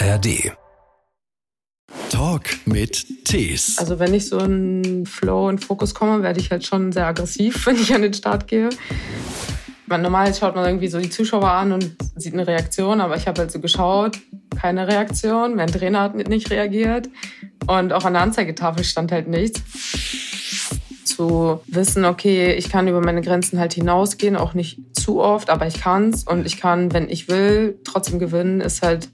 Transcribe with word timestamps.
ARD. 0.00 0.52
Talk 2.10 2.44
mit 2.66 3.24
Tees. 3.24 3.78
Also 3.78 3.98
wenn 3.98 4.14
ich 4.14 4.28
so 4.28 4.38
in 4.38 5.04
Flow 5.06 5.48
und 5.48 5.64
Fokus 5.64 5.92
komme, 5.92 6.22
werde 6.22 6.38
ich 6.38 6.52
halt 6.52 6.64
schon 6.64 6.92
sehr 6.92 7.06
aggressiv, 7.06 7.66
wenn 7.66 7.76
ich 7.76 7.92
an 7.92 8.02
den 8.02 8.14
Start 8.14 8.46
gehe. 8.46 8.68
Man, 9.86 10.02
normal 10.02 10.32
schaut 10.34 10.54
man 10.54 10.66
irgendwie 10.66 10.88
so 10.88 11.00
die 11.00 11.10
Zuschauer 11.10 11.50
an 11.50 11.72
und 11.72 11.96
sieht 12.14 12.34
eine 12.34 12.46
Reaktion, 12.46 13.00
aber 13.00 13.16
ich 13.16 13.26
habe 13.26 13.40
halt 13.40 13.50
so 13.50 13.58
geschaut, 13.58 14.20
keine 14.60 14.86
Reaktion. 14.86 15.56
Mein 15.56 15.68
Trainer 15.68 16.02
hat 16.02 16.14
nicht 16.14 16.50
reagiert 16.50 17.08
und 17.66 17.92
auch 17.92 18.04
an 18.04 18.12
der 18.12 18.22
Anzeigetafel 18.22 18.84
stand 18.84 19.10
halt 19.10 19.26
nichts. 19.26 19.62
Zu 21.04 21.60
wissen, 21.66 22.04
okay, 22.04 22.52
ich 22.52 22.68
kann 22.68 22.86
über 22.86 23.00
meine 23.00 23.22
Grenzen 23.22 23.58
halt 23.58 23.72
hinausgehen, 23.72 24.36
auch 24.36 24.54
nicht 24.54 24.78
zu 24.92 25.20
oft, 25.20 25.50
aber 25.50 25.66
ich 25.66 25.80
kann's 25.80 26.22
und 26.22 26.46
ich 26.46 26.60
kann, 26.60 26.92
wenn 26.92 27.10
ich 27.10 27.28
will, 27.28 27.80
trotzdem 27.82 28.20
gewinnen, 28.20 28.60
ist 28.60 28.82
halt 28.82 29.08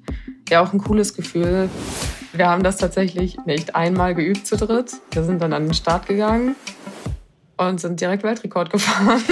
ja 0.50 0.60
auch 0.60 0.72
ein 0.72 0.78
cooles 0.78 1.14
Gefühl. 1.14 1.68
Wir 2.32 2.48
haben 2.48 2.62
das 2.62 2.76
tatsächlich 2.76 3.36
nicht 3.46 3.74
einmal 3.74 4.14
geübt 4.14 4.46
zu 4.46 4.56
dritt. 4.56 4.92
Wir 5.12 5.24
sind 5.24 5.40
dann 5.40 5.52
an 5.52 5.64
den 5.64 5.74
Start 5.74 6.06
gegangen 6.06 6.56
und 7.56 7.80
sind 7.80 8.00
direkt 8.00 8.24
Weltrekord 8.24 8.70
gefahren. 8.70 9.22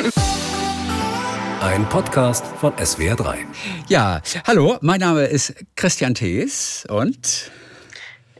Ein 1.60 1.88
Podcast 1.88 2.44
von 2.60 2.72
SWR3. 2.74 3.36
Ja, 3.88 4.20
hallo, 4.46 4.78
mein 4.80 5.00
Name 5.00 5.24
ist 5.24 5.54
Christian 5.76 6.14
Thees 6.14 6.86
und 6.88 7.50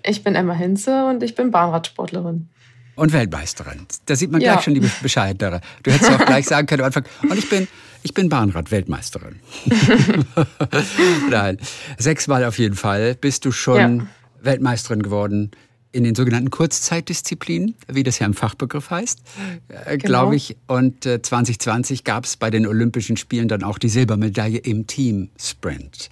ich 0.04 0.24
bin 0.24 0.34
Emma 0.34 0.54
Hinze 0.54 1.06
und 1.06 1.23
ich 1.23 1.34
bin 1.34 1.50
Bahnradsportlerin. 1.50 2.48
Und 2.95 3.12
Weltmeisterin. 3.12 3.86
Da 4.06 4.16
sieht 4.16 4.30
man 4.30 4.40
ja. 4.40 4.52
gleich 4.52 4.64
schon 4.64 4.74
die 4.74 4.90
Bescheidenere. 5.02 5.60
Du 5.82 5.90
hättest 5.90 6.10
auch 6.10 6.24
gleich 6.24 6.46
sagen 6.48 6.66
können 6.66 6.82
am 6.82 6.86
Anfang, 6.86 7.04
und 7.23 7.38
ich 7.38 7.48
bin, 7.48 7.68
ich 8.02 8.15
bin 8.15 8.29
Bahnrad-Weltmeisterin. 8.29 9.37
Nein, 11.30 11.59
sechsmal 11.98 12.45
auf 12.45 12.59
jeden 12.59 12.74
Fall 12.74 13.15
bist 13.15 13.45
du 13.45 13.52
schon 13.52 13.99
ja. 13.99 14.07
Weltmeisterin 14.40 15.02
geworden 15.02 15.51
in 15.93 16.04
den 16.04 16.15
sogenannten 16.15 16.51
Kurzzeitdisziplinen, 16.51 17.74
wie 17.87 18.02
das 18.02 18.18
ja 18.18 18.26
im 18.26 18.35
Fachbegriff 18.35 18.91
heißt, 18.91 19.21
äh, 19.68 19.99
genau. 19.99 20.09
glaube 20.09 20.37
ich. 20.37 20.57
Und 20.66 21.07
äh, 21.07 21.21
2020 21.21 22.04
gab 22.04 22.24
es 22.24 22.37
bei 22.37 22.51
den 22.51 22.66
Olympischen 22.66 23.16
Spielen 23.16 23.46
dann 23.49 23.63
auch 23.63 23.79
die 23.79 23.91
Silbermedaille 23.91 24.59
im 24.59 24.87
Team-Sprint. 24.87 26.09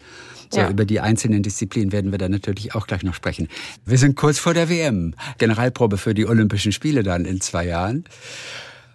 So, 0.53 0.61
ja. 0.61 0.69
über 0.69 0.85
die 0.85 1.01
einzelnen 1.01 1.43
Disziplinen 1.43 1.93
werden 1.93 2.11
wir 2.11 2.19
dann 2.19 2.33
natürlich 2.33 2.75
auch 2.75 2.87
gleich 2.87 3.05
noch 3.05 3.15
sprechen. 3.15 3.49
Wir 3.87 3.99
sind 3.99 4.17
kurz 4.17 4.39
vor 4.39 4.53
der 4.53 4.69
WM. 4.69 5.15
Generalprobe 5.39 5.97
für 5.97 6.13
die 6.13 6.27
Olympischen 6.27 6.73
Spiele 6.73 7.03
dann 7.05 7.25
in 7.25 7.41
zwei 7.41 7.67
Jahren. 7.67 8.05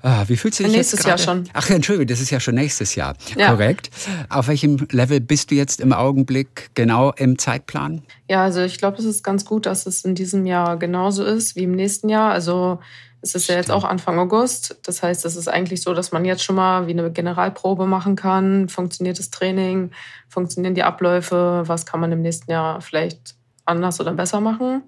Ah, 0.05 0.23
wie 0.27 0.37
fühlst 0.37 0.59
du 0.59 0.63
dich 0.65 0.73
Nächstes 0.73 0.99
jetzt 0.99 1.07
Jahr 1.07 1.17
schon. 1.17 1.49
Ach, 1.53 1.67
Entschuldigung, 1.67 2.05
das 2.05 2.21
ist 2.21 2.29
ja 2.29 2.39
schon 2.39 2.53
nächstes 2.53 2.93
Jahr. 2.93 3.15
Ja. 3.35 3.49
Korrekt. 3.49 3.89
Auf 4.29 4.47
welchem 4.47 4.85
Level 4.91 5.19
bist 5.19 5.49
du 5.49 5.55
jetzt 5.55 5.81
im 5.81 5.93
Augenblick 5.93 6.69
genau 6.75 7.11
im 7.13 7.39
Zeitplan? 7.39 8.03
Ja, 8.29 8.43
also 8.43 8.61
ich 8.61 8.77
glaube, 8.77 8.99
es 8.99 9.05
ist 9.05 9.23
ganz 9.23 9.45
gut, 9.45 9.65
dass 9.65 9.87
es 9.87 10.05
in 10.05 10.13
diesem 10.13 10.45
Jahr 10.45 10.77
genauso 10.77 11.23
ist 11.23 11.55
wie 11.55 11.63
im 11.63 11.71
nächsten 11.71 12.09
Jahr. 12.09 12.31
Also 12.31 12.77
es 13.21 13.33
ist 13.33 13.49
ja 13.49 13.55
jetzt 13.55 13.71
auch 13.71 13.83
Anfang 13.83 14.19
August. 14.19 14.77
Das 14.83 15.01
heißt, 15.01 15.25
es 15.25 15.35
ist 15.35 15.47
eigentlich 15.47 15.81
so, 15.81 15.95
dass 15.95 16.11
man 16.11 16.23
jetzt 16.23 16.43
schon 16.43 16.55
mal 16.55 16.85
wie 16.85 16.91
eine 16.91 17.11
Generalprobe 17.11 17.87
machen 17.87 18.15
kann. 18.15 18.69
Funktioniert 18.69 19.17
das 19.17 19.31
Training? 19.31 19.89
Funktionieren 20.29 20.75
die 20.75 20.83
Abläufe? 20.83 21.63
Was 21.65 21.87
kann 21.87 21.99
man 21.99 22.11
im 22.11 22.21
nächsten 22.21 22.51
Jahr 22.51 22.79
vielleicht 22.79 23.33
anders 23.65 23.99
oder 23.99 24.13
besser 24.13 24.39
machen? 24.39 24.83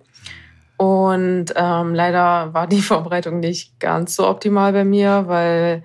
Und 0.78 1.48
ähm, 1.56 1.96
leider 1.96 2.54
war 2.54 2.68
die 2.68 2.82
Vorbereitung 2.82 3.40
nicht 3.40 3.80
ganz 3.80 4.16
so 4.16 4.28
optimal 4.28 4.74
bei 4.74 4.86
mir, 4.86 5.24
weil 5.28 5.84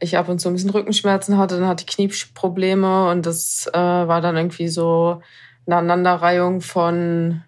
ich 0.00 0.16
ab 0.16 0.28
und 0.28 0.40
zu 0.40 0.48
ein 0.48 0.54
bisschen 0.54 0.70
Rückenschmerzen 0.70 1.36
hatte, 1.36 1.58
dann 1.58 1.68
hatte 1.68 1.84
ich 1.86 1.94
Knieprobleme 1.94 3.10
und 3.10 3.26
das 3.26 3.68
äh, 3.72 3.78
war 3.78 4.22
dann 4.22 4.36
irgendwie 4.36 4.68
so 4.68 5.20
eine 5.66 5.76
Aneinanderreihung 5.76 6.62
von 6.62 7.42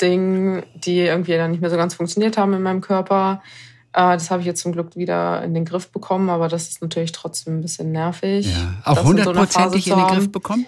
Dingen, 0.00 0.62
die 0.74 1.00
irgendwie 1.00 1.32
dann 1.32 1.52
nicht 1.52 1.60
mehr 1.60 1.70
so 1.70 1.76
ganz 1.76 1.94
funktioniert 1.94 2.36
haben 2.36 2.52
in 2.52 2.62
meinem 2.62 2.82
Körper. 2.82 3.42
Äh, 3.94 4.12
das 4.12 4.30
habe 4.30 4.40
ich 4.42 4.46
jetzt 4.46 4.60
zum 4.60 4.72
Glück 4.72 4.94
wieder 4.94 5.42
in 5.42 5.54
den 5.54 5.64
Griff 5.64 5.88
bekommen, 5.88 6.28
aber 6.28 6.48
das 6.48 6.68
ist 6.68 6.82
natürlich 6.82 7.12
trotzdem 7.12 7.58
ein 7.58 7.62
bisschen 7.62 7.92
nervig. 7.92 8.46
Ja. 8.46 8.74
Auch 8.84 9.02
hundertprozentig 9.02 9.86
so 9.86 9.94
in 9.94 9.98
den 9.98 10.08
Griff 10.08 10.30
bekommen? 10.30 10.66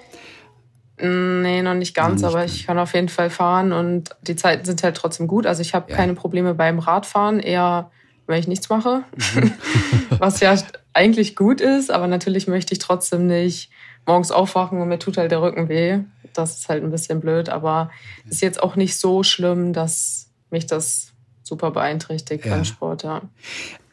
Nee, 1.00 1.62
noch 1.62 1.74
nicht 1.74 1.94
ganz, 1.94 2.22
noch 2.22 2.28
nicht 2.28 2.36
aber 2.36 2.44
ich 2.44 2.66
kann 2.66 2.78
auf 2.78 2.94
jeden 2.94 3.08
Fall 3.08 3.30
fahren 3.30 3.72
und 3.72 4.10
die 4.22 4.36
Zeiten 4.36 4.64
sind 4.64 4.82
halt 4.82 4.96
trotzdem 4.96 5.28
gut. 5.28 5.46
Also 5.46 5.62
ich 5.62 5.74
habe 5.74 5.90
ja. 5.90 5.96
keine 5.96 6.14
Probleme 6.14 6.54
beim 6.54 6.78
Radfahren, 6.78 7.40
eher 7.40 7.90
wenn 8.26 8.38
ich 8.38 8.48
nichts 8.48 8.68
mache. 8.68 9.04
Mhm. 9.34 9.52
Was 10.18 10.40
ja 10.40 10.54
eigentlich 10.92 11.34
gut 11.34 11.60
ist, 11.60 11.90
aber 11.90 12.06
natürlich 12.06 12.46
möchte 12.46 12.74
ich 12.74 12.78
trotzdem 12.78 13.26
nicht 13.26 13.70
morgens 14.06 14.30
aufwachen 14.30 14.80
und 14.80 14.88
mir 14.88 14.98
tut 14.98 15.16
halt 15.16 15.30
der 15.30 15.42
Rücken 15.42 15.68
weh. 15.68 16.00
Das 16.34 16.58
ist 16.58 16.68
halt 16.68 16.82
ein 16.82 16.90
bisschen 16.90 17.20
blöd, 17.20 17.48
aber 17.48 17.90
ist 18.28 18.42
jetzt 18.42 18.62
auch 18.62 18.76
nicht 18.76 18.98
so 18.98 19.22
schlimm, 19.22 19.72
dass 19.72 20.30
mich 20.50 20.66
das 20.66 21.12
super 21.42 21.70
beeinträchtigt 21.70 22.44
ja. 22.44 22.54
beim 22.54 22.64
Sport, 22.64 23.02
ja. 23.02 23.22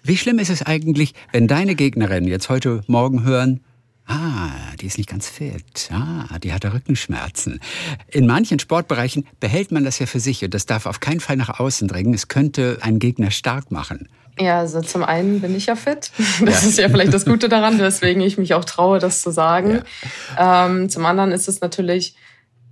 Wie 0.04 0.18
schlimm 0.18 0.40
ist 0.40 0.50
es 0.50 0.62
eigentlich, 0.62 1.14
wenn 1.32 1.48
deine 1.48 1.76
Gegnerinnen 1.76 2.28
jetzt 2.28 2.50
heute 2.50 2.82
Morgen 2.88 3.24
hören, 3.24 3.62
Ah, 4.08 4.52
die 4.80 4.86
ist 4.86 4.98
nicht 4.98 5.10
ganz 5.10 5.28
fit. 5.28 5.90
Ah, 5.92 6.38
die 6.38 6.54
hatte 6.54 6.74
Rückenschmerzen. 6.74 7.60
In 8.08 8.28
manchen 8.28 8.60
Sportbereichen 8.60 9.26
behält 9.40 9.72
man 9.72 9.84
das 9.84 9.98
ja 9.98 10.06
für 10.06 10.20
sich 10.20 10.44
und 10.44 10.54
das 10.54 10.68
darf 10.68 10.86
auf 10.86 11.00
keinen 11.00 11.20
Fall 11.20 11.38
nach 11.38 11.60
außen 11.60 11.88
dringen. 11.88 12.14
Es 12.14 12.28
könnte 12.28 12.78
einen 12.82 13.00
Gegner 13.00 13.32
stark 13.32 13.72
machen. 13.72 14.08
Ja, 14.40 14.60
also 14.60 14.82
zum 14.82 15.04
einen 15.04 15.42
bin 15.42 15.56
ich 15.56 15.66
ja 15.68 15.76
fit. 15.76 16.12
Das 16.46 16.62
ja. 16.62 16.70
ist 16.70 16.78
ja 16.78 16.90
vielleicht 16.90 17.14
das 17.14 17.26
Gute 17.26 17.50
daran, 17.50 17.80
weswegen 17.80 18.22
ich 18.22 18.38
mich 18.38 18.54
auch 18.54 18.66
traue, 18.66 19.00
das 19.00 19.22
zu 19.22 19.32
sagen. 19.32 19.82
Ja. 20.38 20.68
Ähm, 20.68 20.90
zum 20.90 21.06
anderen 21.06 21.32
ist 21.32 21.48
es 21.48 21.62
natürlich 21.62 22.16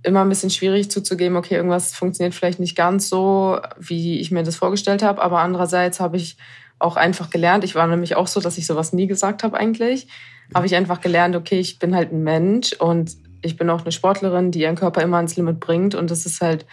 immer 0.04 0.20
ein 0.20 0.28
bisschen 0.28 0.50
schwierig 0.50 0.90
zuzugeben, 0.90 1.36
okay, 1.36 1.54
irgendwas 1.54 1.94
funktioniert 1.94 2.34
vielleicht 2.34 2.60
nicht 2.60 2.76
ganz 2.76 3.08
so, 3.08 3.58
wie 3.78 4.20
ich 4.20 4.30
mir 4.30 4.42
das 4.42 4.56
vorgestellt 4.56 5.02
habe. 5.02 5.22
Aber 5.22 5.40
andererseits 5.40 5.98
habe 5.98 6.18
ich 6.18 6.36
auch 6.78 6.96
einfach 6.96 7.30
gelernt. 7.30 7.64
Ich 7.64 7.74
war 7.74 7.86
nämlich 7.86 8.14
auch 8.14 8.26
so, 8.26 8.40
dass 8.40 8.58
ich 8.58 8.66
sowas 8.66 8.92
nie 8.92 9.06
gesagt 9.06 9.42
habe 9.42 9.56
eigentlich 9.56 10.06
habe 10.52 10.66
ich 10.66 10.74
einfach 10.74 11.00
gelernt, 11.00 11.36
okay, 11.36 11.58
ich 11.60 11.78
bin 11.78 11.94
halt 11.94 12.12
ein 12.12 12.22
Mensch 12.22 12.72
und 12.74 13.16
ich 13.42 13.56
bin 13.56 13.70
auch 13.70 13.82
eine 13.82 13.92
Sportlerin, 13.92 14.50
die 14.50 14.62
ihren 14.62 14.76
Körper 14.76 15.02
immer 15.02 15.18
ans 15.18 15.36
Limit 15.36 15.60
bringt. 15.60 15.94
Und 15.94 16.10
es 16.10 16.26
ist 16.26 16.40
halt 16.40 16.66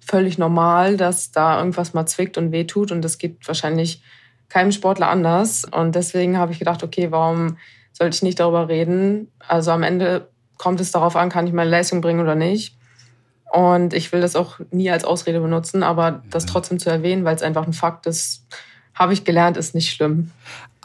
völlig 0.00 0.38
normal, 0.38 0.96
dass 0.96 1.30
da 1.30 1.58
irgendwas 1.58 1.94
mal 1.94 2.06
zwickt 2.06 2.38
und 2.38 2.52
wehtut. 2.52 2.92
Und 2.92 3.02
das 3.02 3.18
gibt 3.18 3.46
wahrscheinlich 3.46 4.02
keinem 4.48 4.72
Sportler 4.72 5.08
anders. 5.08 5.64
Und 5.64 5.94
deswegen 5.94 6.38
habe 6.38 6.52
ich 6.52 6.58
gedacht, 6.58 6.82
okay, 6.82 7.10
warum 7.10 7.58
sollte 7.92 8.16
ich 8.16 8.22
nicht 8.22 8.40
darüber 8.40 8.68
reden? 8.68 9.30
Also 9.46 9.70
am 9.70 9.82
Ende 9.82 10.28
kommt 10.56 10.80
es 10.80 10.92
darauf 10.92 11.16
an, 11.16 11.28
kann 11.28 11.46
ich 11.46 11.52
meine 11.52 11.70
Leistung 11.70 12.00
bringen 12.00 12.20
oder 12.20 12.34
nicht. 12.34 12.76
Und 13.52 13.94
ich 13.94 14.10
will 14.12 14.20
das 14.20 14.34
auch 14.34 14.58
nie 14.70 14.90
als 14.90 15.04
Ausrede 15.04 15.40
benutzen, 15.40 15.82
aber 15.82 16.22
das 16.30 16.46
trotzdem 16.46 16.78
zu 16.78 16.90
erwähnen, 16.90 17.24
weil 17.24 17.36
es 17.36 17.42
einfach 17.42 17.66
ein 17.66 17.72
Fakt 17.72 18.06
ist, 18.06 18.46
habe 18.94 19.12
ich 19.12 19.24
gelernt, 19.24 19.56
ist 19.56 19.74
nicht 19.74 19.90
schlimm. 19.90 20.32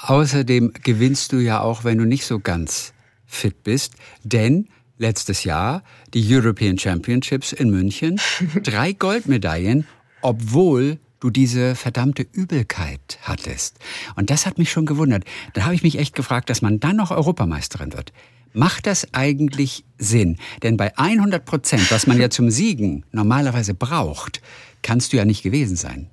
Außerdem 0.02 0.74
gewinnst 0.82 1.34
du 1.34 1.38
ja 1.38 1.62
auch, 1.62 1.84
wenn 1.84 1.98
du 1.98 2.06
nicht 2.06 2.26
so 2.26 2.40
ganz 2.40 2.94
fit 3.26 3.64
bist, 3.64 3.94
denn 4.24 4.70
letztes 4.98 5.44
Jahr 5.44 5.84
die 6.14 6.26
European 6.34 6.78
Championships 6.78 7.54
in 7.54 7.70
München, 7.70 8.20
drei 8.64 8.94
Goldmedaillen, 8.94 9.86
obwohl 10.22 11.00
du 11.20 11.30
diese 11.30 11.76
verdammte 11.76 12.26
Übelkeit 12.32 13.20
hattest. 13.22 13.78
Und 14.16 14.30
das 14.30 14.46
hat 14.46 14.58
mich 14.58 14.72
schon 14.72 14.86
gewundert. 14.86 15.26
Da 15.54 15.64
habe 15.64 15.76
ich 15.76 15.84
mich 15.84 16.00
echt 16.00 16.16
gefragt, 16.16 16.50
dass 16.50 16.62
man 16.62 16.80
dann 16.80 16.96
noch 16.96 17.12
Europameisterin 17.12 17.94
wird. 17.94 18.14
Macht 18.54 18.88
das 18.88 19.14
eigentlich 19.14 19.84
Sinn? 19.98 20.38
Denn 20.64 20.78
bei 20.78 20.98
100 20.98 21.46
Prozent, 21.46 21.92
was 21.92 22.08
man 22.08 22.20
ja 22.20 22.30
zum 22.30 22.50
Siegen 22.50 23.06
normalerweise 23.12 23.74
braucht, 23.74 24.42
kannst 24.82 25.14
du 25.14 25.18
ja 25.18 25.26
nicht 25.26 25.44
gewesen 25.44 25.76
sein. 25.76 26.10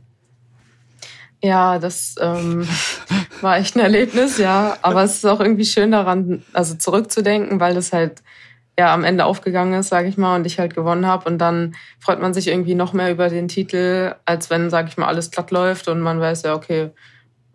Ja, 1.43 1.79
das 1.79 2.17
ähm, 2.21 2.67
war 3.41 3.59
echt 3.59 3.77
ein 3.77 3.81
Erlebnis, 3.81 4.39
ja. 4.39 4.77
Aber 4.83 5.03
es 5.03 5.17
ist 5.17 5.27
auch 5.27 5.41
irgendwie 5.41 5.65
schön 5.65 5.93
daran, 5.93 6.43
also 6.53 6.75
zurückzudenken, 6.75 7.61
weil 7.61 7.75
das 7.75 7.93
halt 7.93 8.23
ja 8.79 8.93
am 8.93 9.05
Ende 9.05 9.25
aufgegangen 9.25 9.79
ist, 9.79 9.89
sage 9.89 10.09
ich 10.09 10.17
mal, 10.17 10.37
und 10.37 10.47
ich 10.47 10.59
halt 10.59 10.75
gewonnen 10.75 11.07
habe. 11.07 11.29
Und 11.29 11.39
dann 11.39 11.75
freut 11.99 12.21
man 12.21 12.35
sich 12.35 12.49
irgendwie 12.49 12.75
noch 12.75 12.93
mehr 12.93 13.11
über 13.11 13.29
den 13.29 13.49
Titel, 13.49 14.15
als 14.25 14.51
wenn, 14.51 14.71
sage 14.71 14.89
ich 14.89 14.97
mal, 14.97 15.07
alles 15.07 15.31
glatt 15.31 15.51
läuft 15.51 15.89
und 15.89 16.01
man 16.01 16.21
weiß 16.21 16.43
ja, 16.43 16.55
okay, 16.55 16.91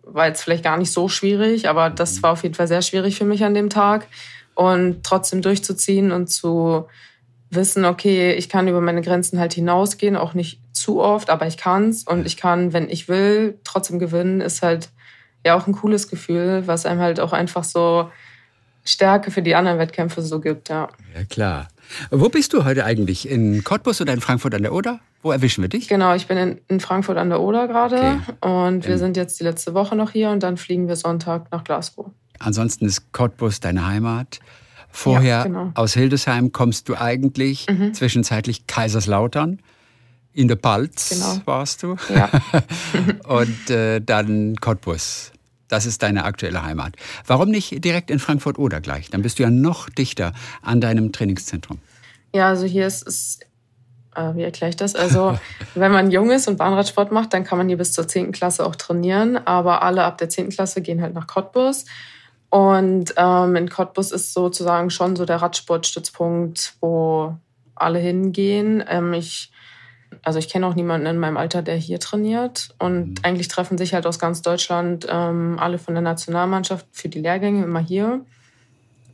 war 0.04 0.26
jetzt 0.26 0.42
vielleicht 0.42 0.64
gar 0.64 0.76
nicht 0.76 0.92
so 0.92 1.08
schwierig, 1.08 1.68
aber 1.68 1.90
das 1.90 2.22
war 2.22 2.32
auf 2.32 2.42
jeden 2.42 2.56
Fall 2.56 2.66
sehr 2.66 2.82
schwierig 2.82 3.16
für 3.16 3.24
mich 3.24 3.44
an 3.44 3.54
dem 3.54 3.70
Tag. 3.70 4.06
Und 4.54 5.02
trotzdem 5.04 5.40
durchzuziehen 5.40 6.12
und 6.12 6.28
zu 6.28 6.86
wissen, 7.54 7.84
okay, 7.84 8.32
ich 8.32 8.48
kann 8.48 8.68
über 8.68 8.80
meine 8.80 9.02
Grenzen 9.02 9.38
halt 9.38 9.52
hinausgehen, 9.52 10.16
auch 10.16 10.34
nicht 10.34 10.60
zu 10.72 11.00
oft, 11.00 11.30
aber 11.30 11.46
ich 11.46 11.56
kann's 11.56 12.04
und 12.04 12.26
ich 12.26 12.36
kann, 12.36 12.72
wenn 12.72 12.88
ich 12.88 13.08
will, 13.08 13.58
trotzdem 13.64 13.98
gewinnen, 13.98 14.40
ist 14.40 14.62
halt 14.62 14.88
ja 15.44 15.56
auch 15.56 15.66
ein 15.66 15.72
cooles 15.72 16.08
Gefühl, 16.08 16.62
was 16.66 16.86
einem 16.86 17.00
halt 17.00 17.20
auch 17.20 17.32
einfach 17.32 17.64
so 17.64 18.10
Stärke 18.84 19.30
für 19.30 19.42
die 19.42 19.54
anderen 19.54 19.78
Wettkämpfe 19.78 20.22
so 20.22 20.40
gibt, 20.40 20.68
ja. 20.68 20.88
Ja, 21.14 21.24
klar. 21.28 21.68
Wo 22.10 22.28
bist 22.28 22.52
du 22.52 22.64
heute 22.64 22.84
eigentlich? 22.84 23.28
In 23.28 23.62
Cottbus 23.64 24.00
oder 24.00 24.12
in 24.12 24.20
Frankfurt 24.20 24.54
an 24.54 24.62
der 24.62 24.72
Oder? 24.72 25.00
Wo 25.22 25.30
erwischen 25.30 25.62
wir 25.62 25.68
dich? 25.68 25.88
Genau, 25.88 26.14
ich 26.14 26.26
bin 26.26 26.36
in, 26.36 26.60
in 26.68 26.80
Frankfurt 26.80 27.16
an 27.16 27.28
der 27.28 27.40
Oder 27.40 27.68
gerade 27.68 27.96
okay. 27.96 28.18
und 28.40 28.86
wir 28.86 28.94
in 28.94 28.98
sind 28.98 29.16
jetzt 29.16 29.38
die 29.38 29.44
letzte 29.44 29.74
Woche 29.74 29.94
noch 29.94 30.10
hier 30.10 30.30
und 30.30 30.42
dann 30.42 30.56
fliegen 30.56 30.88
wir 30.88 30.96
Sonntag 30.96 31.52
nach 31.52 31.62
Glasgow. 31.64 32.06
Ansonsten 32.38 32.86
ist 32.86 33.12
Cottbus 33.12 33.60
deine 33.60 33.86
Heimat. 33.86 34.40
Vorher 34.92 35.38
ja, 35.38 35.42
genau. 35.44 35.72
aus 35.74 35.94
Hildesheim 35.94 36.52
kommst 36.52 36.88
du 36.88 36.96
eigentlich 36.96 37.66
mhm. 37.68 37.94
zwischenzeitlich 37.94 38.66
Kaiserslautern. 38.66 39.58
In 40.34 40.48
der 40.48 40.56
Palz 40.56 41.10
genau. 41.10 41.40
warst 41.44 41.82
du. 41.82 41.96
Ja. 42.14 42.30
und 43.28 43.70
äh, 43.70 44.00
dann 44.00 44.56
Cottbus. 44.56 45.32
Das 45.68 45.86
ist 45.86 46.02
deine 46.02 46.24
aktuelle 46.24 46.62
Heimat. 46.62 46.96
Warum 47.26 47.48
nicht 47.48 47.82
direkt 47.82 48.10
in 48.10 48.18
Frankfurt 48.18 48.58
oder 48.58 48.82
gleich? 48.82 49.08
Dann 49.08 49.22
bist 49.22 49.38
du 49.38 49.42
ja 49.42 49.50
noch 49.50 49.88
dichter 49.88 50.34
an 50.60 50.82
deinem 50.82 51.12
Trainingszentrum. 51.12 51.78
Ja, 52.34 52.48
also 52.48 52.66
hier 52.66 52.86
ist 52.86 53.06
es, 53.06 53.40
äh, 54.14 54.34
wie 54.34 54.42
erkläre 54.42 54.68
ich 54.70 54.76
das? 54.76 54.94
Also, 54.94 55.38
wenn 55.74 55.92
man 55.92 56.10
jung 56.10 56.30
ist 56.30 56.48
und 56.48 56.58
Bahnradsport 56.58 57.12
macht, 57.12 57.32
dann 57.32 57.44
kann 57.44 57.56
man 57.56 57.68
hier 57.68 57.78
bis 57.78 57.92
zur 57.92 58.06
10. 58.06 58.32
Klasse 58.32 58.66
auch 58.66 58.76
trainieren. 58.76 59.38
Aber 59.38 59.82
alle 59.82 60.04
ab 60.04 60.18
der 60.18 60.28
10. 60.28 60.50
Klasse 60.50 60.82
gehen 60.82 61.00
halt 61.00 61.14
nach 61.14 61.26
Cottbus. 61.26 61.86
Und 62.52 63.14
ähm, 63.16 63.56
in 63.56 63.70
Cottbus 63.70 64.12
ist 64.12 64.34
sozusagen 64.34 64.90
schon 64.90 65.16
so 65.16 65.24
der 65.24 65.40
Radsportstützpunkt, 65.40 66.74
wo 66.82 67.34
alle 67.74 67.98
hingehen. 67.98 68.84
Ähm, 68.86 69.14
ich, 69.14 69.50
also 70.22 70.38
ich 70.38 70.50
kenne 70.50 70.66
auch 70.66 70.74
niemanden 70.74 71.06
in 71.06 71.18
meinem 71.18 71.38
Alter, 71.38 71.62
der 71.62 71.76
hier 71.76 71.98
trainiert. 71.98 72.74
Und 72.78 73.08
mhm. 73.08 73.14
eigentlich 73.22 73.48
treffen 73.48 73.78
sich 73.78 73.94
halt 73.94 74.06
aus 74.06 74.18
ganz 74.18 74.42
Deutschland 74.42 75.06
ähm, 75.08 75.56
alle 75.58 75.78
von 75.78 75.94
der 75.94 76.02
Nationalmannschaft 76.02 76.84
für 76.92 77.08
die 77.08 77.20
Lehrgänge 77.20 77.64
immer 77.64 77.80
hier. 77.80 78.20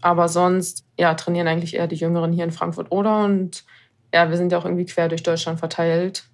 Aber 0.00 0.28
sonst, 0.28 0.84
ja, 0.98 1.14
trainieren 1.14 1.46
eigentlich 1.46 1.76
eher 1.76 1.86
die 1.86 1.94
Jüngeren 1.94 2.32
hier 2.32 2.42
in 2.42 2.50
Frankfurt 2.50 2.90
oder. 2.90 3.22
Und 3.22 3.64
ja, 4.12 4.30
wir 4.30 4.36
sind 4.36 4.50
ja 4.50 4.58
auch 4.58 4.64
irgendwie 4.64 4.86
quer 4.86 5.08
durch 5.08 5.22
Deutschland 5.22 5.60
verteilt. 5.60 6.24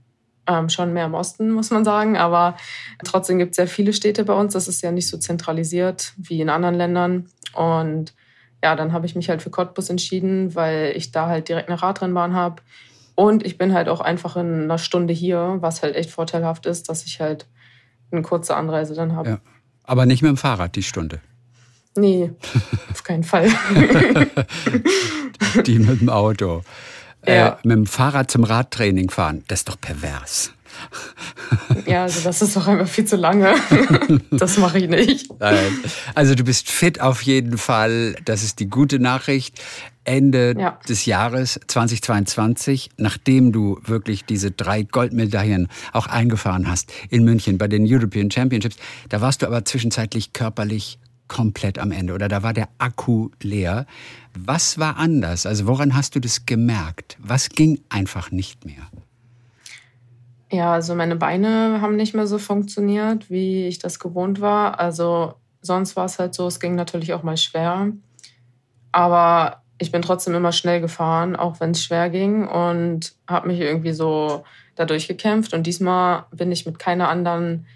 Ähm, 0.47 0.69
schon 0.69 0.93
mehr 0.93 1.07
im 1.07 1.15
Osten, 1.15 1.51
muss 1.51 1.71
man 1.71 1.85
sagen. 1.85 2.17
Aber 2.17 2.57
trotzdem 3.03 3.39
gibt 3.39 3.53
es 3.53 3.57
sehr 3.57 3.67
viele 3.67 3.93
Städte 3.93 4.25
bei 4.25 4.35
uns. 4.35 4.53
Das 4.53 4.69
ist 4.69 4.83
ja 4.83 4.93
nicht 4.93 5.09
so 5.09 5.17
zentralisiert 5.17 6.13
wie 6.17 6.41
in 6.41 6.51
anderen 6.51 6.75
Ländern. 6.75 7.29
Und 7.55 8.15
ja, 8.63 8.77
dann 8.77 8.93
habe 8.93 9.07
ich 9.07 9.15
mich 9.15 9.29
halt 9.29 9.43
für 9.43 9.51
Cottbus 9.51 9.91
entschieden, 9.91 10.55
weil 10.55 10.93
ich 10.97 11.13
da 11.13 11.29
halt 11.29 11.49
direkt 11.49 11.69
eine 11.69 11.81
Radrennbahn 11.81 12.35
habe. 12.35 12.63
Und 13.15 13.47
ich 13.47 13.59
bin 13.59 13.73
halt 13.73 13.89
auch 13.89 14.01
einfach 14.01 14.37
in 14.37 14.65
einer 14.65 14.79
Stunde 14.79 15.15
hier, 15.15 15.59
was 15.61 15.83
halt 15.83 15.97
echt 15.97 16.11
vorteilhaft 16.11 16.67
ist, 16.67 16.89
dass 16.89 17.05
ich 17.05 17.21
halt 17.21 17.47
eine 18.11 18.23
kurze 18.23 18.57
Anreise 18.57 18.95
dann 18.95 19.15
habe. 19.15 19.29
Ja. 19.29 19.39
Aber 19.85 20.07
nicht 20.07 20.23
mit 20.23 20.31
dem 20.31 20.37
Fahrrad 20.37 20.75
die 20.77 20.83
Stunde. 20.83 21.21
Nee, 21.97 22.33
auf 22.91 23.05
keinen 23.05 23.23
Fall. 23.23 23.47
die 25.67 25.79
mit 25.79 26.01
dem 26.01 26.09
Auto. 26.09 26.63
Äh, 27.27 27.37
ja. 27.37 27.49
Äh, 27.49 27.57
mit 27.65 27.77
dem 27.77 27.87
Fahrrad 27.87 28.31
zum 28.31 28.45
Radtraining 28.45 29.11
fahren, 29.11 29.45
das 29.49 29.61
ist 29.61 29.69
doch 29.69 29.81
pervers. 29.81 30.53
Ja, 31.87 32.03
also 32.03 32.21
das 32.23 32.41
ist 32.41 32.57
doch 32.57 32.67
einfach 32.67 32.89
viel 32.89 33.05
zu 33.05 33.17
lange. 33.17 33.55
Das 34.31 34.57
mache 34.59 34.79
ich 34.79 34.89
nicht. 34.89 35.29
Also 36.15 36.35
du 36.35 36.45
bist 36.45 36.69
fit 36.69 37.01
auf 37.01 37.23
jeden 37.23 37.59
Fall. 37.59 38.17
Das 38.25 38.43
ist 38.43 38.59
die 38.59 38.69
gute 38.69 38.99
Nachricht. 38.99 39.61
Ende 40.05 40.55
ja. 40.59 40.79
des 40.89 41.07
Jahres 41.07 41.59
2022, 41.67 42.91
nachdem 42.99 43.53
du 43.53 43.79
wirklich 43.85 44.25
diese 44.25 44.51
drei 44.51 44.83
Goldmedaillen 44.83 45.69
auch 45.93 46.07
eingefahren 46.07 46.69
hast 46.69 46.93
in 47.09 47.25
München 47.25 47.57
bei 47.57 47.69
den 47.69 47.87
European 47.89 48.31
Championships, 48.31 48.77
da 49.09 49.21
warst 49.21 49.43
du 49.43 49.47
aber 49.47 49.65
zwischenzeitlich 49.65 50.33
körperlich 50.33 50.99
komplett 51.29 51.79
am 51.79 51.91
Ende 51.91 52.15
oder 52.15 52.29
da 52.29 52.43
war 52.43 52.53
der 52.53 52.69
Akku 52.79 53.31
leer. 53.43 53.87
Was 54.35 54.79
war 54.79 54.97
anders? 54.97 55.47
Also 55.47 55.67
woran 55.67 55.95
hast 55.95 56.15
du 56.15 56.21
das 56.21 56.47
gemerkt? 56.47 57.17
Was 57.21 57.49
ging 57.49 57.81
einfach 57.89 58.31
nicht 58.31 58.65
mehr? 58.65 58.87
Ja, 60.51 60.73
also 60.73 60.95
meine 60.95 61.17
Beine 61.17 61.81
haben 61.81 61.97
nicht 61.97 62.15
mehr 62.15 62.27
so 62.27 62.39
funktioniert, 62.39 63.31
wie 63.31 63.67
ich 63.67 63.79
das 63.79 63.99
gewohnt 63.99 64.41
war. 64.41 64.79
Also 64.79 65.35
sonst 65.63 65.97
war 65.97 66.05
es 66.05 66.19
halt 66.19 66.35
so, 66.35 66.47
es 66.47 66.61
ging 66.61 66.75
natürlich 66.75 67.13
auch 67.15 67.23
mal 67.23 67.37
schwer. 67.37 67.89
Aber 68.93 69.63
ich 69.79 69.91
bin 69.91 70.03
trotzdem 70.03 70.35
immer 70.35 70.53
schnell 70.53 70.81
gefahren, 70.81 71.35
auch 71.35 71.59
wenn 71.61 71.73
es 71.73 71.83
schwer 71.83 72.11
ging 72.11 72.47
und 72.47 73.15
habe 73.27 73.49
mich 73.49 73.61
irgendwie 73.61 73.93
so 73.93 74.45
dadurch 74.77 75.09
gekämpft. 75.09 75.55
Und 75.55 75.67
diesmal 75.67 76.27
bin 76.31 76.53
ich 76.53 76.67
mit 76.67 76.79
keiner 76.79 77.09
anderen 77.09 77.67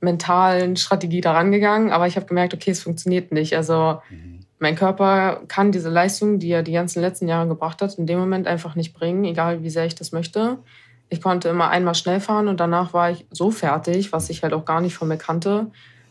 mentalen 0.00 0.76
Strategie 0.76 1.20
daran 1.20 1.50
gegangen, 1.50 1.90
aber 1.90 2.06
ich 2.06 2.16
habe 2.16 2.26
gemerkt, 2.26 2.54
okay, 2.54 2.70
es 2.70 2.82
funktioniert 2.82 3.32
nicht. 3.32 3.56
Also 3.56 4.00
mhm. 4.10 4.40
mein 4.58 4.76
Körper 4.76 5.42
kann 5.48 5.72
diese 5.72 5.90
Leistung, 5.90 6.38
die 6.38 6.50
er 6.50 6.62
die 6.62 6.72
ganzen 6.72 7.00
letzten 7.00 7.28
Jahre 7.28 7.48
gebracht 7.48 7.82
hat, 7.82 7.98
in 7.98 8.06
dem 8.06 8.18
Moment 8.18 8.46
einfach 8.46 8.74
nicht 8.74 8.94
bringen, 8.94 9.24
egal 9.24 9.62
wie 9.62 9.70
sehr 9.70 9.86
ich 9.86 9.94
das 9.94 10.12
möchte. 10.12 10.58
Ich 11.08 11.22
konnte 11.22 11.48
immer 11.48 11.70
einmal 11.70 11.94
schnell 11.94 12.20
fahren 12.20 12.48
und 12.48 12.60
danach 12.60 12.92
war 12.92 13.10
ich 13.10 13.26
so 13.30 13.50
fertig, 13.50 14.12
was 14.12 14.30
ich 14.30 14.42
halt 14.42 14.52
auch 14.52 14.64
gar 14.64 14.80
nicht 14.80 14.94
von 14.94 15.08
mir 15.08 15.16
kannte. 15.16 15.70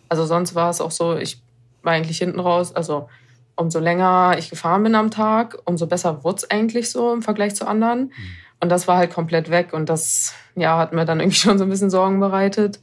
Also 0.09 0.25
sonst 0.25 0.55
war 0.55 0.69
es 0.69 0.81
auch 0.81 0.91
so, 0.91 1.15
ich 1.15 1.41
war 1.83 1.93
eigentlich 1.93 2.17
hinten 2.17 2.39
raus, 2.39 2.75
also 2.75 3.07
umso 3.55 3.79
länger 3.79 4.35
ich 4.37 4.49
gefahren 4.49 4.83
bin 4.83 4.95
am 4.95 5.11
Tag, 5.11 5.57
umso 5.65 5.87
besser 5.87 6.23
wurde 6.23 6.37
es 6.37 6.51
eigentlich 6.51 6.89
so 6.89 7.13
im 7.13 7.21
Vergleich 7.21 7.55
zu 7.55 7.67
anderen. 7.67 7.99
Mhm. 7.99 8.11
Und 8.59 8.69
das 8.69 8.87
war 8.87 8.97
halt 8.97 9.13
komplett 9.13 9.51
weg 9.51 9.71
und 9.71 9.87
das 9.87 10.33
ja, 10.55 10.79
hat 10.79 10.91
mir 10.91 11.05
dann 11.05 11.19
irgendwie 11.19 11.37
schon 11.37 11.59
so 11.59 11.63
ein 11.63 11.69
bisschen 11.69 11.91
Sorgen 11.91 12.19
bereitet 12.19 12.79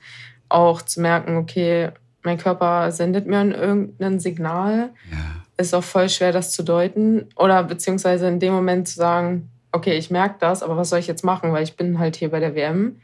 auch 0.54 0.82
zu 0.82 1.00
merken, 1.00 1.36
okay, 1.36 1.90
mein 2.22 2.38
Körper 2.38 2.90
sendet 2.92 3.26
mir 3.26 3.44
irgendein 3.44 4.20
Signal. 4.20 4.90
Ja. 5.10 5.18
Ist 5.56 5.74
auch 5.74 5.84
voll 5.84 6.08
schwer, 6.08 6.32
das 6.32 6.52
zu 6.52 6.62
deuten. 6.62 7.26
Oder 7.36 7.64
beziehungsweise 7.64 8.28
in 8.28 8.40
dem 8.40 8.52
Moment 8.52 8.88
zu 8.88 8.94
sagen, 8.94 9.50
okay, 9.72 9.98
ich 9.98 10.10
merke 10.10 10.36
das, 10.38 10.62
aber 10.62 10.76
was 10.76 10.90
soll 10.90 11.00
ich 11.00 11.06
jetzt 11.06 11.24
machen? 11.24 11.52
Weil 11.52 11.64
ich 11.64 11.76
bin 11.76 11.98
halt 11.98 12.16
hier 12.16 12.30
bei 12.30 12.40
der 12.40 12.54
WM. 12.54 13.00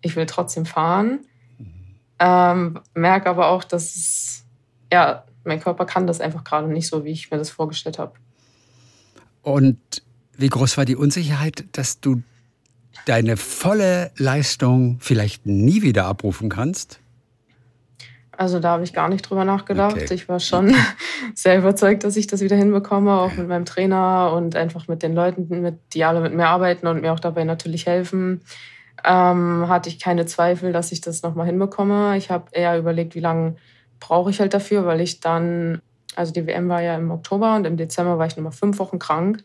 Ich 0.00 0.16
will 0.16 0.26
trotzdem 0.26 0.64
fahren. 0.64 1.20
Mhm. 1.58 1.66
Ähm, 2.18 2.80
merke 2.94 3.28
aber 3.28 3.48
auch, 3.48 3.64
dass 3.64 3.94
es, 3.94 4.44
ja, 4.92 5.24
mein 5.44 5.60
Körper 5.60 5.84
kann 5.84 6.06
das 6.06 6.20
einfach 6.20 6.44
gerade 6.44 6.68
nicht 6.68 6.86
so, 6.86 7.04
wie 7.04 7.10
ich 7.10 7.30
mir 7.30 7.38
das 7.38 7.50
vorgestellt 7.50 7.98
habe. 7.98 8.12
Und 9.42 9.78
wie 10.36 10.48
groß 10.48 10.76
war 10.78 10.84
die 10.84 10.96
Unsicherheit, 10.96 11.64
dass 11.72 12.00
du 12.00 12.22
deine 13.06 13.36
volle 13.36 14.10
Leistung 14.16 14.98
vielleicht 15.00 15.46
nie 15.46 15.82
wieder 15.82 16.06
abrufen 16.06 16.48
kannst? 16.48 17.00
Also 18.36 18.60
da 18.60 18.70
habe 18.70 18.84
ich 18.84 18.92
gar 18.92 19.08
nicht 19.08 19.22
drüber 19.22 19.44
nachgedacht. 19.44 19.96
Okay. 19.96 20.14
Ich 20.14 20.28
war 20.28 20.40
schon 20.40 20.74
sehr 21.34 21.58
überzeugt, 21.58 22.02
dass 22.04 22.16
ich 22.16 22.26
das 22.26 22.40
wieder 22.40 22.56
hinbekomme, 22.56 23.12
auch 23.12 23.34
mit 23.34 23.46
meinem 23.46 23.66
Trainer 23.66 24.32
und 24.34 24.56
einfach 24.56 24.88
mit 24.88 25.02
den 25.02 25.14
Leuten, 25.14 25.48
mit, 25.60 25.78
die 25.92 26.04
alle 26.04 26.20
mit 26.20 26.34
mir 26.34 26.48
arbeiten 26.48 26.86
und 26.86 27.02
mir 27.02 27.12
auch 27.12 27.20
dabei 27.20 27.44
natürlich 27.44 27.86
helfen. 27.86 28.40
Ähm, 29.04 29.68
hatte 29.68 29.88
ich 29.88 30.00
keine 30.00 30.26
Zweifel, 30.26 30.72
dass 30.72 30.92
ich 30.92 31.00
das 31.00 31.22
nochmal 31.22 31.46
hinbekomme. 31.46 32.16
Ich 32.16 32.30
habe 32.30 32.46
eher 32.52 32.78
überlegt, 32.78 33.14
wie 33.14 33.20
lange 33.20 33.56
brauche 34.00 34.30
ich 34.30 34.40
halt 34.40 34.54
dafür, 34.54 34.86
weil 34.86 35.00
ich 35.00 35.20
dann, 35.20 35.82
also 36.16 36.32
die 36.32 36.46
WM 36.46 36.68
war 36.68 36.82
ja 36.82 36.96
im 36.96 37.10
Oktober 37.10 37.54
und 37.54 37.66
im 37.66 37.76
Dezember 37.76 38.18
war 38.18 38.26
ich 38.26 38.36
nochmal 38.36 38.52
fünf 38.52 38.78
Wochen 38.78 38.98
krank, 38.98 39.44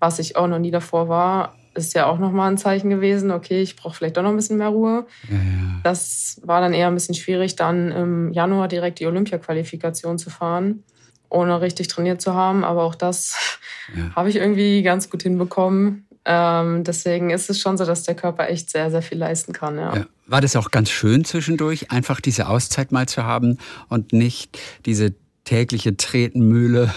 was 0.00 0.18
ich 0.18 0.36
auch 0.36 0.46
noch 0.46 0.58
nie 0.58 0.70
davor 0.70 1.08
war 1.08 1.54
ist 1.74 1.94
ja 1.94 2.06
auch 2.06 2.18
nochmal 2.18 2.50
ein 2.50 2.58
Zeichen 2.58 2.90
gewesen, 2.90 3.30
okay, 3.30 3.62
ich 3.62 3.76
brauche 3.76 3.96
vielleicht 3.96 4.16
doch 4.16 4.22
noch 4.22 4.30
ein 4.30 4.36
bisschen 4.36 4.58
mehr 4.58 4.68
Ruhe. 4.68 5.06
Ja, 5.28 5.36
ja. 5.36 5.80
Das 5.82 6.40
war 6.44 6.60
dann 6.60 6.74
eher 6.74 6.88
ein 6.88 6.94
bisschen 6.94 7.14
schwierig, 7.14 7.56
dann 7.56 7.90
im 7.90 8.32
Januar 8.32 8.68
direkt 8.68 9.00
die 9.00 9.06
Olympia-Qualifikation 9.06 10.18
zu 10.18 10.30
fahren, 10.30 10.84
ohne 11.28 11.60
richtig 11.60 11.88
trainiert 11.88 12.20
zu 12.20 12.34
haben. 12.34 12.64
Aber 12.64 12.82
auch 12.84 12.94
das 12.94 13.58
ja. 13.96 14.14
habe 14.14 14.28
ich 14.28 14.36
irgendwie 14.36 14.82
ganz 14.82 15.08
gut 15.10 15.22
hinbekommen. 15.22 16.06
Ähm, 16.24 16.84
deswegen 16.84 17.30
ist 17.30 17.50
es 17.50 17.58
schon 17.58 17.76
so, 17.76 17.84
dass 17.84 18.04
der 18.04 18.14
Körper 18.14 18.48
echt 18.48 18.70
sehr, 18.70 18.90
sehr 18.90 19.02
viel 19.02 19.18
leisten 19.18 19.52
kann. 19.52 19.78
Ja. 19.78 20.06
War 20.26 20.40
das 20.40 20.54
auch 20.54 20.70
ganz 20.70 20.90
schön 20.90 21.24
zwischendurch, 21.24 21.90
einfach 21.90 22.20
diese 22.20 22.48
Auszeit 22.48 22.92
mal 22.92 23.08
zu 23.08 23.24
haben 23.24 23.58
und 23.88 24.12
nicht 24.12 24.58
diese 24.86 25.14
tägliche 25.44 25.96
Tretenmühle 25.96 26.94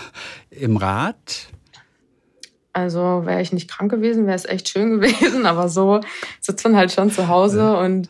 im 0.52 0.78
Rad? 0.78 1.48
Also 2.76 3.26
wäre 3.26 3.42
ich 3.42 3.54
nicht 3.54 3.72
krank 3.72 3.90
gewesen, 3.90 4.26
wäre 4.26 4.36
es 4.36 4.44
echt 4.44 4.68
schön 4.68 4.92
gewesen. 5.00 5.46
Aber 5.46 5.70
so 5.70 6.02
sitzt 6.42 6.64
man 6.66 6.76
halt 6.76 6.92
schon 6.92 7.10
zu 7.10 7.30
Hause 7.30 7.60
ja. 7.60 7.80
und 7.80 8.10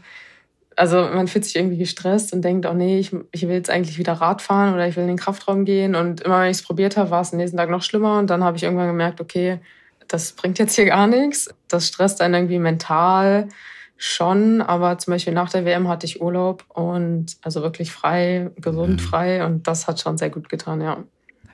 also 0.76 0.98
man 0.98 1.28
fühlt 1.28 1.46
sich 1.46 1.56
irgendwie 1.56 1.78
gestresst 1.78 2.34
und 2.34 2.42
denkt, 2.42 2.66
oh 2.66 2.74
nee, 2.74 3.00
ich, 3.00 3.16
ich 3.32 3.44
will 3.44 3.56
jetzt 3.56 3.70
eigentlich 3.70 3.98
wieder 3.98 4.14
Rad 4.14 4.42
fahren 4.42 4.74
oder 4.74 4.86
ich 4.88 4.98
will 4.98 5.04
in 5.04 5.10
den 5.10 5.18
Kraftraum 5.18 5.64
gehen. 5.64 5.96
Und 5.96 6.22
immer 6.22 6.42
wenn 6.42 6.50
ich 6.52 6.58
es 6.58 6.64
probiert 6.64 6.98
habe, 6.98 7.12
war 7.12 7.22
es 7.22 7.32
am 7.32 7.38
nächsten 7.38 7.56
Tag 7.56 7.70
noch 7.70 7.84
schlimmer. 7.84 8.20
Und 8.20 8.30
dann 8.30 8.44
habe 8.44 8.58
ich 8.58 8.64
irgendwann 8.64 8.88
gemerkt, 8.88 9.22
okay, 9.22 9.60
das 10.08 10.34
bringt 10.34 10.60
jetzt 10.60 10.76
hier 10.76 10.86
gar 10.86 11.08
nichts. 11.08 11.48
Das 11.70 11.88
stresst 11.88 12.20
einen 12.20 12.34
irgendwie 12.34 12.60
mental 12.60 13.48
schon. 13.96 14.62
Aber 14.62 14.98
zum 14.98 15.12
Beispiel 15.14 15.34
nach 15.34 15.50
der 15.50 15.64
WM 15.64 15.88
hatte 15.88 16.08
ich 16.08 16.22
Urlaub 16.22 16.66
und 16.70 17.38
also 17.42 17.62
wirklich 17.62 17.92
frei, 17.92 18.50
gesund 18.58 19.00
frei. 19.02 19.46
Und 19.46 19.68
das 19.68 19.88
hat 19.88 20.02
schon 20.02 20.18
sehr 20.18 20.32
gut 20.32 20.50
getan, 20.50 20.82
ja. 20.82 20.98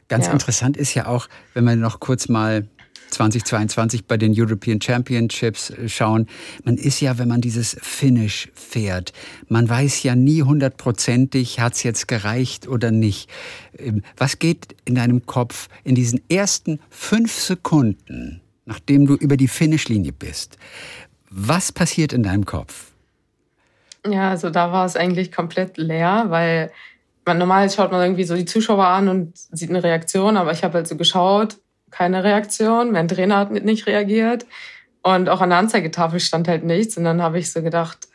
Ganz 0.08 0.28
ja. 0.28 0.34
interessant 0.34 0.78
ist 0.78 0.94
ja 0.96 1.06
auch, 1.06 1.28
wenn 1.54 1.64
man 1.64 1.80
noch 1.80 2.00
kurz 2.00 2.28
mal 2.28 2.68
2022 3.12 4.06
bei 4.06 4.18
den 4.18 4.34
European 4.36 4.82
Championships 4.82 5.70
äh, 5.70 5.88
schauen. 5.88 6.28
Man 6.64 6.78
ist 6.78 7.02
ja, 7.02 7.18
wenn 7.18 7.28
man 7.28 7.42
dieses 7.42 7.78
Finish 7.82 8.50
fährt, 8.54 9.14
man 9.48 9.70
weiß 9.70 10.04
ja 10.04 10.16
nie 10.16 10.44
hundertprozentig, 10.44 11.60
hat 11.60 11.74
es 11.74 11.84
jetzt 11.84 12.08
gereicht 12.08 12.68
oder 12.68 12.92
nicht. 12.92 13.30
Ähm, 13.78 14.04
was 14.18 14.40
geht 14.40 14.76
in 14.86 14.96
deinem 14.96 15.26
Kopf 15.26 15.70
in 15.84 15.96
diesen 15.96 16.22
ersten 16.30 16.80
fünf 16.90 17.34
Sekunden, 17.34 18.42
nachdem 18.66 19.06
du 19.06 19.16
über 19.16 19.38
die 19.38 19.48
Finishlinie 19.48 20.14
bist? 20.14 20.58
Was 21.30 21.72
passiert 21.72 22.14
in 22.14 22.24
deinem 22.24 22.46
Kopf? 22.46 22.92
Ja, 24.06 24.32
also 24.32 24.50
da 24.50 24.72
war 24.72 24.86
es 24.86 24.96
eigentlich 24.96 25.32
komplett 25.32 25.78
leer, 25.78 26.26
weil 26.30 26.72
man 27.26 27.38
normal 27.38 27.70
schaut 27.70 27.92
man 27.92 28.02
irgendwie 28.02 28.24
so 28.24 28.36
die 28.36 28.46
Zuschauer 28.46 28.86
an 28.86 29.08
und 29.08 29.38
sieht 29.38 29.70
eine 29.70 29.84
Reaktion, 29.84 30.38
aber 30.38 30.52
ich 30.52 30.64
habe 30.64 30.76
halt 30.76 30.88
so 30.88 30.98
geschaut 30.98 31.58
keine 31.92 32.24
Reaktion. 32.24 32.92
Mein 32.92 33.08
Trainer 33.08 33.38
hat 33.38 33.52
nicht 33.52 33.88
reagiert. 33.88 34.46
Und 35.04 35.30
auch 35.30 35.42
an 35.42 35.50
der 35.50 35.60
Anzeigetafel 35.60 36.20
stand 36.20 36.48
halt 36.48 36.64
nichts. 36.64 36.98
Und 36.98 37.04
dann 37.04 37.22
habe 37.22 37.40
ich 37.40 37.52
so 37.52 37.62
gedacht, 37.62 38.08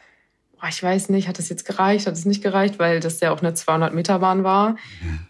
boah, 0.52 0.68
ich 0.68 0.82
weiß 0.82 1.08
nicht, 1.10 1.28
hat 1.28 1.38
das 1.38 1.48
jetzt 1.48 1.64
gereicht, 1.64 2.06
hat 2.06 2.14
es 2.14 2.24
nicht 2.24 2.42
gereicht, 2.42 2.78
weil 2.78 3.00
das 3.00 3.20
ja 3.20 3.32
auch 3.32 3.40
eine 3.40 3.52
200-Meter-Bahn 3.52 4.44
war. 4.44 4.76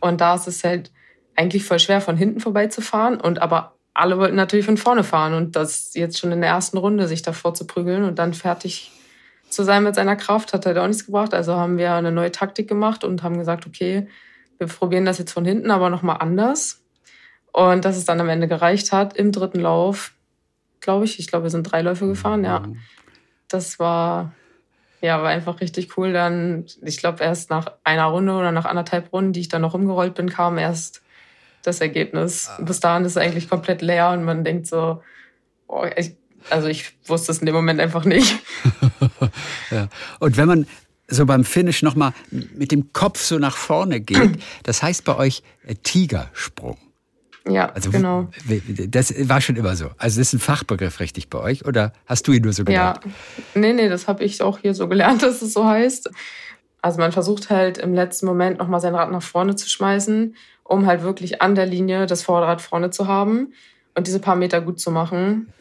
Und 0.01 0.21
da 0.21 0.35
ist 0.35 0.47
es 0.47 0.65
halt 0.65 0.91
eigentlich 1.35 1.65
voll 1.65 1.79
schwer, 1.79 2.01
von 2.01 2.17
hinten 2.17 2.41
vorbeizufahren. 2.41 3.21
Und 3.21 3.41
aber 3.41 3.75
alle 3.95 4.19
wollten 4.19 4.37
natürlich 4.37 4.67
von 4.67 4.77
vorne 4.77 5.05
fahren. 5.05 5.35
Und 5.35 5.57
das 5.57 5.95
jetzt 5.95 6.19
schon 6.19 6.33
in 6.33 6.41
der 6.41 6.51
ersten 6.51 6.79
Runde 6.79 7.09
sich 7.09 7.23
davor 7.23 7.55
zu 7.55 7.67
prügeln 7.67 8.05
und 8.05 8.19
dann 8.19 8.35
fertig 8.35 8.93
zu 9.49 9.63
sein 9.63 9.85
mit 9.85 9.95
seiner 9.95 10.17
Kraft, 10.17 10.53
hat 10.53 10.67
halt 10.67 10.77
auch 10.77 10.87
nichts 10.87 11.07
gebracht. 11.07 11.33
Also 11.33 11.55
haben 11.55 11.79
wir 11.79 11.95
eine 11.95 12.13
neue 12.13 12.33
Taktik 12.33 12.69
gemacht 12.69 13.05
und 13.05 13.23
haben 13.23 13.39
gesagt, 13.39 13.67
okay, 13.67 14.09
wir 14.59 14.67
probieren 14.67 15.05
das 15.05 15.19
jetzt 15.19 15.33
von 15.33 15.45
hinten, 15.45 15.71
aber 15.71 15.91
nochmal 15.91 16.19
anders. 16.21 16.83
Und 17.53 17.85
dass 17.85 17.97
es 17.97 18.05
dann 18.05 18.21
am 18.21 18.29
Ende 18.29 18.49
gereicht 18.49 18.93
hat 18.93 19.17
im 19.17 19.33
dritten 19.33 19.61
Lauf, 19.61 20.13
glaube 20.81 21.05
ich. 21.05 21.19
Ich 21.19 21.27
glaube, 21.27 21.45
wir 21.45 21.51
sind 21.51 21.65
drei 21.65 21.83
Läufe 21.83 22.07
gefahren, 22.07 22.45
ja. 22.45 22.61
Mhm. 22.61 22.79
Das 23.49 23.79
war, 23.79 24.33
ja, 25.01 25.23
war 25.23 25.31
einfach 25.31 25.61
richtig 25.61 25.97
cool. 25.97 26.13
Dann, 26.13 26.67
ich 26.83 26.99
glaube, 26.99 27.23
erst 27.23 27.51
nach 27.51 27.73
einer 27.85 28.05
Runde 28.05 28.35
oder 28.35 28.53
nach 28.53 28.65
anderthalb 28.65 29.13
Runden, 29.13 29.33
die 29.33 29.41
ich 29.41 29.49
dann 29.49 29.63
noch 29.63 29.75
umgerollt 29.75 30.15
bin, 30.15 30.29
kam 30.29 30.59
erst 30.59 31.03
das 31.63 31.81
Ergebnis. 31.81 32.49
Ah. 32.49 32.63
Bis 32.63 32.81
dahin 32.81 33.05
ist 33.05 33.13
es 33.13 33.17
eigentlich 33.17 33.49
komplett 33.49 33.83
leer 33.83 34.11
und 34.11 34.25
man 34.25 34.45
denkt 34.45 34.67
so, 34.67 35.03
oh, 35.67 35.85
ich, 35.97 36.17
also 36.51 36.69
ich 36.69 36.97
wusste 37.07 37.33
es 37.33 37.39
in 37.39 37.47
dem 37.47 37.55
Moment 37.55 37.81
einfach 37.81 38.05
nicht. 38.05 38.39
ja. 39.71 39.89
Und 40.21 40.37
wenn 40.37 40.47
man 40.47 40.67
so 41.09 41.27
beim 41.27 41.45
Finish 41.45 41.83
nochmal 41.83 42.13
mit 42.31 42.73
dem 42.73 42.93
Kopf 42.93 43.21
so 43.21 43.39
nach 43.39 43.57
vorne 43.57 44.01
geht, 44.01 44.39
das 44.63 44.83
heißt 44.83 45.05
bei 45.05 45.17
euch 45.17 45.43
äh, 45.65 45.75
Tigersprung. 45.75 46.79
Ja, 47.49 47.67
also, 47.67 47.91
genau. 47.91 48.29
Das 48.89 49.15
war 49.29 49.41
schon 49.41 49.57
immer 49.57 49.77
so. 49.77 49.91
Also 49.99 50.19
das 50.19 50.29
ist 50.29 50.33
ein 50.33 50.39
Fachbegriff 50.41 50.99
richtig 50.99 51.31
bei 51.31 51.39
euch 51.39 51.65
oder 51.65 51.93
hast 52.07 52.27
du 52.27 52.33
ihn 52.33 52.43
nur 52.43 52.53
so 52.53 52.65
gelernt? 52.65 53.01
Ja, 53.05 53.11
nee, 53.55 53.73
nee, 53.73 53.89
das 53.89 54.09
habe 54.09 54.25
ich 54.25 54.43
auch 54.43 54.59
hier 54.59 54.75
so 54.75 54.89
gelernt, 54.89 55.23
dass 55.23 55.43
es 55.43 55.53
so 55.53 55.65
heißt. 55.65 56.11
Also 56.83 56.99
man 56.99 57.13
versucht 57.13 57.51
halt 57.51 57.79
im 57.79 57.95
letzten 57.95 58.27
Moment 58.27 58.59
nochmal 58.59 58.81
sein 58.81 58.95
Rad 58.95 59.11
nach 59.11 59.23
vorne 59.23 59.55
zu 59.55 59.69
schmeißen, 59.69 60.35
um 60.65 60.87
halt 60.87 61.03
wirklich 61.03 61.41
an 61.41 61.55
der 61.55 61.67
Linie 61.67 62.07
das 62.07 62.23
Vorderrad 62.23 62.61
vorne 62.61 62.91
zu 62.91 63.07
haben 63.07 63.53
und 63.95 64.07
diese 64.07 64.21
paar 64.21 64.37
Meter 64.37 64.61
gut 64.61 64.81
zu 64.81 64.91
machen. 64.91 65.53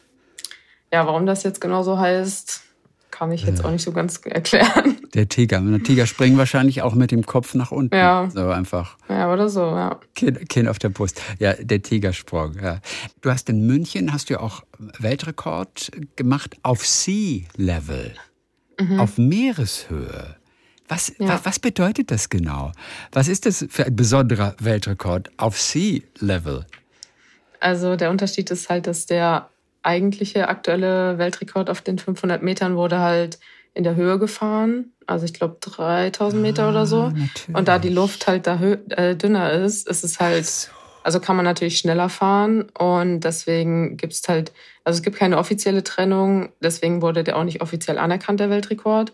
Ja, 0.92 1.06
warum 1.06 1.25
das 1.25 1.44
jetzt 1.44 1.62
genau 1.62 1.84
so 1.84 2.00
heißt, 2.00 2.63
kann 3.15 3.31
ich 3.31 3.45
jetzt 3.45 3.63
auch 3.63 3.72
nicht 3.72 3.84
so 3.84 3.93
ganz 3.93 4.19
erklären. 4.25 4.98
Der 5.13 5.29
Tiger. 5.29 5.62
Der 5.62 5.81
Tiger 5.81 6.05
springt 6.05 6.38
wahrscheinlich 6.38 6.81
auch 6.81 6.95
mit 6.95 7.12
dem 7.12 7.25
Kopf 7.25 7.53
nach 7.53 7.72
unten. 7.72 7.95
Ja. 7.95 8.29
So 8.29 8.50
einfach. 8.50 8.98
Ja, 9.07 9.31
oder 9.31 9.48
so, 9.48 9.62
ja. 9.62 10.01
Kinn, 10.15 10.45
Kinn 10.50 10.67
auf 10.67 10.79
der 10.79 10.89
Brust. 10.89 11.22
Ja, 11.39 11.53
der 11.53 11.81
Tigersprung. 11.81 12.55
Ja. 12.62 12.81
Du 13.22 13.31
hast 13.31 13.48
in 13.48 13.65
München 13.65 14.12
hast 14.12 14.29
du 14.29 14.41
auch 14.41 14.63
Weltrekord 15.00 15.91
gemacht 16.17 16.57
auf 16.63 16.86
Sea 16.86 17.43
Level. 17.55 18.13
Mhm. 18.81 19.00
Auf 19.00 19.17
Meereshöhe. 19.17 20.36
Was, 20.89 21.13
ja. 21.17 21.39
was 21.41 21.60
bedeutet 21.60 22.12
das 22.12 22.29
genau? 22.29 22.74
Was 23.13 23.29
ist 23.29 23.45
das 23.45 23.65
für 23.69 23.86
ein 23.86 23.95
besonderer 23.95 24.57
Weltrekord 24.60 25.31
auf 25.38 25.57
Sea 25.57 26.01
Level? 26.19 26.65
Also 27.62 27.95
der 27.95 28.12
Unterschied 28.12 28.51
ist 28.51 28.67
halt, 28.67 28.88
dass 28.88 29.05
der 29.05 29.50
eigentliche 29.86 30.48
aktuelle 30.48 31.18
Weltrekord 31.18 31.70
auf 31.70 31.82
den 31.82 31.98
500 31.98 32.42
Metern 32.42 32.75
wurde 32.75 33.00
halt 33.00 33.39
in 33.74 33.84
der 33.84 33.96
Höhe 33.96 34.18
gefahren. 34.18 34.94
Also 35.06 35.25
ich 35.25 35.34
glaube 35.34 35.58
3000 35.60 36.42
Meter 36.42 36.63
ah, 36.63 36.70
oder 36.70 36.86
so. 36.86 37.10
Natürlich. 37.10 37.56
Und 37.56 37.68
da 37.68 37.77
die 37.77 37.89
Luft 37.89 38.25
halt 38.25 38.48
da 38.48 38.60
äh, 38.62 39.15
dünner 39.15 39.51
ist, 39.51 39.88
ist 39.88 40.04
es 40.04 40.20
halt, 40.20 40.72
also 41.04 41.20
kann 41.20 41.36
man 41.36 41.46
natürlich 41.46 41.77
schneller 41.77 42.10
fahren. 42.10 42.70
Und 42.77 43.20
deswegen 43.20 43.98
gibt 43.98 44.13
es 44.13 44.27
halt, 44.27 44.54
also 44.84 44.98
es 44.98 45.04
gibt 45.04 45.18
keine 45.18 45.38
offizielle 45.38 45.84
Trennung. 45.84 46.50
Deswegen 46.62 47.01
wurde 47.01 47.24
der 47.24 47.38
auch 47.38 47.44
nicht 47.44 47.62
offiziell 47.62 47.98
anerkannt, 47.98 48.39
der 48.39 48.50
Weltrekord. 48.50 49.12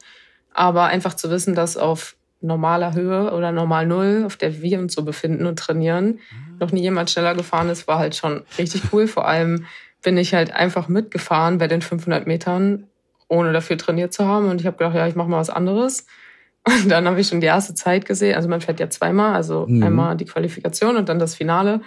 Aber 0.53 0.85
einfach 0.85 1.15
zu 1.15 1.31
wissen, 1.31 1.55
dass 1.55 1.75
auf 1.75 2.15
normaler 2.39 2.93
Höhe 2.93 3.33
oder 3.33 3.51
normal 3.51 3.87
Null, 3.87 4.23
auf 4.25 4.35
der 4.35 4.61
wir 4.61 4.79
uns 4.79 4.93
so 4.93 5.03
befinden 5.03 5.45
und 5.45 5.57
trainieren, 5.59 6.19
ah. 6.31 6.55
noch 6.59 6.71
nie 6.71 6.81
jemand 6.81 7.09
schneller 7.09 7.35
gefahren 7.35 7.69
ist, 7.69 7.87
war 7.87 7.99
halt 7.99 8.15
schon 8.15 8.43
richtig 8.57 8.81
cool. 8.91 9.07
Vor 9.07 9.27
allem, 9.27 9.65
bin 10.01 10.17
ich 10.17 10.33
halt 10.33 10.51
einfach 10.51 10.87
mitgefahren 10.87 11.57
bei 11.57 11.67
den 11.67 11.81
500 11.81 12.27
Metern, 12.27 12.87
ohne 13.27 13.53
dafür 13.53 13.77
trainiert 13.77 14.13
zu 14.13 14.25
haben. 14.25 14.49
Und 14.49 14.61
ich 14.61 14.67
habe 14.67 14.77
gedacht, 14.77 14.95
ja, 14.95 15.07
ich 15.07 15.15
mache 15.15 15.29
mal 15.29 15.39
was 15.39 15.49
anderes. 15.49 16.05
Und 16.67 16.89
dann 16.89 17.07
habe 17.07 17.19
ich 17.19 17.27
schon 17.27 17.41
die 17.41 17.47
erste 17.47 17.73
Zeit 17.73 18.05
gesehen. 18.05 18.35
Also 18.35 18.49
man 18.49 18.61
fährt 18.61 18.79
ja 18.79 18.89
zweimal, 18.89 19.33
also 19.33 19.65
mhm. 19.67 19.83
einmal 19.83 20.17
die 20.17 20.25
Qualifikation 20.25 20.95
und 20.95 21.09
dann 21.09 21.17
das 21.17 21.33
Finale. 21.33 21.81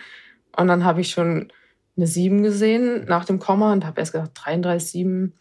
Und 0.56 0.66
dann 0.66 0.84
habe 0.84 1.00
ich 1.00 1.10
schon 1.10 1.52
eine 1.96 2.08
7 2.08 2.42
gesehen 2.42 3.04
nach 3.06 3.24
dem 3.24 3.38
Komma 3.38 3.72
und 3.72 3.86
habe 3.86 4.00
erst 4.00 4.12
gedacht, 4.12 4.32
33, 4.34 4.90
7, 4.90 5.32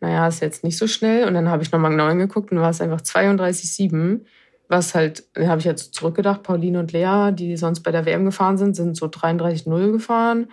naja, 0.00 0.26
ist 0.26 0.40
jetzt 0.40 0.64
nicht 0.64 0.76
so 0.76 0.88
schnell. 0.88 1.28
Und 1.28 1.34
dann 1.34 1.48
habe 1.48 1.62
ich 1.62 1.70
nochmal 1.70 1.92
genau 1.92 2.08
hingeguckt 2.08 2.50
und 2.50 2.58
war 2.58 2.70
es 2.70 2.80
einfach 2.80 3.00
32, 3.00 3.72
7. 3.72 4.26
Was 4.66 4.96
halt, 4.96 5.24
dann 5.34 5.48
habe 5.48 5.60
ich 5.60 5.66
jetzt 5.66 5.94
zurückgedacht, 5.94 6.42
Pauline 6.42 6.80
und 6.80 6.90
Lea, 6.90 7.30
die 7.32 7.56
sonst 7.56 7.80
bei 7.80 7.92
der 7.92 8.06
WM 8.06 8.24
gefahren 8.24 8.58
sind, 8.58 8.74
sind 8.74 8.96
so 8.96 9.06
33, 9.06 9.66
0 9.66 9.92
gefahren 9.92 10.48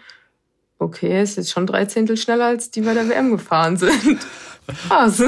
okay, 0.79 1.22
ist 1.22 1.38
jetzt 1.38 1.51
schon 1.51 1.67
drei 1.67 1.86
Zehntel 1.86 2.17
schneller, 2.17 2.46
als 2.46 2.72
die 2.72 2.81
bei 2.81 2.93
der 2.93 3.10
WM 3.10 3.31
gefahren 3.31 3.77
sind. 3.77 4.19
Krass. 4.88 5.24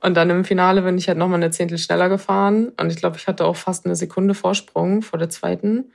Und 0.00 0.14
dann 0.14 0.30
im 0.30 0.44
Finale 0.44 0.82
bin 0.82 0.98
ich 0.98 1.08
halt 1.08 1.18
nochmal 1.18 1.42
eine 1.42 1.50
Zehntel 1.50 1.78
schneller 1.78 2.08
gefahren. 2.08 2.72
Und 2.80 2.90
ich 2.90 2.96
glaube, 2.96 3.16
ich 3.16 3.26
hatte 3.26 3.44
auch 3.44 3.56
fast 3.56 3.86
eine 3.86 3.96
Sekunde 3.96 4.34
Vorsprung 4.34 5.02
vor 5.02 5.18
der 5.18 5.30
zweiten. 5.30 5.92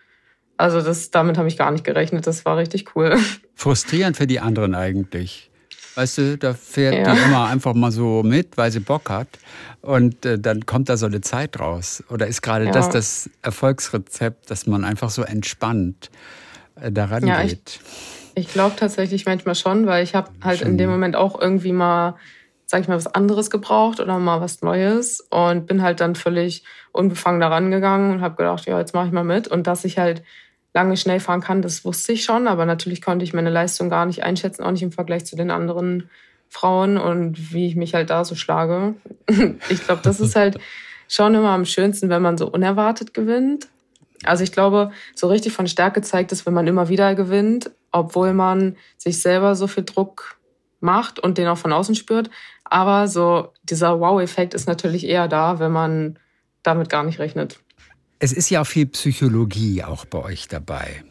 Also 0.57 0.81
das, 0.81 1.11
damit 1.11 1.37
habe 1.37 1.47
ich 1.47 1.57
gar 1.57 1.71
nicht 1.71 1.83
gerechnet. 1.83 2.27
Das 2.27 2.45
war 2.45 2.57
richtig 2.57 2.95
cool. 2.95 3.17
Frustrierend 3.55 4.15
für 4.15 4.27
die 4.27 4.39
anderen 4.39 4.73
eigentlich. 4.73 5.51
Weißt 5.95 6.17
du, 6.17 6.37
da 6.37 6.53
fährt 6.53 7.07
ja. 7.07 7.13
die 7.13 7.21
immer 7.21 7.45
einfach 7.47 7.73
mal 7.73 7.91
so 7.91 8.21
mit, 8.21 8.57
weil 8.57 8.71
sie 8.71 8.81
Bock 8.81 9.09
hat. 9.09 9.27
Und 9.81 10.25
äh, 10.25 10.37
dann 10.37 10.65
kommt 10.65 10.89
da 10.89 10.97
so 10.97 11.05
eine 11.05 11.21
Zeit 11.21 11.59
raus. 11.59 12.03
Oder 12.09 12.27
ist 12.27 12.41
gerade 12.41 12.65
ja. 12.65 12.71
das 12.71 12.89
das 12.89 13.29
Erfolgsrezept, 13.41 14.49
dass 14.49 14.67
man 14.67 14.83
einfach 14.83 15.09
so 15.09 15.23
entspannt 15.23 16.09
äh, 16.75 16.91
daran 16.91 17.25
ja, 17.25 17.43
geht? 17.43 17.79
Ich 17.81 18.24
ich 18.35 18.49
glaube 18.49 18.75
tatsächlich 18.75 19.25
manchmal 19.25 19.55
schon, 19.55 19.87
weil 19.87 20.03
ich 20.03 20.13
habe 20.13 20.29
halt 20.43 20.61
in 20.61 20.77
dem 20.77 20.89
Moment 20.89 21.15
auch 21.15 21.39
irgendwie 21.39 21.71
mal, 21.71 22.15
sag 22.65 22.81
ich 22.81 22.87
mal, 22.87 22.97
was 22.97 23.07
anderes 23.07 23.49
gebraucht 23.49 23.99
oder 23.99 24.19
mal 24.19 24.41
was 24.41 24.61
Neues 24.61 25.21
und 25.21 25.65
bin 25.67 25.81
halt 25.81 26.01
dann 26.01 26.15
völlig 26.15 26.63
unbefangen 26.91 27.39
daran 27.39 27.71
gegangen 27.71 28.11
und 28.11 28.21
habe 28.21 28.35
gedacht, 28.35 28.65
ja, 28.65 28.77
jetzt 28.77 28.93
mache 28.93 29.07
ich 29.07 29.13
mal 29.13 29.23
mit. 29.23 29.47
Und 29.47 29.67
dass 29.67 29.85
ich 29.85 29.97
halt 29.97 30.21
lange 30.73 30.97
schnell 30.97 31.21
fahren 31.21 31.41
kann, 31.41 31.61
das 31.61 31.85
wusste 31.85 32.11
ich 32.11 32.25
schon, 32.25 32.47
aber 32.47 32.65
natürlich 32.65 33.01
konnte 33.01 33.23
ich 33.23 33.33
meine 33.33 33.49
Leistung 33.49 33.89
gar 33.89 34.05
nicht 34.05 34.23
einschätzen, 34.23 34.63
auch 34.63 34.71
nicht 34.71 34.83
im 34.83 34.91
Vergleich 34.91 35.25
zu 35.25 35.37
den 35.37 35.49
anderen 35.49 36.09
Frauen 36.49 36.97
und 36.97 37.53
wie 37.53 37.67
ich 37.67 37.77
mich 37.77 37.93
halt 37.93 38.09
da 38.09 38.25
so 38.25 38.35
schlage. 38.35 38.95
ich 39.69 39.85
glaube, 39.85 40.01
das 40.03 40.19
ist 40.19 40.35
halt 40.35 40.59
schon 41.07 41.33
immer 41.33 41.51
am 41.51 41.65
schönsten, 41.65 42.09
wenn 42.09 42.21
man 42.21 42.37
so 42.37 42.49
unerwartet 42.49 43.13
gewinnt. 43.13 43.69
Also 44.25 44.43
ich 44.43 44.51
glaube, 44.51 44.91
so 45.13 45.27
richtig 45.27 45.53
von 45.53 45.67
Stärke 45.67 46.01
zeigt 46.01 46.31
es, 46.31 46.45
wenn 46.45 46.53
man 46.53 46.67
immer 46.67 46.89
wieder 46.89 47.15
gewinnt, 47.15 47.71
obwohl 47.95 48.33
man 48.33 48.75
sich 48.97 49.21
selber 49.21 49.55
so 49.55 49.67
viel 49.67 49.85
Druck 49.85 50.37
macht 50.81 51.17
und 51.19 51.37
den 51.37 51.47
auch 51.47 51.57
von 51.57 51.71
außen 51.71 51.95
spürt. 51.95 52.29
Aber 52.65 53.07
so 53.07 53.53
dieser 53.63 53.99
Wow-Effekt 53.99 54.53
ist 54.53 54.67
natürlich 54.67 55.05
eher 55.05 55.27
da, 55.27 55.59
wenn 55.59 55.71
man 55.71 56.19
damit 56.61 56.89
gar 56.89 57.03
nicht 57.03 57.19
rechnet. 57.19 57.59
Es 58.19 58.33
ist 58.33 58.49
ja 58.49 58.61
auch 58.61 58.67
viel 58.67 58.85
Psychologie 58.87 59.83
auch 59.83 60.05
bei 60.05 60.21
euch 60.21 60.47
dabei. 60.47 61.03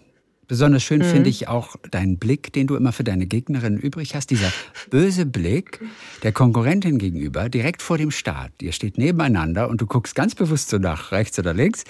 Besonders 0.46 0.82
schön 0.82 0.98
mhm. 0.98 1.04
finde 1.04 1.30
ich 1.30 1.48
auch 1.48 1.76
deinen 1.90 2.18
Blick, 2.18 2.52
den 2.52 2.66
du 2.66 2.76
immer 2.76 2.92
für 2.92 3.04
deine 3.04 3.26
Gegnerin 3.26 3.78
übrig 3.78 4.14
hast. 4.14 4.30
Dieser 4.30 4.52
böse 4.90 5.24
Blick 5.24 5.80
der 6.22 6.32
Konkurrentin 6.32 6.98
gegenüber, 6.98 7.48
direkt 7.48 7.80
vor 7.80 7.96
dem 7.96 8.10
Start. 8.10 8.52
Ihr 8.60 8.72
steht 8.72 8.98
nebeneinander 8.98 9.70
und 9.70 9.80
du 9.80 9.86
guckst 9.86 10.14
ganz 10.14 10.34
bewusst 10.34 10.68
so 10.68 10.76
nach 10.76 11.12
rechts 11.12 11.38
oder 11.38 11.54
links 11.54 11.84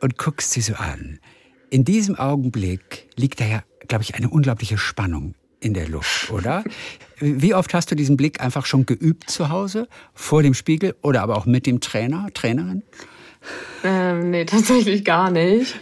und 0.00 0.16
guckst 0.16 0.52
sie 0.52 0.62
so 0.62 0.74
an. 0.74 1.18
In 1.74 1.84
diesem 1.84 2.14
Augenblick 2.14 3.08
liegt 3.16 3.40
da 3.40 3.46
ja, 3.46 3.64
glaube 3.88 4.04
ich, 4.04 4.14
eine 4.14 4.28
unglaubliche 4.28 4.78
Spannung 4.78 5.34
in 5.58 5.74
der 5.74 5.88
Luft, 5.88 6.30
oder? 6.30 6.62
Wie 7.18 7.52
oft 7.52 7.74
hast 7.74 7.90
du 7.90 7.96
diesen 7.96 8.16
Blick 8.16 8.40
einfach 8.40 8.64
schon 8.64 8.86
geübt 8.86 9.28
zu 9.28 9.48
Hause, 9.48 9.88
vor 10.14 10.44
dem 10.44 10.54
Spiegel 10.54 10.94
oder 11.02 11.22
aber 11.22 11.36
auch 11.36 11.46
mit 11.46 11.66
dem 11.66 11.80
Trainer, 11.80 12.28
Trainerin? 12.32 12.84
Ähm, 13.82 14.30
nee, 14.30 14.44
tatsächlich 14.44 15.04
gar 15.04 15.32
nicht. 15.32 15.74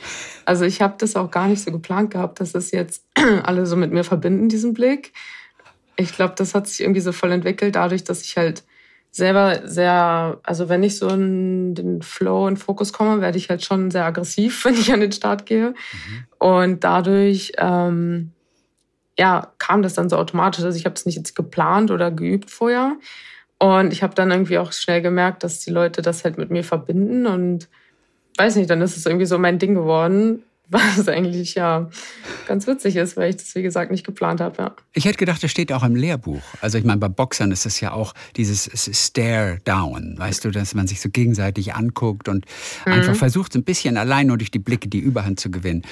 Also 0.46 0.64
ich 0.64 0.80
habe 0.80 0.94
das 0.96 1.14
auch 1.14 1.30
gar 1.30 1.48
nicht 1.48 1.62
so 1.62 1.70
geplant 1.70 2.12
gehabt, 2.12 2.40
dass 2.40 2.54
es 2.54 2.70
jetzt 2.70 3.04
alle 3.42 3.66
so 3.66 3.76
mit 3.76 3.92
mir 3.92 4.02
verbinden, 4.02 4.48
diesen 4.48 4.72
Blick. 4.72 5.12
Ich 5.96 6.16
glaube, 6.16 6.32
das 6.38 6.54
hat 6.54 6.68
sich 6.68 6.80
irgendwie 6.80 7.02
so 7.02 7.12
voll 7.12 7.32
entwickelt, 7.32 7.76
dadurch, 7.76 8.02
dass 8.02 8.22
ich 8.22 8.38
halt 8.38 8.64
selber 9.12 9.68
sehr, 9.68 10.40
also 10.42 10.70
wenn 10.70 10.82
ich 10.82 10.96
so 10.96 11.08
in 11.08 11.74
den 11.74 12.00
Flow 12.00 12.46
und 12.46 12.56
Fokus 12.56 12.94
komme, 12.94 13.20
werde 13.20 13.36
ich 13.36 13.50
halt 13.50 13.62
schon 13.62 13.90
sehr 13.90 14.06
aggressiv, 14.06 14.64
wenn 14.64 14.74
ich 14.74 14.92
an 14.92 15.00
den 15.00 15.12
Start 15.12 15.46
gehe. 15.46 15.70
Mhm. 15.70 16.24
Und 16.38 16.84
dadurch, 16.84 17.52
ähm, 17.58 18.32
ja, 19.18 19.52
kam 19.58 19.82
das 19.82 19.94
dann 19.94 20.08
so 20.08 20.16
automatisch. 20.16 20.64
Also 20.64 20.76
ich 20.76 20.86
habe 20.86 20.94
es 20.94 21.04
nicht 21.04 21.16
jetzt 21.16 21.36
geplant 21.36 21.90
oder 21.90 22.10
geübt 22.10 22.50
vorher. 22.50 22.96
Und 23.58 23.92
ich 23.92 24.02
habe 24.02 24.14
dann 24.14 24.30
irgendwie 24.30 24.58
auch 24.58 24.72
schnell 24.72 25.02
gemerkt, 25.02 25.44
dass 25.44 25.60
die 25.60 25.70
Leute 25.70 26.00
das 26.02 26.24
halt 26.24 26.38
mit 26.38 26.50
mir 26.50 26.64
verbinden 26.64 27.26
und 27.26 27.68
weiß 28.38 28.56
nicht, 28.56 28.70
dann 28.70 28.80
ist 28.80 28.96
es 28.96 29.04
irgendwie 29.06 29.26
so 29.26 29.38
mein 29.38 29.58
Ding 29.58 29.74
geworden, 29.74 30.42
Was 30.72 31.06
eigentlich 31.06 31.54
ja 31.54 31.90
ganz 32.46 32.66
witzig 32.66 32.96
ist, 32.96 33.16
weil 33.16 33.30
ich 33.30 33.36
das, 33.36 33.54
wie 33.54 33.62
gesagt, 33.62 33.90
nicht 33.90 34.04
geplant 34.04 34.40
habe. 34.40 34.56
Ja. 34.58 34.76
Ich 34.94 35.04
hätte 35.04 35.18
gedacht, 35.18 35.42
das 35.42 35.50
steht 35.50 35.72
auch 35.72 35.82
im 35.82 35.94
Lehrbuch. 35.94 36.42
Also 36.60 36.78
ich 36.78 36.84
meine, 36.84 36.98
bei 36.98 37.08
Boxern 37.08 37.52
ist 37.52 37.66
es 37.66 37.80
ja 37.80 37.92
auch 37.92 38.14
dieses 38.36 38.70
Stare-Down, 38.90 40.14
weißt 40.18 40.44
du, 40.44 40.50
dass 40.50 40.74
man 40.74 40.86
sich 40.86 41.00
so 41.00 41.10
gegenseitig 41.10 41.74
anguckt 41.74 42.28
und 42.28 42.46
mhm. 42.86 42.92
einfach 42.92 43.14
versucht, 43.14 43.52
so 43.52 43.58
ein 43.58 43.64
bisschen 43.64 43.96
allein 43.96 44.28
nur 44.28 44.38
durch 44.38 44.50
die 44.50 44.58
Blicke 44.58 44.88
die 44.88 44.98
Überhand 44.98 45.38
zu 45.38 45.50
gewinnen. 45.50 45.82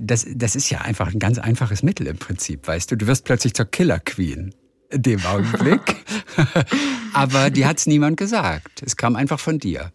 Das, 0.00 0.26
das 0.34 0.56
ist 0.56 0.70
ja 0.70 0.80
einfach 0.80 1.12
ein 1.12 1.18
ganz 1.18 1.38
einfaches 1.38 1.82
Mittel 1.82 2.06
im 2.08 2.18
Prinzip, 2.18 2.66
weißt 2.66 2.90
du. 2.90 2.96
Du 2.96 3.06
wirst 3.06 3.24
plötzlich 3.24 3.54
zur 3.54 3.66
Killer-Queen 3.66 4.54
in 4.90 5.02
dem 5.02 5.24
Augenblick. 5.24 5.80
Aber 7.12 7.50
die 7.50 7.66
hat 7.66 7.78
es 7.78 7.86
niemand 7.86 8.16
gesagt. 8.16 8.82
Es 8.84 8.96
kam 8.96 9.16
einfach 9.16 9.40
von 9.40 9.58
dir. 9.58 9.92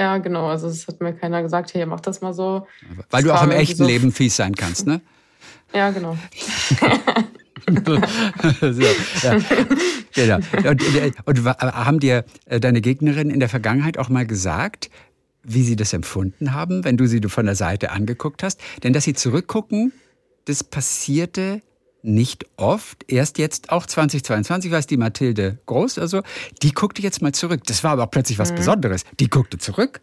Ja, 0.00 0.16
genau. 0.16 0.46
Also 0.46 0.68
es 0.68 0.88
hat 0.88 0.98
mir 1.02 1.12
keiner 1.12 1.42
gesagt, 1.42 1.74
hey, 1.74 1.84
mach 1.84 2.00
das 2.00 2.22
mal 2.22 2.32
so. 2.32 2.66
Weil 3.10 3.22
das 3.22 3.32
du 3.32 3.38
auch 3.38 3.42
im 3.42 3.50
echten 3.50 3.76
so 3.76 3.86
Leben 3.86 4.12
fies 4.12 4.34
sein 4.34 4.54
kannst, 4.54 4.86
ne? 4.86 5.02
Ja, 5.72 5.90
genau. 5.90 6.16
so, 8.60 8.82
ja. 9.22 9.38
Genau. 10.14 10.38
Und, 10.68 10.82
und, 11.26 11.44
haben 11.46 12.00
dir 12.00 12.24
äh, 12.46 12.58
deine 12.58 12.80
Gegnerinnen 12.80 13.32
in 13.32 13.38
der 13.38 13.48
Vergangenheit 13.48 13.96
auch 13.96 14.08
mal 14.08 14.26
gesagt, 14.26 14.90
wie 15.44 15.62
sie 15.62 15.76
das 15.76 15.92
empfunden 15.92 16.54
haben, 16.54 16.82
wenn 16.82 16.96
du 16.96 17.06
sie 17.06 17.20
von 17.28 17.46
der 17.46 17.54
Seite 17.54 17.92
angeguckt 17.92 18.42
hast? 18.42 18.60
Denn 18.82 18.92
dass 18.92 19.04
sie 19.04 19.14
zurückgucken, 19.14 19.92
das 20.46 20.64
passierte 20.64 21.62
nicht 22.02 22.46
oft. 22.56 23.04
Erst 23.08 23.38
jetzt 23.38 23.70
auch 23.70 23.86
2022 23.86 24.70
war 24.70 24.78
es 24.78 24.86
die 24.86 24.96
Mathilde 24.96 25.58
Groß, 25.66 25.98
also 25.98 26.22
die 26.62 26.72
guckte 26.72 27.02
jetzt 27.02 27.22
mal 27.22 27.32
zurück. 27.32 27.62
Das 27.66 27.84
war 27.84 27.92
aber 27.92 28.04
auch 28.04 28.10
plötzlich 28.10 28.38
was 28.38 28.52
mhm. 28.52 28.56
Besonderes. 28.56 29.04
Die 29.18 29.28
guckte 29.28 29.58
zurück. 29.58 30.00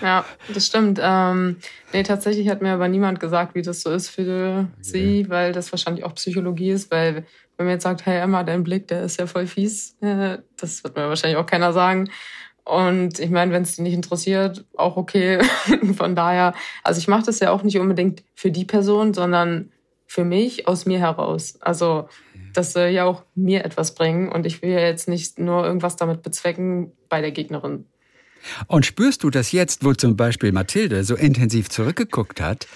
Ja, 0.00 0.24
das 0.52 0.66
stimmt. 0.66 0.98
Ähm, 1.02 1.56
nee, 1.92 2.02
tatsächlich 2.02 2.48
hat 2.48 2.62
mir 2.62 2.72
aber 2.72 2.88
niemand 2.88 3.20
gesagt, 3.20 3.54
wie 3.54 3.62
das 3.62 3.82
so 3.82 3.90
ist 3.90 4.08
für 4.08 4.68
sie, 4.80 5.28
weil 5.28 5.52
das 5.52 5.72
wahrscheinlich 5.72 6.04
auch 6.04 6.14
Psychologie 6.14 6.70
ist, 6.70 6.90
weil 6.90 7.26
wenn 7.56 7.66
man 7.66 7.74
jetzt 7.74 7.84
sagt, 7.84 8.06
hey 8.06 8.20
Emma, 8.20 8.42
dein 8.44 8.64
Blick, 8.64 8.88
der 8.88 9.04
ist 9.04 9.18
ja 9.18 9.26
voll 9.26 9.46
fies, 9.46 9.96
äh, 10.00 10.38
das 10.56 10.82
wird 10.84 10.96
mir 10.96 11.08
wahrscheinlich 11.08 11.38
auch 11.38 11.46
keiner 11.46 11.72
sagen. 11.72 12.08
Und 12.64 13.18
ich 13.18 13.30
meine, 13.30 13.52
wenn 13.52 13.62
es 13.62 13.70
dich 13.70 13.80
nicht 13.80 13.94
interessiert, 13.94 14.64
auch 14.76 14.96
okay. 14.96 15.40
Von 15.96 16.14
daher, 16.14 16.54
also 16.84 16.98
ich 16.98 17.08
mache 17.08 17.26
das 17.26 17.40
ja 17.40 17.50
auch 17.50 17.64
nicht 17.64 17.78
unbedingt 17.78 18.22
für 18.34 18.52
die 18.52 18.64
Person, 18.64 19.14
sondern 19.14 19.71
für 20.12 20.24
mich 20.26 20.68
aus 20.68 20.84
mir 20.84 20.98
heraus. 20.98 21.56
Also 21.62 22.06
das 22.52 22.74
soll 22.74 22.88
ja 22.88 23.04
auch 23.04 23.24
mir 23.34 23.64
etwas 23.64 23.94
bringen 23.94 24.30
und 24.30 24.44
ich 24.44 24.60
will 24.60 24.68
ja 24.68 24.80
jetzt 24.80 25.08
nicht 25.08 25.38
nur 25.38 25.64
irgendwas 25.64 25.96
damit 25.96 26.22
bezwecken 26.22 26.92
bei 27.08 27.22
der 27.22 27.30
Gegnerin. 27.30 27.86
Und 28.66 28.84
spürst 28.84 29.22
du 29.22 29.30
das 29.30 29.52
jetzt, 29.52 29.86
wo 29.86 29.94
zum 29.94 30.18
Beispiel 30.18 30.52
Mathilde 30.52 31.04
so 31.04 31.14
intensiv 31.14 31.70
zurückgeguckt 31.70 32.42
hat, 32.42 32.66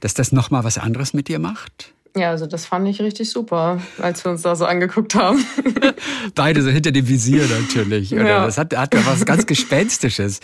dass 0.00 0.12
das 0.12 0.32
nochmal 0.32 0.64
was 0.64 0.76
anderes 0.76 1.14
mit 1.14 1.28
dir 1.28 1.38
macht? 1.38 1.94
Ja, 2.14 2.28
also 2.28 2.44
das 2.44 2.66
fand 2.66 2.86
ich 2.86 3.00
richtig 3.00 3.30
super, 3.30 3.80
als 3.96 4.22
wir 4.22 4.32
uns 4.32 4.42
da 4.42 4.54
so 4.54 4.66
angeguckt 4.66 5.14
haben. 5.14 5.42
Beide 6.34 6.60
so 6.60 6.68
hinter 6.68 6.92
dem 6.92 7.08
Visier 7.08 7.46
natürlich. 7.46 8.12
Oder? 8.12 8.26
Ja. 8.26 8.44
Das 8.44 8.58
hat, 8.58 8.76
hat 8.76 8.94
ja 8.94 9.06
was 9.06 9.24
ganz 9.24 9.46
Gespenstisches. 9.46 10.40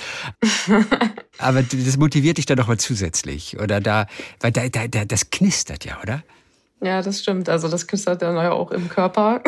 Aber 1.39 1.63
das 1.63 1.97
motiviert 1.99 2.39
dich 2.39 2.47
da 2.47 2.55
doch 2.55 2.69
mal 2.69 2.79
zusätzlich. 2.79 3.59
Oder 3.61 3.81
da, 3.81 4.07
weil 4.41 4.51
da, 4.51 4.67
da, 4.71 4.89
da, 4.89 5.05
das 5.05 5.29
knistert 5.29 5.85
ja, 5.85 6.01
oder? 6.03 6.23
Ja, 6.81 7.03
das 7.03 7.21
stimmt. 7.21 7.49
Also 7.49 7.69
das 7.69 7.87
knistert 7.87 8.23
dann 8.23 8.37
ja 8.37 8.53
auch 8.53 8.71
im 8.71 8.89
Körper. 8.89 9.43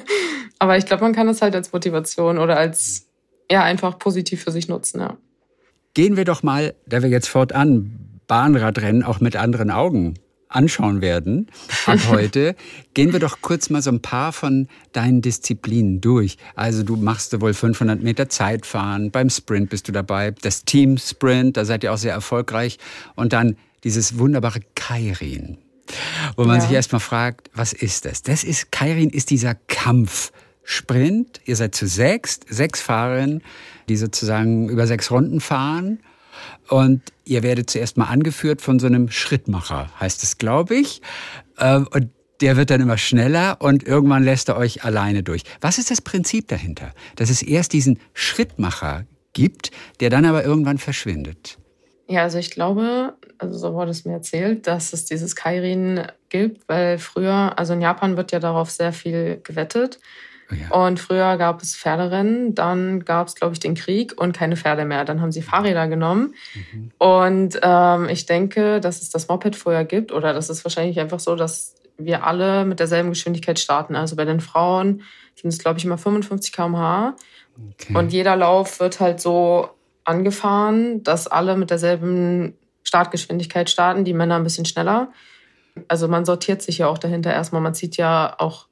Aber 0.58 0.76
ich 0.76 0.86
glaube, 0.86 1.02
man 1.02 1.12
kann 1.12 1.28
es 1.28 1.42
halt 1.42 1.54
als 1.54 1.72
Motivation 1.72 2.38
oder 2.38 2.56
als 2.56 3.06
ja 3.50 3.62
einfach 3.62 3.98
positiv 3.98 4.44
für 4.44 4.52
sich 4.52 4.68
nutzen, 4.68 5.00
ja. 5.00 5.16
Gehen 5.94 6.16
wir 6.16 6.24
doch 6.24 6.42
mal, 6.42 6.74
da 6.86 7.02
wir 7.02 7.10
jetzt 7.10 7.28
fortan 7.28 8.20
Bahnradrennen 8.28 9.02
auch 9.02 9.20
mit 9.20 9.34
anderen 9.36 9.70
Augen 9.70 10.14
anschauen 10.48 11.00
werden 11.00 11.48
ab 11.86 11.98
heute, 12.08 12.54
gehen 12.94 13.12
wir 13.12 13.20
doch 13.20 13.38
kurz 13.40 13.70
mal 13.70 13.82
so 13.82 13.90
ein 13.90 14.02
paar 14.02 14.32
von 14.32 14.68
deinen 14.92 15.22
Disziplinen 15.22 16.00
durch. 16.00 16.36
Also 16.54 16.82
du 16.82 16.96
machst 16.96 17.30
sowohl 17.30 17.54
500 17.54 18.02
Meter 18.02 18.28
Zeitfahren, 18.28 19.10
beim 19.10 19.30
Sprint 19.30 19.70
bist 19.70 19.88
du 19.88 19.92
dabei, 19.92 20.32
das 20.42 20.64
Team 20.64 20.98
Sprint, 20.98 21.56
da 21.56 21.64
seid 21.64 21.84
ihr 21.84 21.92
auch 21.92 21.98
sehr 21.98 22.12
erfolgreich 22.12 22.78
und 23.16 23.32
dann 23.32 23.56
dieses 23.82 24.18
wunderbare 24.18 24.60
Kairin 24.74 25.58
wo 26.36 26.44
man 26.44 26.56
ja. 26.56 26.62
sich 26.62 26.72
erstmal 26.72 27.00
fragt, 27.00 27.50
was 27.54 27.72
ist 27.72 28.04
das? 28.04 28.22
Das 28.22 28.44
ist, 28.44 28.72
Kairin 28.72 29.10
ist 29.10 29.30
dieser 29.30 29.54
Kampfsprint. 29.54 31.40
Ihr 31.44 31.56
seid 31.56 31.74
zu 31.74 31.86
sechs, 31.86 32.40
sechs 32.48 32.80
Fahrerinnen, 32.80 33.42
die 33.88 33.96
sozusagen 33.96 34.68
über 34.68 34.86
sechs 34.86 35.10
Runden 35.10 35.40
fahren. 35.40 36.00
Und 36.68 37.02
ihr 37.24 37.42
werdet 37.42 37.70
zuerst 37.70 37.96
mal 37.96 38.06
angeführt 38.06 38.62
von 38.62 38.78
so 38.78 38.86
einem 38.86 39.10
Schrittmacher, 39.10 39.90
heißt 39.98 40.22
es, 40.22 40.38
glaube 40.38 40.76
ich. 40.76 41.02
Ähm, 41.58 41.86
und 41.90 42.10
der 42.40 42.56
wird 42.56 42.70
dann 42.70 42.80
immer 42.80 42.98
schneller 42.98 43.58
und 43.60 43.82
irgendwann 43.82 44.22
lässt 44.22 44.48
er 44.48 44.56
euch 44.56 44.84
alleine 44.84 45.22
durch. 45.22 45.42
Was 45.60 45.78
ist 45.78 45.90
das 45.90 46.00
Prinzip 46.00 46.48
dahinter? 46.48 46.92
Dass 47.16 47.28
es 47.30 47.42
erst 47.42 47.72
diesen 47.72 47.98
Schrittmacher 48.14 49.04
gibt, 49.32 49.70
der 50.00 50.10
dann 50.10 50.24
aber 50.24 50.44
irgendwann 50.44 50.78
verschwindet. 50.78 51.58
Ja, 52.10 52.22
also 52.22 52.38
ich 52.38 52.50
glaube, 52.50 53.14
also 53.38 53.56
so 53.56 53.72
wurde 53.72 53.92
es 53.92 54.04
mir 54.04 54.14
erzählt, 54.14 54.66
dass 54.66 54.92
es 54.92 55.04
dieses 55.04 55.36
Kairin 55.36 56.02
gibt, 56.28 56.68
weil 56.68 56.98
früher, 56.98 57.56
also 57.56 57.72
in 57.72 57.80
Japan 57.80 58.16
wird 58.16 58.32
ja 58.32 58.40
darauf 58.40 58.68
sehr 58.68 58.92
viel 58.92 59.40
gewettet. 59.44 60.00
Oh 60.50 60.54
ja. 60.56 60.86
Und 60.86 60.98
früher 60.98 61.36
gab 61.36 61.62
es 61.62 61.76
Pferderennen, 61.76 62.56
dann 62.56 63.04
gab 63.04 63.28
es, 63.28 63.36
glaube 63.36 63.52
ich, 63.52 63.60
den 63.60 63.76
Krieg 63.76 64.20
und 64.20 64.36
keine 64.36 64.56
Pferde 64.56 64.84
mehr. 64.84 65.04
Dann 65.04 65.20
haben 65.20 65.30
sie 65.30 65.40
Fahrräder 65.40 65.86
genommen. 65.86 66.34
Mhm. 66.72 66.90
Und 66.98 67.60
ähm, 67.62 68.08
ich 68.08 68.26
denke, 68.26 68.80
dass 68.80 69.00
es 69.02 69.10
das 69.10 69.28
Moped 69.28 69.54
vorher 69.54 69.84
gibt 69.84 70.10
oder 70.10 70.32
das 70.32 70.50
ist 70.50 70.64
wahrscheinlich 70.64 70.98
einfach 70.98 71.20
so, 71.20 71.36
dass 71.36 71.76
wir 71.96 72.26
alle 72.26 72.64
mit 72.64 72.80
derselben 72.80 73.10
Geschwindigkeit 73.10 73.60
starten. 73.60 73.94
Also 73.94 74.16
bei 74.16 74.24
den 74.24 74.40
Frauen 74.40 75.02
sind 75.36 75.50
es, 75.50 75.60
glaube 75.60 75.78
ich, 75.78 75.84
immer 75.84 75.96
55 75.96 76.52
km/h. 76.52 77.14
Okay. 77.72 77.96
Und 77.96 78.12
jeder 78.12 78.34
Lauf 78.34 78.80
wird 78.80 78.98
halt 78.98 79.20
so 79.20 79.70
angefahren, 80.10 81.02
dass 81.02 81.26
alle 81.26 81.56
mit 81.56 81.70
derselben 81.70 82.54
Startgeschwindigkeit 82.82 83.70
starten, 83.70 84.04
die 84.04 84.12
Männer 84.12 84.36
ein 84.36 84.44
bisschen 84.44 84.64
schneller. 84.64 85.12
Also 85.88 86.08
man 86.08 86.24
sortiert 86.24 86.62
sich 86.62 86.78
ja 86.78 86.88
auch 86.88 86.98
dahinter 86.98 87.32
erstmal. 87.32 87.62
Man 87.62 87.74
zieht 87.74 87.96
ja 87.96 88.34
auch 88.38 88.66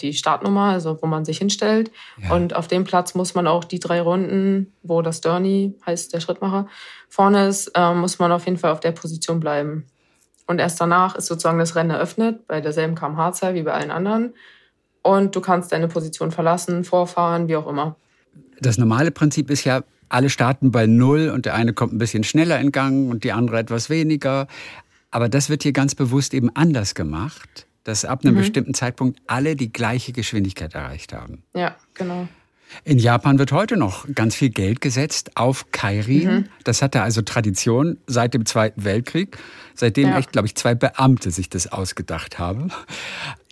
die 0.00 0.14
Startnummer, 0.14 0.70
also 0.70 0.98
wo 1.02 1.06
man 1.06 1.24
sich 1.24 1.38
hinstellt. 1.38 1.90
Ja. 2.22 2.34
Und 2.34 2.54
auf 2.54 2.68
dem 2.68 2.84
Platz 2.84 3.14
muss 3.14 3.34
man 3.34 3.46
auch 3.46 3.64
die 3.64 3.80
drei 3.80 4.00
Runden, 4.00 4.72
wo 4.82 5.02
das 5.02 5.20
Derny 5.20 5.74
heißt 5.84 6.14
der 6.14 6.20
Schrittmacher 6.20 6.68
vorne 7.08 7.48
ist, 7.48 7.68
äh, 7.74 7.94
muss 7.94 8.18
man 8.18 8.32
auf 8.32 8.44
jeden 8.44 8.58
Fall 8.58 8.70
auf 8.70 8.80
der 8.80 8.92
Position 8.92 9.40
bleiben. 9.40 9.86
Und 10.46 10.60
erst 10.60 10.80
danach 10.80 11.16
ist 11.16 11.26
sozusagen 11.26 11.58
das 11.58 11.74
Rennen 11.74 11.90
eröffnet, 11.90 12.46
bei 12.46 12.60
derselben 12.60 12.94
kmh-Zahl 12.94 13.54
wie 13.54 13.62
bei 13.62 13.72
allen 13.72 13.90
anderen. 13.90 14.34
Und 15.02 15.34
du 15.34 15.40
kannst 15.40 15.72
deine 15.72 15.88
Position 15.88 16.30
verlassen, 16.30 16.84
vorfahren, 16.84 17.48
wie 17.48 17.56
auch 17.56 17.66
immer. 17.66 17.96
Das 18.60 18.78
normale 18.78 19.10
Prinzip 19.10 19.50
ist 19.50 19.64
ja, 19.64 19.82
alle 20.08 20.30
starten 20.30 20.70
bei 20.70 20.86
Null 20.86 21.30
und 21.30 21.44
der 21.46 21.54
eine 21.54 21.72
kommt 21.72 21.92
ein 21.92 21.98
bisschen 21.98 22.24
schneller 22.24 22.58
in 22.60 22.72
Gang 22.72 23.10
und 23.10 23.24
die 23.24 23.32
andere 23.32 23.58
etwas 23.58 23.90
weniger. 23.90 24.46
Aber 25.10 25.28
das 25.28 25.48
wird 25.48 25.62
hier 25.62 25.72
ganz 25.72 25.94
bewusst 25.94 26.34
eben 26.34 26.54
anders 26.54 26.94
gemacht, 26.94 27.66
dass 27.84 28.04
ab 28.04 28.24
einem 28.24 28.34
mhm. 28.34 28.38
bestimmten 28.38 28.74
Zeitpunkt 28.74 29.20
alle 29.26 29.56
die 29.56 29.72
gleiche 29.72 30.12
Geschwindigkeit 30.12 30.74
erreicht 30.74 31.12
haben. 31.12 31.42
Ja, 31.54 31.76
genau. 31.94 32.28
In 32.84 32.98
Japan 32.98 33.38
wird 33.38 33.52
heute 33.52 33.78
noch 33.78 34.06
ganz 34.14 34.34
viel 34.34 34.50
Geld 34.50 34.82
gesetzt 34.82 35.36
auf 35.36 35.70
Kairin. 35.72 36.28
Mhm. 36.28 36.44
Das 36.64 36.82
hatte 36.82 37.00
also 37.00 37.22
Tradition 37.22 37.96
seit 38.06 38.34
dem 38.34 38.44
Zweiten 38.44 38.84
Weltkrieg, 38.84 39.38
seitdem 39.74 40.08
ja. 40.08 40.18
echt, 40.18 40.32
glaube 40.32 40.46
ich, 40.48 40.54
zwei 40.54 40.74
Beamte 40.74 41.30
sich 41.30 41.48
das 41.48 41.72
ausgedacht 41.72 42.38
haben. 42.38 42.70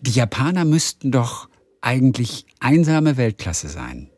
Die 0.02 0.10
Japaner 0.10 0.66
müssten 0.66 1.12
doch 1.12 1.48
eigentlich 1.80 2.44
einsame 2.60 3.16
Weltklasse 3.16 3.68
sein 3.68 4.10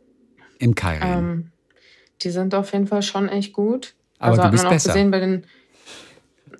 im 0.58 0.74
Kairin. 0.74 1.08
Ähm, 1.08 1.52
die 2.22 2.30
sind 2.30 2.54
auf 2.54 2.72
jeden 2.72 2.86
Fall 2.86 3.02
schon 3.02 3.28
echt 3.28 3.52
gut. 3.52 3.94
Aber 4.18 4.32
also 4.32 4.42
du 4.42 4.50
bist 4.50 4.64
hat 4.64 4.70
man 4.70 4.72
auch 4.72 4.76
besser. 4.76 4.92
gesehen 4.92 5.10
bei 5.10 5.20
den 5.20 5.44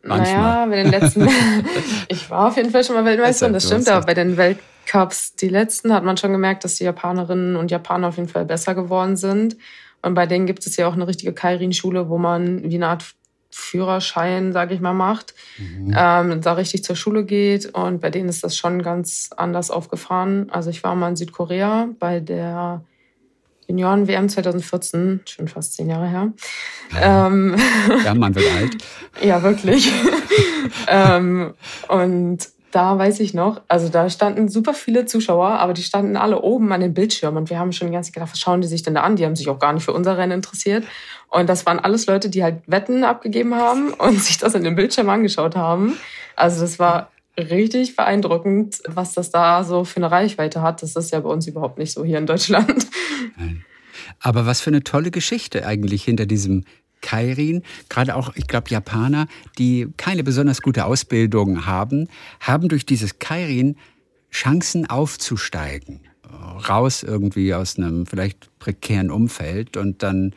Manchmal. 0.03 0.35
Naja, 0.35 0.67
bei 0.67 0.83
den 0.83 0.91
letzten. 0.91 1.29
ich 2.09 2.31
war 2.31 2.49
auf 2.49 2.57
jeden 2.57 2.71
Fall 2.71 2.85
schon 2.85 2.97
mal 2.97 3.05
Weltmeisterin, 3.05 3.53
das 3.53 3.67
stimmt, 3.67 3.89
aber 3.89 4.07
bei 4.07 4.15
den 4.15 4.37
Weltcups, 4.37 5.35
die 5.35 5.49
letzten, 5.49 5.93
hat 5.93 6.05
man 6.05 6.17
schon 6.17 6.33
gemerkt, 6.33 6.65
dass 6.65 6.77
die 6.77 6.85
Japanerinnen 6.85 7.57
und 7.57 7.71
Japaner 7.71 8.09
auf 8.09 8.17
jeden 8.17 8.29
Fall 8.29 8.45
besser 8.45 8.75
geworden 8.75 9.17
sind. 9.17 9.57
Und 10.03 10.15
bei 10.15 10.27
denen 10.27 10.47
gibt 10.47 10.65
es 10.67 10.77
ja 10.77 10.89
auch 10.89 10.93
eine 10.93 11.07
richtige 11.07 11.33
Kairin-Schule, 11.33 12.09
wo 12.09 12.19
man 12.19 12.63
wie 12.71 12.77
eine 12.77 12.89
Art 12.89 13.05
Führerschein, 13.51 14.53
sage 14.53 14.75
ich 14.75 14.81
mal, 14.81 14.93
macht, 14.93 15.35
mhm. 15.59 15.95
ähm, 15.97 16.41
da 16.43 16.53
richtig 16.53 16.85
zur 16.85 16.97
Schule 16.97 17.25
geht. 17.25 17.67
Und 17.67 18.01
bei 18.01 18.11
denen 18.11 18.29
ist 18.29 18.45
das 18.45 18.57
schon 18.57 18.83
ganz 18.83 19.31
anders 19.37 19.71
aufgefahren. 19.71 20.51
Also 20.51 20.71
ich 20.71 20.85
war 20.85 20.95
mal 20.95 21.09
in 21.09 21.17
Südkorea 21.17 21.89
bei 21.99 22.21
der 22.21 22.85
Junioren-WM 23.69 24.29
2014, 24.29 25.21
schon 25.27 25.49
fast 25.49 25.75
zehn 25.75 25.91
Jahre 25.91 26.09
her. 26.09 26.33
Ja, 26.93 27.27
ähm, 27.27 27.57
ja 28.05 28.15
man 28.15 28.35
wird 28.35 28.47
alt. 28.57 28.79
ja, 29.23 29.43
wirklich. 29.43 29.93
ähm, 30.89 31.55
und 31.89 32.49
da 32.71 32.99
weiß 32.99 33.21
ich 33.21 33.33
noch, 33.35 33.63
also 33.69 33.89
da 33.89 34.11
standen 34.11 34.49
super 34.49 34.75
viele 34.75 35.07
Zuschauer, 35.07 35.49
aber 35.49 35.73
die 35.73 35.83
standen 35.83 36.17
alle 36.17 36.43
oben 36.43 36.73
an 36.73 36.81
den 36.81 36.93
Bildschirmen 36.93 37.39
und 37.39 37.51
wir 37.51 37.59
haben 37.59 37.73
schon 37.73 37.89
die 37.89 37.95
ganze 37.95 38.09
Zeit 38.09 38.15
gedacht, 38.15 38.33
was 38.33 38.41
schauen 38.41 38.61
die 38.61 38.69
sich 38.69 38.83
denn 38.83 38.95
da 38.95 39.03
an? 39.03 39.17
Die 39.17 39.25
haben 39.25 39.37
sich 39.37 39.49
auch 39.49 39.59
gar 39.59 39.73
nicht 39.73 39.85
für 39.85 39.93
unser 39.93 40.19
Rennen 40.19 40.33
interessiert. 40.33 40.85
Und 41.31 41.49
das 41.49 41.67
waren 41.67 41.79
alles 41.79 42.07
Leute, 42.07 42.31
die 42.31 42.43
halt 42.43 42.63
Wetten 42.67 43.05
abgegeben 43.05 43.55
haben 43.55 43.93
und 43.93 44.21
sich 44.21 44.39
das 44.39 44.55
in 44.55 44.65
den 44.65 44.77
Bildschirm 44.77 45.09
angeschaut 45.09 45.57
haben. 45.57 45.99
Also 46.37 46.61
das 46.61 46.79
war 46.79 47.11
richtig 47.39 47.97
beeindruckend, 47.97 48.83
was 48.87 49.15
das 49.15 49.31
da 49.31 49.65
so 49.65 49.85
für 49.85 49.99
eine 49.99 50.11
Reichweite 50.11 50.61
hat. 50.61 50.83
Das 50.83 50.97
ist 50.97 51.13
ja 51.13 51.21
bei 51.21 51.29
uns 51.29 51.47
überhaupt 51.47 51.79
nicht 51.79 51.93
so 51.93 52.05
hier 52.05 52.19
in 52.19 52.27
Deutschland. 52.27 52.87
Nein. 53.37 53.65
Aber 54.21 54.47
was 54.47 54.61
für 54.61 54.71
eine 54.71 54.83
tolle 54.83 55.11
Geschichte 55.11 55.67
eigentlich 55.67 56.05
hinter 56.05 56.27
diesem 56.27 56.65
Kairin, 57.01 57.63
gerade 57.89 58.17
auch, 58.17 58.35
ich 58.35 58.49
glaube, 58.49 58.71
Japaner, 58.71 59.29
die 59.59 59.89
keine 59.97 60.25
besonders 60.25 60.63
gute 60.63 60.85
Ausbildung 60.85 61.67
haben, 61.67 62.09
haben 62.41 62.69
durch 62.69 62.85
dieses 62.87 63.21
Kairin 63.21 63.77
Chancen 64.33 64.87
aufzusteigen. 64.87 66.01
Raus 66.69 67.03
irgendwie 67.03 67.55
aus 67.55 67.79
einem 67.79 68.05
vielleicht 68.05 68.51
prekären 68.59 69.11
Umfeld 69.11 69.77
und 69.77 70.03
dann 70.03 70.35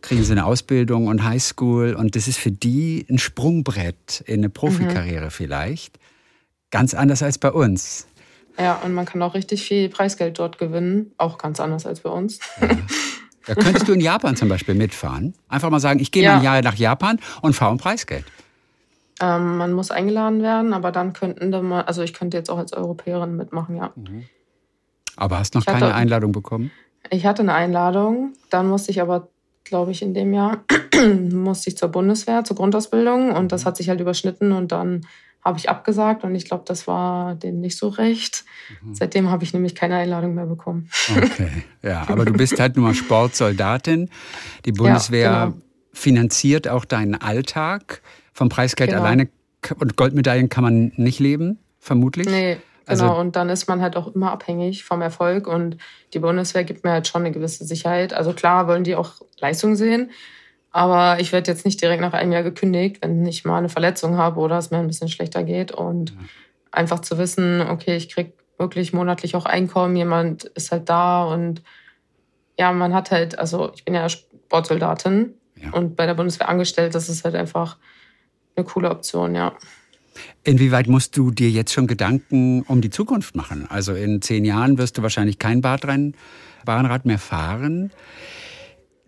kriegen 0.00 0.24
sie 0.24 0.32
eine 0.32 0.46
Ausbildung 0.46 1.06
und 1.06 1.22
Highschool 1.22 1.94
und 1.94 2.16
das 2.16 2.26
ist 2.26 2.38
für 2.38 2.50
die 2.50 3.06
ein 3.08 3.18
Sprungbrett 3.18 4.24
in 4.26 4.40
eine 4.40 4.48
Profikarriere 4.48 5.26
mhm. 5.26 5.30
vielleicht. 5.30 5.99
Ganz 6.70 6.94
anders 6.94 7.22
als 7.22 7.38
bei 7.38 7.50
uns. 7.50 8.06
Ja, 8.58 8.76
und 8.84 8.92
man 8.92 9.06
kann 9.06 9.22
auch 9.22 9.34
richtig 9.34 9.62
viel 9.62 9.88
Preisgeld 9.88 10.38
dort 10.38 10.58
gewinnen, 10.58 11.12
auch 11.16 11.38
ganz 11.38 11.60
anders 11.60 11.86
als 11.86 12.00
bei 12.00 12.10
uns. 12.10 12.40
Ja. 12.60 12.68
Da 13.46 13.54
könntest 13.54 13.88
du 13.88 13.92
in 13.92 14.00
Japan 14.00 14.36
zum 14.36 14.48
Beispiel 14.48 14.74
mitfahren. 14.74 15.34
Einfach 15.48 15.70
mal 15.70 15.80
sagen, 15.80 15.98
ich 15.98 16.12
gehe 16.12 16.22
ja. 16.22 16.36
ein 16.36 16.44
Jahr 16.44 16.60
nach 16.62 16.74
Japan 16.74 17.18
und 17.40 17.54
fahre 17.54 17.72
um 17.72 17.78
Preisgeld. 17.78 18.24
Ähm, 19.20 19.56
man 19.56 19.72
muss 19.72 19.90
eingeladen 19.90 20.42
werden, 20.42 20.72
aber 20.72 20.92
dann 20.92 21.12
könnten 21.12 21.50
da 21.50 21.60
mal, 21.60 21.82
also 21.82 22.02
ich 22.02 22.14
könnte 22.14 22.36
jetzt 22.36 22.50
auch 22.50 22.58
als 22.58 22.72
Europäerin 22.72 23.36
mitmachen, 23.36 23.76
ja. 23.76 23.92
Mhm. 23.96 24.26
Aber 25.16 25.38
hast 25.38 25.54
noch 25.54 25.64
keine 25.64 25.94
Einladung 25.94 26.32
bekommen? 26.32 26.70
Ich 27.10 27.26
hatte 27.26 27.42
eine 27.42 27.54
Einladung, 27.54 28.34
dann 28.50 28.68
musste 28.68 28.90
ich 28.90 29.00
aber, 29.00 29.28
glaube 29.64 29.90
ich, 29.90 30.02
in 30.02 30.14
dem 30.14 30.32
Jahr 30.32 30.64
musste 31.32 31.70
ich 31.70 31.76
zur 31.76 31.88
Bundeswehr, 31.88 32.44
zur 32.44 32.56
Grundausbildung 32.56 33.32
und 33.32 33.52
das 33.52 33.62
mhm. 33.62 33.66
hat 33.66 33.76
sich 33.76 33.88
halt 33.88 34.00
überschnitten 34.00 34.52
und 34.52 34.72
dann 34.72 35.06
habe 35.42 35.58
ich 35.58 35.70
abgesagt 35.70 36.22
und 36.24 36.34
ich 36.34 36.44
glaube, 36.44 36.64
das 36.66 36.86
war 36.86 37.34
denen 37.34 37.60
nicht 37.60 37.78
so 37.78 37.88
recht. 37.88 38.44
Mhm. 38.82 38.94
Seitdem 38.94 39.30
habe 39.30 39.42
ich 39.44 39.52
nämlich 39.52 39.74
keine 39.74 39.96
Einladung 39.96 40.34
mehr 40.34 40.46
bekommen. 40.46 40.90
Okay, 41.16 41.64
ja, 41.82 42.04
aber 42.08 42.24
du 42.24 42.32
bist 42.32 42.60
halt 42.60 42.76
nur 42.76 42.86
mal 42.86 42.94
Sportsoldatin. 42.94 44.10
Die 44.64 44.72
Bundeswehr 44.72 45.20
ja, 45.22 45.44
genau. 45.46 45.56
finanziert 45.92 46.68
auch 46.68 46.84
deinen 46.84 47.14
Alltag. 47.14 48.02
Vom 48.32 48.48
Preisgeld 48.48 48.90
genau. 48.90 49.02
alleine 49.02 49.28
und 49.78 49.96
Goldmedaillen 49.96 50.48
kann 50.48 50.64
man 50.64 50.92
nicht 50.96 51.20
leben, 51.20 51.58
vermutlich. 51.78 52.26
Nee, 52.26 52.58
also 52.86 53.04
genau. 53.04 53.20
und 53.20 53.36
dann 53.36 53.48
ist 53.50 53.68
man 53.68 53.80
halt 53.80 53.96
auch 53.96 54.14
immer 54.14 54.32
abhängig 54.32 54.84
vom 54.84 55.00
Erfolg 55.00 55.46
und 55.46 55.76
die 56.12 56.18
Bundeswehr 56.18 56.64
gibt 56.64 56.84
mir 56.84 56.90
halt 56.90 57.08
schon 57.08 57.22
eine 57.22 57.30
gewisse 57.30 57.64
Sicherheit. 57.64 58.12
Also 58.12 58.32
klar 58.32 58.66
wollen 58.66 58.84
die 58.84 58.96
auch 58.96 59.20
Leistung 59.38 59.76
sehen, 59.76 60.10
aber 60.70 61.20
ich 61.20 61.32
werde 61.32 61.50
jetzt 61.50 61.64
nicht 61.64 61.80
direkt 61.80 62.00
nach 62.00 62.12
einem 62.12 62.32
Jahr 62.32 62.42
gekündigt, 62.42 62.98
wenn 63.02 63.26
ich 63.26 63.44
mal 63.44 63.58
eine 63.58 63.68
Verletzung 63.68 64.16
habe 64.16 64.40
oder 64.40 64.58
es 64.58 64.70
mir 64.70 64.78
ein 64.78 64.86
bisschen 64.86 65.08
schlechter 65.08 65.42
geht. 65.42 65.72
Und 65.72 66.10
ja. 66.10 66.16
einfach 66.70 67.00
zu 67.00 67.18
wissen, 67.18 67.60
okay, 67.62 67.96
ich 67.96 68.08
krieg 68.08 68.34
wirklich 68.58 68.92
monatlich 68.92 69.34
auch 69.34 69.46
Einkommen, 69.46 69.96
jemand 69.96 70.44
ist 70.44 70.70
halt 70.70 70.88
da 70.88 71.24
und 71.24 71.62
ja, 72.58 72.72
man 72.72 72.92
hat 72.92 73.10
halt, 73.10 73.38
also 73.38 73.72
ich 73.74 73.86
bin 73.86 73.94
ja 73.94 74.06
Sportsoldatin 74.08 75.34
ja. 75.56 75.70
und 75.72 75.96
bei 75.96 76.04
der 76.04 76.14
Bundeswehr 76.14 76.48
angestellt, 76.48 76.94
das 76.94 77.08
ist 77.08 77.24
halt 77.24 77.34
einfach 77.34 77.78
eine 78.54 78.66
coole 78.66 78.90
Option, 78.90 79.34
ja. 79.34 79.54
Inwieweit 80.44 80.86
musst 80.86 81.16
du 81.16 81.30
dir 81.30 81.48
jetzt 81.48 81.72
schon 81.72 81.86
Gedanken 81.86 82.62
um 82.62 82.82
die 82.82 82.90
Zukunft 82.90 83.34
machen? 83.34 83.66
Also 83.70 83.94
in 83.94 84.20
zehn 84.20 84.44
Jahren 84.44 84.76
wirst 84.76 84.98
du 84.98 85.02
wahrscheinlich 85.02 85.38
kein 85.38 85.62
Bahnrad 85.62 87.06
mehr 87.06 87.18
fahren. 87.18 87.90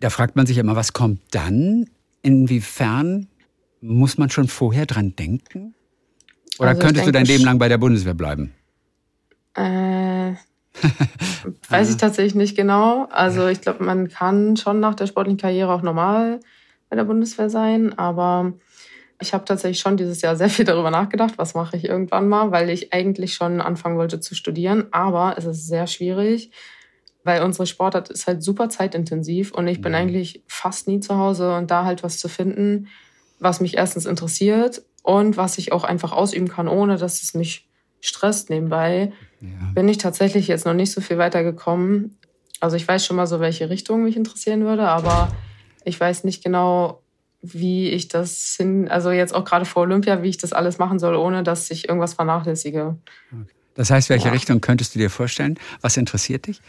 Da 0.03 0.09
fragt 0.09 0.35
man 0.35 0.45
sich 0.45 0.57
immer, 0.57 0.75
was 0.75 0.91
kommt 0.91 1.21
dann? 1.31 1.89
Inwiefern 2.23 3.29
muss 3.79 4.17
man 4.17 4.29
schon 4.29 4.49
vorher 4.49 4.85
dran 4.85 5.15
denken? 5.15 5.75
Oder 6.59 6.71
also 6.71 6.81
könntest 6.81 7.07
du 7.07 7.13
dein 7.13 7.23
Leben 7.23 7.45
lang 7.45 7.57
bei 7.57 7.69
der 7.69 7.77
Bundeswehr 7.77 8.13
bleiben? 8.13 8.53
Äh, 9.53 10.33
weiß 11.69 11.89
ich 11.89 11.95
tatsächlich 11.95 12.35
nicht 12.35 12.57
genau. 12.57 13.07
Also 13.11 13.47
ich 13.47 13.61
glaube, 13.61 13.85
man 13.85 14.09
kann 14.09 14.57
schon 14.57 14.81
nach 14.81 14.93
der 14.93 15.07
sportlichen 15.07 15.39
Karriere 15.39 15.71
auch 15.71 15.83
normal 15.83 16.41
bei 16.89 16.97
der 16.97 17.05
Bundeswehr 17.05 17.49
sein, 17.49 17.97
aber 17.97 18.51
ich 19.21 19.33
habe 19.33 19.45
tatsächlich 19.45 19.79
schon 19.79 19.95
dieses 19.95 20.21
Jahr 20.21 20.35
sehr 20.35 20.49
viel 20.49 20.65
darüber 20.65 20.91
nachgedacht, 20.91 21.35
was 21.37 21.53
mache 21.53 21.77
ich 21.77 21.85
irgendwann 21.85 22.27
mal, 22.27 22.51
weil 22.51 22.69
ich 22.69 22.91
eigentlich 22.91 23.35
schon 23.35 23.61
anfangen 23.61 23.95
wollte 23.97 24.19
zu 24.19 24.35
studieren, 24.35 24.87
aber 24.91 25.35
es 25.37 25.45
ist 25.45 25.65
sehr 25.65 25.87
schwierig, 25.87 26.51
weil 27.23 27.41
unsere 27.41 27.65
Sportart 27.65 28.09
ist 28.09 28.27
halt 28.27 28.43
super 28.43 28.69
zeitintensiv 28.69 29.51
und 29.51 29.67
ich 29.67 29.81
bin 29.81 29.93
mhm. 29.93 29.97
eigentlich 29.97 30.43
fast 30.47 30.87
nie 30.87 30.99
zu 30.99 31.17
Hause 31.17 31.55
und 31.55 31.71
da 31.71 31.85
halt 31.85 32.03
was 32.03 32.17
zu 32.17 32.27
finden, 32.27 32.87
was 33.39 33.59
mich 33.59 33.77
erstens 33.77 34.05
interessiert 34.05 34.83
und 35.03 35.37
was 35.37 35.57
ich 35.57 35.71
auch 35.71 35.83
einfach 35.83 36.11
ausüben 36.11 36.47
kann, 36.47 36.67
ohne 36.67 36.97
dass 36.97 37.21
es 37.23 37.33
mich 37.33 37.67
stresst 38.01 38.49
nebenbei, 38.49 39.13
ja. 39.39 39.71
bin 39.73 39.87
ich 39.87 39.97
tatsächlich 39.97 40.47
jetzt 40.47 40.65
noch 40.65 40.73
nicht 40.73 40.91
so 40.91 41.01
viel 41.01 41.17
weitergekommen. 41.17 42.17
Also 42.59 42.75
ich 42.75 42.87
weiß 42.87 43.05
schon 43.05 43.15
mal 43.15 43.27
so, 43.27 43.39
welche 43.39 43.69
Richtung 43.69 44.03
mich 44.03 44.17
interessieren 44.17 44.65
würde, 44.65 44.87
aber 44.87 45.31
ich 45.85 45.99
weiß 45.99 46.23
nicht 46.23 46.43
genau, 46.43 47.01
wie 47.41 47.89
ich 47.89 48.07
das 48.07 48.55
hin, 48.57 48.87
also 48.87 49.11
jetzt 49.11 49.35
auch 49.35 49.43
gerade 49.43 49.65
vor 49.65 49.83
Olympia, 49.83 50.23
wie 50.23 50.29
ich 50.29 50.37
das 50.37 50.53
alles 50.53 50.77
machen 50.77 50.99
soll, 50.99 51.15
ohne 51.15 51.43
dass 51.43 51.69
ich 51.71 51.89
irgendwas 51.89 52.13
vernachlässige. 52.13 52.97
Das 53.75 53.89
heißt, 53.89 54.09
welche 54.09 54.27
ja. 54.27 54.33
Richtung 54.33 54.61
könntest 54.61 54.95
du 54.95 54.99
dir 54.99 55.09
vorstellen? 55.09 55.59
Was 55.81 55.97
interessiert 55.97 56.47
dich? 56.47 56.61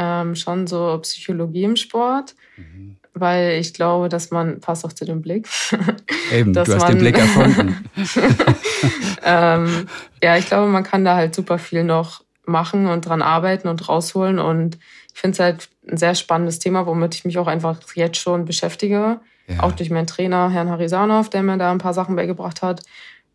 Ähm, 0.00 0.34
schon 0.34 0.66
so 0.66 0.98
Psychologie 1.02 1.64
im 1.64 1.76
Sport, 1.76 2.34
mhm. 2.56 2.96
weil 3.12 3.60
ich 3.60 3.74
glaube, 3.74 4.08
dass 4.08 4.30
man, 4.30 4.60
passt 4.60 4.86
auch 4.86 4.94
zu 4.94 5.04
dem 5.04 5.20
Blick. 5.20 5.46
Eben, 6.32 6.54
du 6.54 6.60
hast 6.60 6.68
man, 6.68 6.92
den 6.92 6.98
Blick 6.98 7.18
erfunden. 7.18 7.84
ähm, 9.24 9.86
ja, 10.22 10.38
ich 10.38 10.46
glaube, 10.46 10.70
man 10.70 10.84
kann 10.84 11.04
da 11.04 11.16
halt 11.16 11.34
super 11.34 11.58
viel 11.58 11.84
noch 11.84 12.24
machen 12.46 12.86
und 12.86 13.04
dran 13.06 13.20
arbeiten 13.20 13.68
und 13.68 13.88
rausholen 13.88 14.38
und 14.38 14.78
ich 15.12 15.20
finde 15.20 15.34
es 15.34 15.40
halt 15.40 15.68
ein 15.86 15.98
sehr 15.98 16.14
spannendes 16.14 16.60
Thema, 16.60 16.86
womit 16.86 17.14
ich 17.14 17.26
mich 17.26 17.36
auch 17.36 17.46
einfach 17.46 17.78
jetzt 17.94 18.16
schon 18.16 18.46
beschäftige. 18.46 19.20
Ja. 19.48 19.60
Auch 19.60 19.72
durch 19.72 19.90
meinen 19.90 20.06
Trainer, 20.06 20.48
Herrn 20.48 20.70
Harisanov, 20.70 21.28
der 21.28 21.42
mir 21.42 21.58
da 21.58 21.70
ein 21.70 21.78
paar 21.78 21.94
Sachen 21.94 22.16
beigebracht 22.16 22.62
hat. 22.62 22.82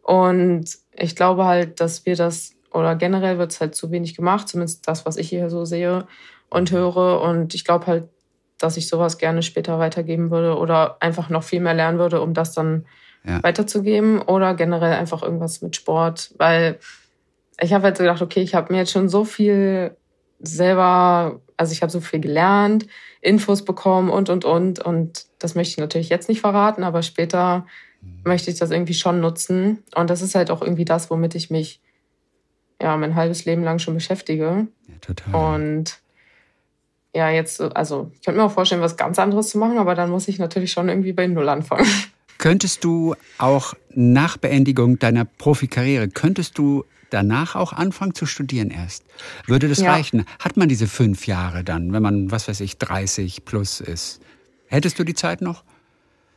Und 0.02 0.66
ich 0.94 1.16
glaube 1.16 1.46
halt, 1.46 1.80
dass 1.80 2.06
wir 2.06 2.16
das, 2.16 2.56
oder 2.72 2.96
generell 2.96 3.38
wird 3.38 3.52
es 3.52 3.62
halt 3.62 3.76
zu 3.76 3.92
wenig 3.92 4.16
gemacht, 4.16 4.48
zumindest 4.48 4.88
das, 4.88 5.06
was 5.06 5.18
ich 5.18 5.30
hier 5.30 5.50
so 5.50 5.66
sehe 5.66 6.08
und 6.50 6.72
höre. 6.72 7.22
Und 7.22 7.54
ich 7.54 7.66
glaube 7.66 7.88
halt, 7.88 8.10
dass 8.58 8.78
ich 8.78 8.88
sowas 8.88 9.18
gerne 9.18 9.42
später 9.42 9.80
weitergeben 9.80 10.32
würde 10.32 10.58
oder 10.58 10.98
einfach 11.02 11.30
noch 11.30 11.44
viel 11.44 11.60
mehr 11.60 11.74
lernen 11.74 12.00
würde, 12.00 12.22
um 12.22 12.34
das 12.34 12.54
dann 12.54 12.86
ja. 13.26 13.42
weiterzugeben 13.44 14.22
oder 14.22 14.54
generell 14.54 14.94
einfach 14.94 15.24
irgendwas 15.24 15.62
mit 15.62 15.76
Sport, 15.76 16.34
weil 16.38 16.80
ich 17.60 17.74
habe 17.74 17.86
halt 17.86 17.98
so 17.98 18.04
gedacht, 18.04 18.22
okay, 18.22 18.42
ich 18.42 18.56
habe 18.56 18.72
mir 18.72 18.80
jetzt 18.80 18.92
schon 18.92 19.10
so 19.10 19.26
viel 19.26 19.96
selber, 20.40 21.42
also 21.58 21.72
ich 21.72 21.82
habe 21.82 21.92
so 21.92 22.02
viel 22.02 22.20
gelernt, 22.20 22.88
Infos 23.22 23.66
bekommen 23.66 24.10
und 24.10 24.30
und 24.30 24.46
und 24.46 24.80
und 24.80 25.26
das 25.40 25.56
möchte 25.56 25.72
ich 25.72 25.78
natürlich 25.78 26.10
jetzt 26.10 26.30
nicht 26.30 26.42
verraten, 26.42 26.84
aber 26.84 27.02
später 27.02 27.66
mhm. 28.02 28.22
möchte 28.24 28.52
ich 28.52 28.60
das 28.60 28.72
irgendwie 28.72 28.94
schon 28.94 29.20
nutzen 29.20 29.84
und 29.96 30.10
das 30.10 30.22
ist 30.22 30.36
halt 30.36 30.52
auch 30.52 30.62
irgendwie 30.62 30.86
das, 30.86 31.10
womit 31.10 31.36
ich 31.36 31.50
mich 31.50 31.82
ja 32.82 32.96
mein 32.98 33.16
halbes 33.16 33.46
Leben 33.46 33.64
lang 33.64 33.80
schon 33.80 33.94
beschäftige. 33.94 34.68
Ja, 34.88 34.96
total. 35.02 35.56
Und 35.56 36.00
ja, 37.16 37.30
jetzt, 37.30 37.62
also 37.62 38.12
ich 38.14 38.22
könnte 38.22 38.42
mir 38.42 38.46
auch 38.46 38.52
vorstellen, 38.52 38.82
was 38.82 38.98
ganz 38.98 39.18
anderes 39.20 39.50
zu 39.50 39.58
machen, 39.58 39.78
aber 39.78 39.96
dann 39.96 40.10
muss 40.10 40.28
ich 40.28 40.38
natürlich 40.38 40.74
schon 40.74 40.90
irgendwie 40.90 41.14
bei 41.14 41.28
Null 41.28 41.48
anfangen. 41.48 41.88
Könntest 42.38 42.84
du 42.84 43.16
auch 43.38 43.74
nach 43.92 44.36
Beendigung 44.36 45.00
deiner 45.00 45.24
Profikarriere, 45.24 46.10
könntest 46.10 46.58
du 46.58 46.84
danach 47.10 47.56
auch 47.56 47.72
anfangen 47.72 48.14
zu 48.14 48.26
studieren 48.26 48.72
erst? 48.72 49.06
Würde 49.48 49.70
das 49.70 49.80
ja. 49.80 49.94
reichen? 49.94 50.26
Hat 50.40 50.58
man 50.58 50.68
diese 50.68 50.88
fünf 50.88 51.28
Jahre 51.28 51.64
dann, 51.64 51.94
wenn 51.94 52.04
man, 52.04 52.32
was 52.32 52.50
weiß 52.50 52.60
ich, 52.60 52.78
30 52.78 53.46
plus 53.46 53.80
ist? 53.80 54.20
Hättest 54.68 55.00
du 55.00 55.06
die 55.06 55.14
Zeit 55.14 55.40
noch? 55.40 55.64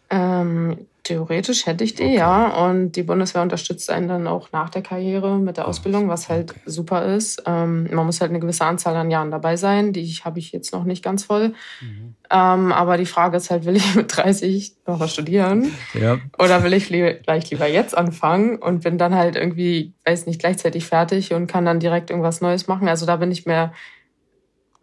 Ähm, 0.08 0.86
Theoretisch 1.08 1.64
hätte 1.64 1.84
ich 1.84 1.94
die, 1.94 2.02
okay. 2.02 2.16
ja. 2.16 2.66
Und 2.66 2.92
die 2.92 3.02
Bundeswehr 3.02 3.40
unterstützt 3.40 3.88
einen 3.88 4.08
dann 4.08 4.26
auch 4.26 4.52
nach 4.52 4.68
der 4.68 4.82
Karriere 4.82 5.38
mit 5.38 5.56
der 5.56 5.64
oh, 5.64 5.68
Ausbildung, 5.68 6.10
was 6.10 6.28
halt 6.28 6.50
okay. 6.50 6.60
super 6.66 7.02
ist. 7.14 7.44
Ähm, 7.46 7.88
man 7.90 8.04
muss 8.04 8.20
halt 8.20 8.30
eine 8.30 8.40
gewisse 8.40 8.66
Anzahl 8.66 8.94
an 8.94 9.10
Jahren 9.10 9.30
dabei 9.30 9.56
sein. 9.56 9.94
Die 9.94 10.06
habe 10.22 10.38
ich 10.38 10.52
jetzt 10.52 10.70
noch 10.74 10.84
nicht 10.84 11.02
ganz 11.02 11.24
voll. 11.24 11.54
Mhm. 11.80 12.14
Ähm, 12.30 12.72
aber 12.72 12.98
die 12.98 13.06
Frage 13.06 13.38
ist 13.38 13.48
halt, 13.48 13.64
will 13.64 13.76
ich 13.76 13.94
mit 13.94 14.14
30 14.14 14.76
noch 14.86 15.00
was 15.00 15.14
studieren? 15.14 15.72
Ja. 15.94 16.18
Oder 16.38 16.62
will 16.62 16.74
ich 16.74 16.90
li 16.90 17.14
gleich 17.22 17.50
lieber 17.50 17.66
jetzt 17.66 17.96
anfangen 17.96 18.56
und 18.56 18.82
bin 18.82 18.98
dann 18.98 19.14
halt 19.14 19.34
irgendwie, 19.34 19.94
weiß 20.04 20.26
nicht, 20.26 20.40
gleichzeitig 20.40 20.84
fertig 20.84 21.32
und 21.32 21.46
kann 21.46 21.64
dann 21.64 21.80
direkt 21.80 22.10
irgendwas 22.10 22.42
Neues 22.42 22.66
machen? 22.66 22.86
Also 22.86 23.06
da 23.06 23.16
bin 23.16 23.30
ich 23.30 23.46
mehr 23.46 23.72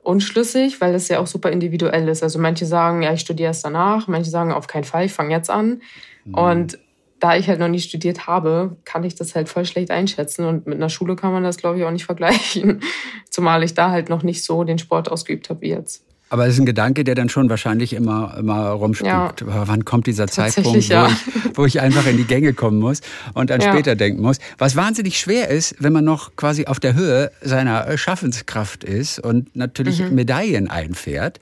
unschlüssig, 0.06 0.82
weil 0.82 0.94
das 0.94 1.08
ja 1.08 1.20
auch 1.20 1.28
super 1.28 1.52
individuell 1.52 2.08
ist. 2.08 2.24
Also 2.24 2.40
manche 2.40 2.66
sagen, 2.66 3.02
ja, 3.02 3.14
ich 3.14 3.22
studiere 3.22 3.48
erst 3.48 3.66
danach, 3.66 4.08
manche 4.08 4.30
sagen 4.30 4.52
auf 4.52 4.68
keinen 4.68 4.84
Fall, 4.84 5.06
ich 5.06 5.14
fange 5.14 5.32
jetzt 5.32 5.50
an. 5.50 5.82
Mhm. 6.26 6.34
Und 6.34 6.80
da 7.20 7.36
ich 7.36 7.48
halt 7.48 7.60
noch 7.60 7.68
nie 7.68 7.80
studiert 7.80 8.28
habe, 8.28 8.78
kann 8.86 9.04
ich 9.04 9.16
das 9.16 9.36
halt 9.36 9.50
voll 9.50 9.66
schlecht 9.66 9.90
einschätzen. 9.90 10.46
Und 10.46 10.68
mit 10.68 10.76
einer 10.76 10.90
Schule 10.90 11.16
kann 11.16 11.32
man 11.32 11.44
das, 11.44 11.58
glaube 11.58 11.78
ich, 11.78 11.86
auch 11.86 11.92
nicht 11.92 12.06
vergleichen. 12.06 12.82
Zumal 13.30 13.64
ich 13.64 13.74
da 13.74 13.90
halt 13.90 14.10
noch 14.10 14.24
nicht 14.24 14.44
so 14.44 14.64
den 14.64 14.78
Sport 14.78 15.10
ausgeübt 15.10 15.50
habe 15.50 15.62
wie 15.62 15.70
jetzt. 15.70 16.06
Aber 16.36 16.48
es 16.48 16.56
ist 16.56 16.60
ein 16.60 16.66
Gedanke, 16.66 17.06
der 17.06 17.16
dann 17.16 17.30
schon 17.30 17.50
wahrscheinlich 17.50 17.94
immer, 17.94 18.36
immer 18.38 18.68
rumspukt. 18.72 19.40
Ja. 19.40 19.68
Wann 19.68 19.86
kommt 19.86 20.06
dieser 20.06 20.28
Zeitpunkt, 20.28 20.84
ja. 20.90 21.06
wo, 21.06 21.08
ich, 21.08 21.58
wo 21.58 21.66
ich 21.66 21.80
einfach 21.80 22.06
in 22.08 22.18
die 22.18 22.26
Gänge 22.26 22.54
kommen 22.54 22.78
muss 22.78 23.00
und 23.34 23.52
dann 23.52 23.62
ja. 23.62 23.72
später 23.72 23.96
denken 23.96 24.22
muss? 24.22 24.40
Was 24.58 24.76
wahnsinnig 24.76 25.18
schwer 25.18 25.48
ist, 25.48 25.76
wenn 25.80 25.94
man 25.94 26.04
noch 26.04 26.36
quasi 26.36 26.66
auf 26.66 26.82
der 26.82 26.94
Höhe 26.94 27.32
seiner 27.42 27.98
Schaffenskraft 27.98 28.84
ist 28.84 29.18
und 29.18 29.56
natürlich 29.56 30.02
mhm. 30.02 30.14
Medaillen 30.14 30.70
einfährt, 30.70 31.40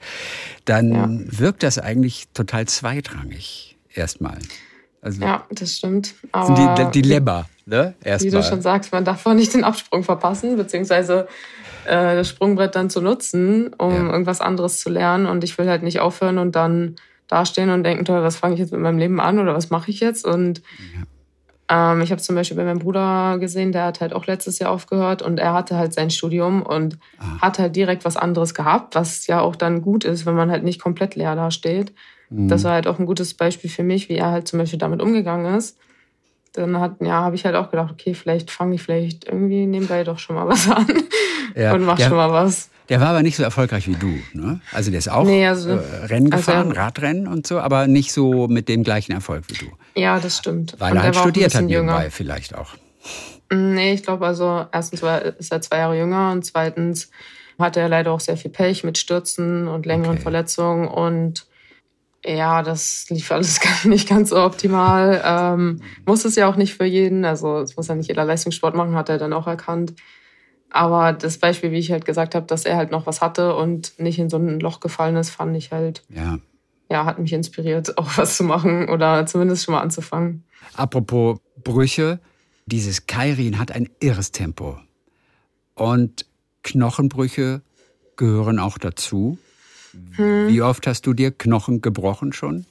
dann 0.64 1.26
wirkt 1.26 1.64
das 1.64 1.80
eigentlich 1.80 2.28
total 2.32 2.66
zweitrangig 2.66 3.76
erstmal. 3.94 4.38
Also 5.04 5.22
ja, 5.22 5.44
das 5.50 5.76
stimmt. 5.76 6.14
Aber 6.32 6.88
die 6.90 7.02
Dilemma, 7.02 7.44
ne? 7.66 7.92
Erstmal. 8.02 8.32
Wie 8.32 8.36
du 8.36 8.42
schon 8.42 8.62
sagst, 8.62 8.90
man 8.90 9.04
darf 9.04 9.26
auch 9.26 9.34
nicht 9.34 9.52
den 9.52 9.62
Absprung 9.62 10.02
verpassen, 10.02 10.56
beziehungsweise 10.56 11.28
äh, 11.84 12.16
das 12.16 12.30
Sprungbrett 12.30 12.74
dann 12.74 12.88
zu 12.88 13.02
nutzen, 13.02 13.74
um 13.74 13.92
ja. 13.92 14.10
irgendwas 14.10 14.40
anderes 14.40 14.80
zu 14.80 14.88
lernen. 14.88 15.26
Und 15.26 15.44
ich 15.44 15.58
will 15.58 15.68
halt 15.68 15.82
nicht 15.82 16.00
aufhören 16.00 16.38
und 16.38 16.56
dann 16.56 16.96
dastehen 17.28 17.68
und 17.68 17.84
denken, 17.84 18.06
toll, 18.06 18.22
was 18.22 18.36
fange 18.36 18.54
ich 18.54 18.60
jetzt 18.60 18.72
mit 18.72 18.80
meinem 18.80 18.98
Leben 18.98 19.20
an 19.20 19.38
oder 19.38 19.54
was 19.54 19.68
mache 19.68 19.90
ich 19.90 20.00
jetzt? 20.00 20.24
Und 20.26 20.62
ja. 21.68 21.92
ähm, 21.92 22.00
ich 22.00 22.10
habe 22.10 22.22
zum 22.22 22.34
Beispiel 22.34 22.56
bei 22.56 22.64
meinem 22.64 22.78
Bruder 22.78 23.36
gesehen, 23.38 23.72
der 23.72 23.84
hat 23.84 24.00
halt 24.00 24.14
auch 24.14 24.26
letztes 24.26 24.58
Jahr 24.58 24.70
aufgehört 24.70 25.20
und 25.20 25.38
er 25.38 25.52
hatte 25.52 25.76
halt 25.76 25.92
sein 25.92 26.10
Studium 26.10 26.62
und 26.62 26.96
ah. 27.18 27.42
hat 27.42 27.58
halt 27.58 27.76
direkt 27.76 28.06
was 28.06 28.16
anderes 28.16 28.54
gehabt, 28.54 28.94
was 28.94 29.26
ja 29.26 29.40
auch 29.40 29.56
dann 29.56 29.82
gut 29.82 30.04
ist, 30.04 30.24
wenn 30.24 30.34
man 30.34 30.50
halt 30.50 30.64
nicht 30.64 30.80
komplett 30.80 31.14
leer 31.14 31.36
dasteht. 31.36 31.92
Mhm. 32.30 32.48
Das 32.48 32.64
war 32.64 32.72
halt 32.72 32.86
auch 32.86 32.98
ein 32.98 33.06
gutes 33.06 33.34
Beispiel 33.34 33.70
für 33.70 33.82
mich, 33.82 34.08
wie 34.08 34.16
er 34.16 34.30
halt 34.30 34.48
zum 34.48 34.58
Beispiel 34.58 34.78
damit 34.78 35.02
umgegangen 35.02 35.54
ist. 35.54 35.78
Dann 36.52 36.78
hat, 36.78 36.96
ja, 37.00 37.22
habe 37.22 37.34
ich 37.34 37.44
halt 37.44 37.56
auch 37.56 37.70
gedacht, 37.70 37.90
okay, 37.92 38.14
vielleicht 38.14 38.50
fange 38.50 38.76
ich 38.76 38.82
vielleicht 38.82 39.24
irgendwie 39.24 39.66
nebenbei 39.66 40.04
doch 40.04 40.18
schon 40.18 40.36
mal 40.36 40.46
was 40.48 40.68
an 40.68 40.86
ja. 41.56 41.72
und 41.74 41.84
mach 41.84 41.98
ja. 41.98 42.08
schon 42.08 42.16
mal 42.16 42.30
was. 42.30 42.70
Der 42.88 43.00
war 43.00 43.08
aber 43.08 43.22
nicht 43.22 43.36
so 43.36 43.42
erfolgreich 43.42 43.88
wie 43.88 43.94
du, 43.94 44.18
ne? 44.34 44.60
Also 44.72 44.90
der 44.90 44.98
ist 44.98 45.08
auch 45.08 45.24
nee, 45.24 45.46
also, 45.46 45.70
äh, 45.70 46.04
Rennen 46.04 46.30
also 46.32 46.44
gefahren, 46.44 46.68
also, 46.68 46.80
Radrennen 46.80 47.26
und 47.26 47.46
so, 47.46 47.58
aber 47.58 47.86
nicht 47.86 48.12
so 48.12 48.46
mit 48.46 48.68
dem 48.68 48.84
gleichen 48.84 49.12
Erfolg 49.12 49.44
wie 49.48 49.54
du. 49.54 49.72
Ja, 49.94 50.20
das 50.20 50.36
stimmt. 50.36 50.76
Weil 50.78 50.92
und 50.92 50.98
er 50.98 51.04
halt 51.04 51.16
studiert 51.16 51.54
hat 51.54 51.64
nebenbei 51.64 52.10
vielleicht 52.10 52.54
auch. 52.54 52.74
Nee, 53.50 53.94
ich 53.94 54.02
glaube 54.02 54.26
also, 54.26 54.66
erstens 54.70 55.02
ist 55.38 55.52
er 55.52 55.60
zwei 55.62 55.78
Jahre 55.78 55.96
jünger 55.96 56.32
und 56.32 56.44
zweitens 56.44 57.10
hatte 57.58 57.80
er 57.80 57.88
leider 57.88 58.12
auch 58.12 58.20
sehr 58.20 58.36
viel 58.36 58.50
Pech 58.50 58.84
mit 58.84 58.98
Stürzen 58.98 59.68
und 59.68 59.86
längeren 59.86 60.14
okay. 60.14 60.22
Verletzungen 60.22 60.88
und 60.88 61.46
ja, 62.24 62.62
das 62.62 63.08
lief 63.10 63.30
alles 63.30 63.60
nicht 63.84 64.08
ganz 64.08 64.30
so 64.30 64.42
optimal. 64.42 65.22
Ähm, 65.24 65.80
muss 66.06 66.24
es 66.24 66.36
ja 66.36 66.48
auch 66.48 66.56
nicht 66.56 66.74
für 66.74 66.84
jeden. 66.84 67.24
Also 67.24 67.58
es 67.58 67.76
muss 67.76 67.88
ja 67.88 67.94
nicht 67.94 68.08
jeder 68.08 68.24
Leistungssport 68.24 68.74
machen, 68.74 68.94
hat 68.94 69.08
er 69.08 69.18
dann 69.18 69.32
auch 69.32 69.46
erkannt. 69.46 69.94
Aber 70.70 71.12
das 71.12 71.38
Beispiel, 71.38 71.70
wie 71.70 71.78
ich 71.78 71.92
halt 71.92 72.04
gesagt 72.04 72.34
habe, 72.34 72.46
dass 72.46 72.64
er 72.64 72.76
halt 72.76 72.90
noch 72.90 73.06
was 73.06 73.20
hatte 73.20 73.54
und 73.54 73.92
nicht 73.98 74.18
in 74.18 74.28
so 74.28 74.38
ein 74.38 74.58
Loch 74.58 74.80
gefallen 74.80 75.16
ist, 75.16 75.30
fand 75.30 75.56
ich 75.56 75.70
halt, 75.70 76.02
ja, 76.08 76.38
ja 76.90 77.04
hat 77.04 77.18
mich 77.18 77.32
inspiriert, 77.32 77.96
auch 77.98 78.16
was 78.16 78.36
zu 78.36 78.44
machen 78.44 78.88
oder 78.88 79.26
zumindest 79.26 79.64
schon 79.64 79.74
mal 79.74 79.82
anzufangen. 79.82 80.44
Apropos 80.74 81.38
Brüche, 81.62 82.20
dieses 82.66 83.06
Kairin 83.06 83.58
hat 83.58 83.70
ein 83.70 83.88
irres 84.00 84.32
Tempo. 84.32 84.78
Und 85.74 86.26
Knochenbrüche 86.62 87.62
gehören 88.16 88.58
auch 88.58 88.78
dazu. 88.78 89.38
Hm. 90.16 90.48
Wie 90.48 90.62
oft 90.62 90.86
hast 90.86 91.06
du 91.06 91.12
dir 91.12 91.30
Knochen 91.30 91.80
gebrochen 91.80 92.32
schon? 92.32 92.66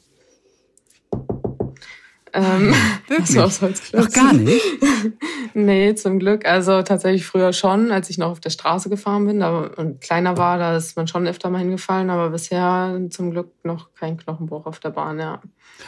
Ähm, 2.34 2.74
Wirklich? 3.08 3.40
Aus 3.40 3.62
Noch 3.62 4.10
gar 4.12 4.34
nicht? 4.34 4.66
nee, 5.54 5.94
zum 5.94 6.20
Glück. 6.20 6.46
Also 6.46 6.82
tatsächlich 6.82 7.26
früher 7.26 7.54
schon, 7.54 7.92
als 7.92 8.10
ich 8.10 8.18
noch 8.18 8.32
auf 8.32 8.40
der 8.40 8.50
Straße 8.50 8.90
gefahren 8.90 9.28
bin 9.28 9.42
aber, 9.44 9.78
und 9.78 10.02
kleiner 10.02 10.38
war, 10.38 10.58
da 10.58 10.76
ist 10.76 10.98
man 10.98 11.08
schon 11.08 11.28
öfter 11.28 11.50
mal 11.50 11.60
hingefallen, 11.60 12.10
aber 12.10 12.32
bisher 12.32 13.00
zum 13.12 13.32
Glück 13.32 13.52
noch 13.64 13.94
kein 13.94 14.18
Knochenbruch 14.18 14.66
auf 14.66 14.80
der 14.80 14.90
Bahn, 14.90 15.20
ja. 15.20 15.42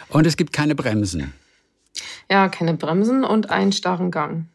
Und 0.09 0.27
es 0.27 0.37
gibt 0.37 0.53
keine 0.53 0.75
Bremsen? 0.75 1.33
Ja, 2.29 2.47
keine 2.49 2.75
Bremsen 2.75 3.23
und 3.23 3.49
einen 3.49 3.71
starren 3.71 4.11
Gang. 4.11 4.45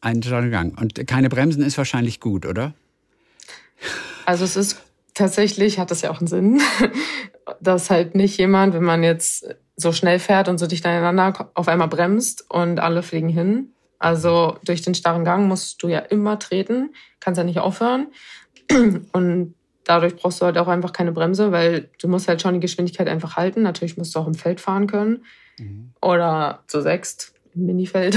Einen 0.00 0.22
starren 0.22 0.50
Gang. 0.50 0.80
Und 0.80 1.06
keine 1.06 1.28
Bremsen 1.28 1.62
ist 1.62 1.78
wahrscheinlich 1.78 2.20
gut, 2.20 2.46
oder? 2.46 2.72
Also 4.24 4.44
es 4.44 4.56
ist 4.56 4.80
tatsächlich 5.14 5.78
hat 5.78 5.90
das 5.90 6.02
ja 6.02 6.10
auch 6.10 6.18
einen 6.18 6.26
Sinn, 6.26 6.60
dass 7.60 7.90
halt 7.90 8.14
nicht 8.14 8.38
jemand, 8.38 8.74
wenn 8.74 8.84
man 8.84 9.02
jetzt 9.02 9.46
so 9.76 9.92
schnell 9.92 10.18
fährt 10.18 10.48
und 10.48 10.58
so 10.58 10.66
dicht 10.66 10.84
aneinander 10.84 11.50
auf 11.54 11.68
einmal 11.68 11.88
bremst 11.88 12.50
und 12.50 12.80
alle 12.80 13.02
fliegen 13.02 13.28
hin. 13.28 13.72
Also 13.98 14.56
durch 14.64 14.82
den 14.82 14.94
starren 14.94 15.24
Gang 15.24 15.46
musst 15.46 15.82
du 15.82 15.88
ja 15.88 15.98
immer 15.98 16.38
treten, 16.38 16.94
kannst 17.20 17.38
ja 17.38 17.44
nicht 17.44 17.58
aufhören. 17.58 18.08
Und 19.12 19.54
dadurch 19.84 20.16
brauchst 20.16 20.40
du 20.40 20.46
halt 20.46 20.56
auch 20.56 20.68
einfach 20.68 20.92
keine 20.92 21.12
Bremse, 21.12 21.52
weil 21.52 21.90
du 22.00 22.08
musst 22.08 22.26
halt 22.26 22.40
schon 22.40 22.54
die 22.54 22.60
Geschwindigkeit 22.60 23.08
einfach 23.08 23.36
halten. 23.36 23.62
Natürlich 23.62 23.98
musst 23.98 24.14
du 24.14 24.20
auch 24.20 24.26
im 24.26 24.34
Feld 24.34 24.60
fahren 24.60 24.86
können 24.86 25.24
mhm. 25.58 25.92
oder 26.00 26.62
zu 26.66 26.80
sechst 26.80 27.34
im 27.54 27.66
Minifeld. 27.66 28.16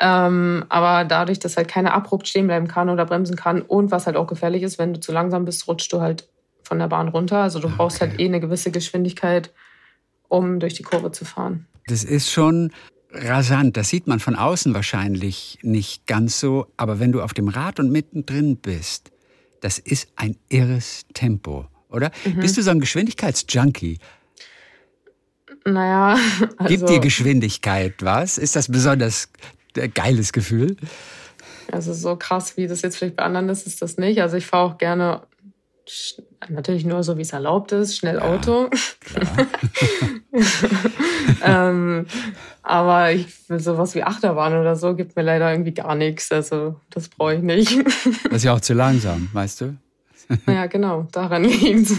Ähm, 0.00 0.64
aber 0.68 1.04
dadurch, 1.04 1.38
dass 1.38 1.56
halt 1.56 1.68
keiner 1.68 1.94
abrupt 1.94 2.28
stehen 2.28 2.46
bleiben 2.46 2.68
kann 2.68 2.90
oder 2.90 3.06
bremsen 3.06 3.36
kann 3.36 3.62
und 3.62 3.90
was 3.90 4.06
halt 4.06 4.16
auch 4.16 4.26
gefährlich 4.26 4.62
ist, 4.62 4.78
wenn 4.78 4.94
du 4.94 5.00
zu 5.00 5.12
langsam 5.12 5.44
bist, 5.44 5.66
rutschst 5.68 5.92
du 5.92 6.00
halt 6.00 6.28
von 6.62 6.78
der 6.78 6.88
Bahn 6.88 7.08
runter. 7.08 7.38
Also 7.38 7.60
du 7.60 7.68
brauchst 7.68 8.00
halt 8.00 8.12
okay. 8.12 8.22
halt 8.22 8.28
eh 8.28 8.34
eine 8.34 8.40
gewisse 8.40 8.70
Geschwindigkeit, 8.70 9.52
um 10.28 10.60
durch 10.60 10.74
die 10.74 10.82
Kurve 10.82 11.12
zu 11.12 11.24
fahren. 11.24 11.66
Das 11.86 12.04
ist 12.04 12.30
schon 12.30 12.72
rasant. 13.12 13.76
Das 13.76 13.88
sieht 13.88 14.06
man 14.06 14.20
von 14.20 14.36
außen 14.36 14.74
wahrscheinlich 14.74 15.58
nicht 15.62 16.06
ganz 16.06 16.40
so. 16.40 16.66
Aber 16.76 16.98
wenn 17.00 17.12
du 17.12 17.22
auf 17.22 17.32
dem 17.32 17.48
Rad 17.48 17.80
und 17.80 17.90
mittendrin 17.90 18.56
bist, 18.56 19.10
das 19.60 19.78
ist 19.78 20.08
ein 20.16 20.36
irres 20.48 21.06
Tempo, 21.14 21.66
oder? 21.88 22.10
Mhm. 22.24 22.40
Bist 22.40 22.56
du 22.56 22.62
so 22.62 22.70
ein 22.70 22.80
Geschwindigkeitsjunkie? 22.80 23.98
Naja. 25.64 26.18
Also 26.58 26.74
Gibt 26.74 26.88
dir 26.88 27.00
Geschwindigkeit 27.00 27.94
was? 28.00 28.38
Ist 28.38 28.56
das 28.56 28.68
besonders 28.70 29.28
geiles 29.94 30.32
Gefühl. 30.32 30.76
Also 31.72 31.92
so 31.92 32.16
krass, 32.16 32.56
wie 32.56 32.66
das 32.66 32.82
jetzt 32.82 32.96
vielleicht 32.96 33.16
bei 33.16 33.24
anderen 33.24 33.48
ist, 33.48 33.66
ist 33.66 33.82
das 33.82 33.96
nicht. 33.96 34.22
Also 34.22 34.36
ich 34.36 34.46
fahre 34.46 34.64
auch 34.64 34.78
gerne 34.78 35.22
natürlich 36.48 36.84
nur 36.84 37.02
so, 37.02 37.16
wie 37.16 37.22
es 37.22 37.32
erlaubt 37.32 37.72
ist, 37.72 37.96
schnell 37.96 38.18
Auto. 38.18 38.68
ähm, 41.44 42.06
aber 42.62 43.12
ich, 43.12 43.26
sowas 43.48 43.94
wie 43.94 44.02
Achterbahn 44.02 44.58
oder 44.58 44.76
so 44.76 44.94
gibt 44.94 45.16
mir 45.16 45.22
leider 45.22 45.50
irgendwie 45.50 45.74
gar 45.74 45.94
nichts. 45.94 46.30
Also 46.32 46.80
das 46.90 47.08
brauche 47.08 47.34
ich 47.34 47.42
nicht. 47.42 47.78
das 48.24 48.32
ist 48.32 48.44
ja 48.44 48.54
auch 48.54 48.60
zu 48.60 48.74
langsam, 48.74 49.28
weißt 49.32 49.60
du? 49.60 49.76
ja, 50.46 50.66
genau, 50.66 51.06
daran 51.12 51.44
liegt 51.44 51.88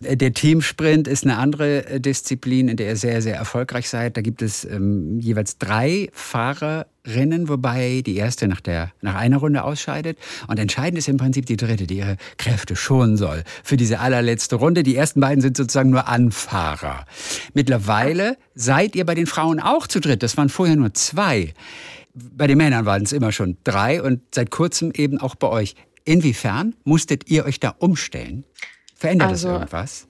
der 0.00 0.32
Teamsprint 0.32 1.08
ist 1.08 1.24
eine 1.24 1.38
andere 1.38 1.86
äh, 1.86 2.00
Disziplin, 2.00 2.68
in 2.68 2.76
der 2.76 2.88
ihr 2.88 2.96
sehr, 2.96 3.22
sehr 3.22 3.36
erfolgreich 3.36 3.88
seid. 3.88 4.16
Da 4.16 4.20
gibt 4.20 4.42
es 4.42 4.64
ähm, 4.64 5.18
jeweils 5.20 5.58
drei 5.58 6.08
Fahrerinnen, 6.12 7.48
wobei 7.48 8.02
die 8.04 8.16
erste 8.16 8.46
nach, 8.48 8.60
der, 8.60 8.92
nach 9.00 9.14
einer 9.14 9.38
Runde 9.38 9.64
ausscheidet. 9.64 10.18
Und 10.48 10.58
entscheidend 10.58 10.98
ist 10.98 11.08
im 11.08 11.16
Prinzip 11.16 11.46
die 11.46 11.56
dritte, 11.56 11.86
die 11.86 11.98
ihre 11.98 12.16
Kräfte 12.36 12.76
schonen 12.76 13.16
soll 13.16 13.42
für 13.64 13.76
diese 13.76 14.00
allerletzte 14.00 14.56
Runde. 14.56 14.82
Die 14.82 14.96
ersten 14.96 15.20
beiden 15.20 15.40
sind 15.40 15.56
sozusagen 15.56 15.90
nur 15.90 16.08
Anfahrer. 16.08 17.06
Mittlerweile 17.54 18.36
seid 18.54 18.96
ihr 18.96 19.06
bei 19.06 19.14
den 19.14 19.26
Frauen 19.26 19.60
auch 19.60 19.86
zu 19.86 20.00
dritt. 20.00 20.22
Das 20.22 20.36
waren 20.36 20.48
vorher 20.48 20.76
nur 20.76 20.92
zwei. 20.94 21.54
Bei 22.14 22.46
den 22.46 22.58
Männern 22.58 22.86
waren 22.86 23.02
es 23.02 23.12
immer 23.12 23.32
schon 23.32 23.56
drei 23.64 24.02
und 24.02 24.20
seit 24.34 24.50
kurzem 24.50 24.92
eben 24.94 25.18
auch 25.20 25.34
bei 25.34 25.48
euch. 25.48 25.74
Inwiefern 26.04 26.74
musstet 26.84 27.28
ihr 27.28 27.44
euch 27.44 27.60
da 27.60 27.74
umstellen? 27.78 28.44
Verändert 28.96 29.28
also, 29.28 29.48
das 29.48 29.54
irgendwas? 29.54 30.08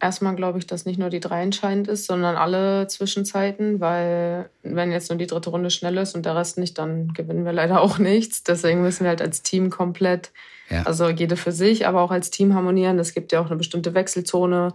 Erstmal 0.00 0.34
glaube 0.34 0.58
ich, 0.58 0.66
dass 0.66 0.84
nicht 0.84 0.98
nur 0.98 1.08
die 1.08 1.20
drei 1.20 1.42
entscheidend 1.42 1.88
ist, 1.88 2.06
sondern 2.06 2.36
alle 2.36 2.88
Zwischenzeiten, 2.88 3.80
weil 3.80 4.50
wenn 4.62 4.92
jetzt 4.92 5.08
nur 5.08 5.16
die 5.16 5.26
dritte 5.26 5.50
Runde 5.50 5.70
schnell 5.70 5.96
ist 5.96 6.14
und 6.14 6.26
der 6.26 6.36
Rest 6.36 6.58
nicht, 6.58 6.76
dann 6.76 7.14
gewinnen 7.14 7.44
wir 7.44 7.52
leider 7.52 7.80
auch 7.80 7.98
nichts. 7.98 8.42
Deswegen 8.42 8.82
müssen 8.82 9.04
wir 9.04 9.10
halt 9.10 9.22
als 9.22 9.42
Team 9.42 9.70
komplett, 9.70 10.32
ja. 10.68 10.82
also 10.82 11.08
jede 11.08 11.36
für 11.36 11.52
sich, 11.52 11.86
aber 11.86 12.02
auch 12.02 12.10
als 12.10 12.30
Team 12.30 12.54
harmonieren. 12.54 12.98
Es 12.98 13.14
gibt 13.14 13.32
ja 13.32 13.40
auch 13.40 13.46
eine 13.46 13.56
bestimmte 13.56 13.94
Wechselzone. 13.94 14.74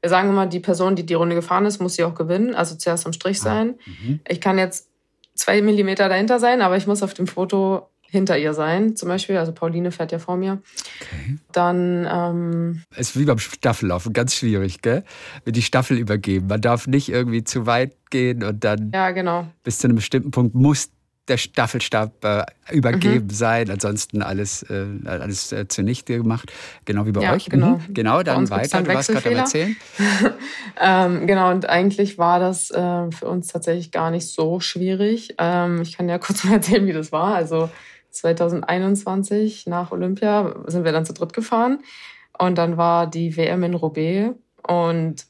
Wir 0.00 0.08
sagen 0.08 0.30
immer, 0.30 0.46
die 0.46 0.60
Person, 0.60 0.96
die 0.96 1.04
die 1.04 1.14
Runde 1.14 1.34
gefahren 1.34 1.66
ist, 1.66 1.80
muss 1.80 1.94
sie 1.94 2.04
auch 2.04 2.14
gewinnen, 2.14 2.54
also 2.54 2.76
zuerst 2.76 3.04
am 3.06 3.12
Strich 3.12 3.40
ah, 3.40 3.44
sein. 3.44 3.74
Ah, 3.86 4.18
ich 4.28 4.40
kann 4.40 4.56
jetzt 4.56 4.88
zwei 5.34 5.60
Millimeter 5.60 6.08
dahinter 6.08 6.38
sein, 6.38 6.62
aber 6.62 6.76
ich 6.76 6.86
muss 6.86 7.02
auf 7.02 7.12
dem 7.12 7.26
Foto 7.26 7.88
hinter 8.14 8.38
ihr 8.38 8.54
sein, 8.54 8.96
zum 8.96 9.08
Beispiel. 9.08 9.36
Also 9.36 9.52
Pauline 9.52 9.90
fährt 9.90 10.12
ja 10.12 10.18
vor 10.18 10.36
mir. 10.36 10.62
Okay. 11.00 11.36
Dann. 11.52 12.08
Ähm, 12.10 12.82
es 12.92 13.10
ist 13.10 13.18
wie 13.18 13.24
beim 13.24 13.38
Staffellaufen, 13.38 14.12
ganz 14.12 14.34
schwierig, 14.34 14.80
gell? 14.80 15.04
Die 15.46 15.62
Staffel 15.62 15.98
übergeben. 15.98 16.46
Man 16.46 16.60
darf 16.60 16.86
nicht 16.86 17.08
irgendwie 17.08 17.44
zu 17.44 17.66
weit 17.66 17.96
gehen 18.10 18.42
und 18.42 18.64
dann. 18.64 18.90
Ja, 18.94 19.10
genau. 19.10 19.46
Bis 19.62 19.78
zu 19.78 19.88
einem 19.88 19.96
bestimmten 19.96 20.30
Punkt 20.30 20.54
muss 20.54 20.90
der 21.28 21.38
Staffelstab 21.38 22.24
äh, 22.24 22.44
übergeben 22.70 23.26
mhm. 23.26 23.30
sein, 23.30 23.70
ansonsten 23.70 24.22
alles, 24.22 24.62
äh, 24.64 24.86
alles 25.06 25.52
äh, 25.52 25.66
zunichte 25.68 26.18
gemacht, 26.18 26.52
genau 26.84 27.06
wie 27.06 27.12
bei 27.12 27.22
ja, 27.22 27.32
euch. 27.32 27.46
Genau, 27.46 27.76
mhm. 27.76 27.94
genau 27.94 28.22
dann 28.22 28.50
weiter, 28.50 28.78
dann 28.78 28.84
du 28.84 28.94
warst 28.94 29.10
gerade 29.10 29.28
am 29.30 29.36
Erzählen. 29.36 29.76
ähm, 30.80 31.26
genau, 31.26 31.50
und 31.50 31.68
eigentlich 31.68 32.18
war 32.18 32.40
das 32.40 32.70
äh, 32.70 33.10
für 33.10 33.26
uns 33.26 33.48
tatsächlich 33.48 33.90
gar 33.90 34.10
nicht 34.10 34.26
so 34.28 34.60
schwierig. 34.60 35.34
Ähm, 35.38 35.80
ich 35.80 35.96
kann 35.96 36.08
ja 36.08 36.18
kurz 36.18 36.44
mal 36.44 36.54
erzählen, 36.54 36.86
wie 36.86 36.92
das 36.92 37.10
war. 37.10 37.34
Also 37.34 37.70
2021 38.14 39.66
nach 39.66 39.92
Olympia 39.92 40.54
sind 40.66 40.84
wir 40.84 40.92
dann 40.92 41.04
zu 41.04 41.12
dritt 41.12 41.32
gefahren 41.32 41.80
und 42.38 42.56
dann 42.56 42.76
war 42.76 43.06
die 43.06 43.36
WM 43.36 43.62
in 43.62 43.74
Roubaix 43.74 44.34
und 44.66 45.26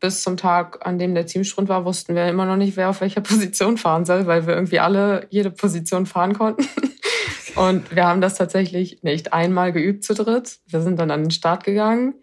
bis 0.00 0.22
zum 0.22 0.36
Tag, 0.36 0.86
an 0.86 0.98
dem 0.98 1.14
der 1.14 1.24
Teamsprint 1.24 1.70
war, 1.70 1.86
wussten 1.86 2.14
wir 2.14 2.28
immer 2.28 2.44
noch 2.44 2.56
nicht, 2.56 2.76
wer 2.76 2.90
auf 2.90 3.00
welcher 3.00 3.20
Position 3.22 3.78
fahren 3.78 4.04
soll, 4.04 4.26
weil 4.26 4.46
wir 4.46 4.54
irgendwie 4.54 4.78
alle 4.78 5.26
jede 5.30 5.50
Position 5.50 6.04
fahren 6.04 6.34
konnten. 6.34 6.68
Und 7.56 7.94
wir 7.94 8.04
haben 8.04 8.20
das 8.20 8.34
tatsächlich 8.34 9.02
nicht 9.04 9.32
einmal 9.32 9.72
geübt 9.72 10.02
zu 10.02 10.12
dritt. 10.12 10.58
Wir 10.66 10.82
sind 10.82 10.98
dann 10.98 11.12
an 11.12 11.22
den 11.22 11.30
Start 11.30 11.62
gegangen 11.62 12.14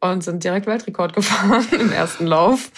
und 0.00 0.24
sind 0.24 0.42
direkt 0.42 0.66
Weltrekord 0.66 1.12
gefahren 1.14 1.64
im 1.78 1.92
ersten 1.92 2.26
Lauf. 2.26 2.72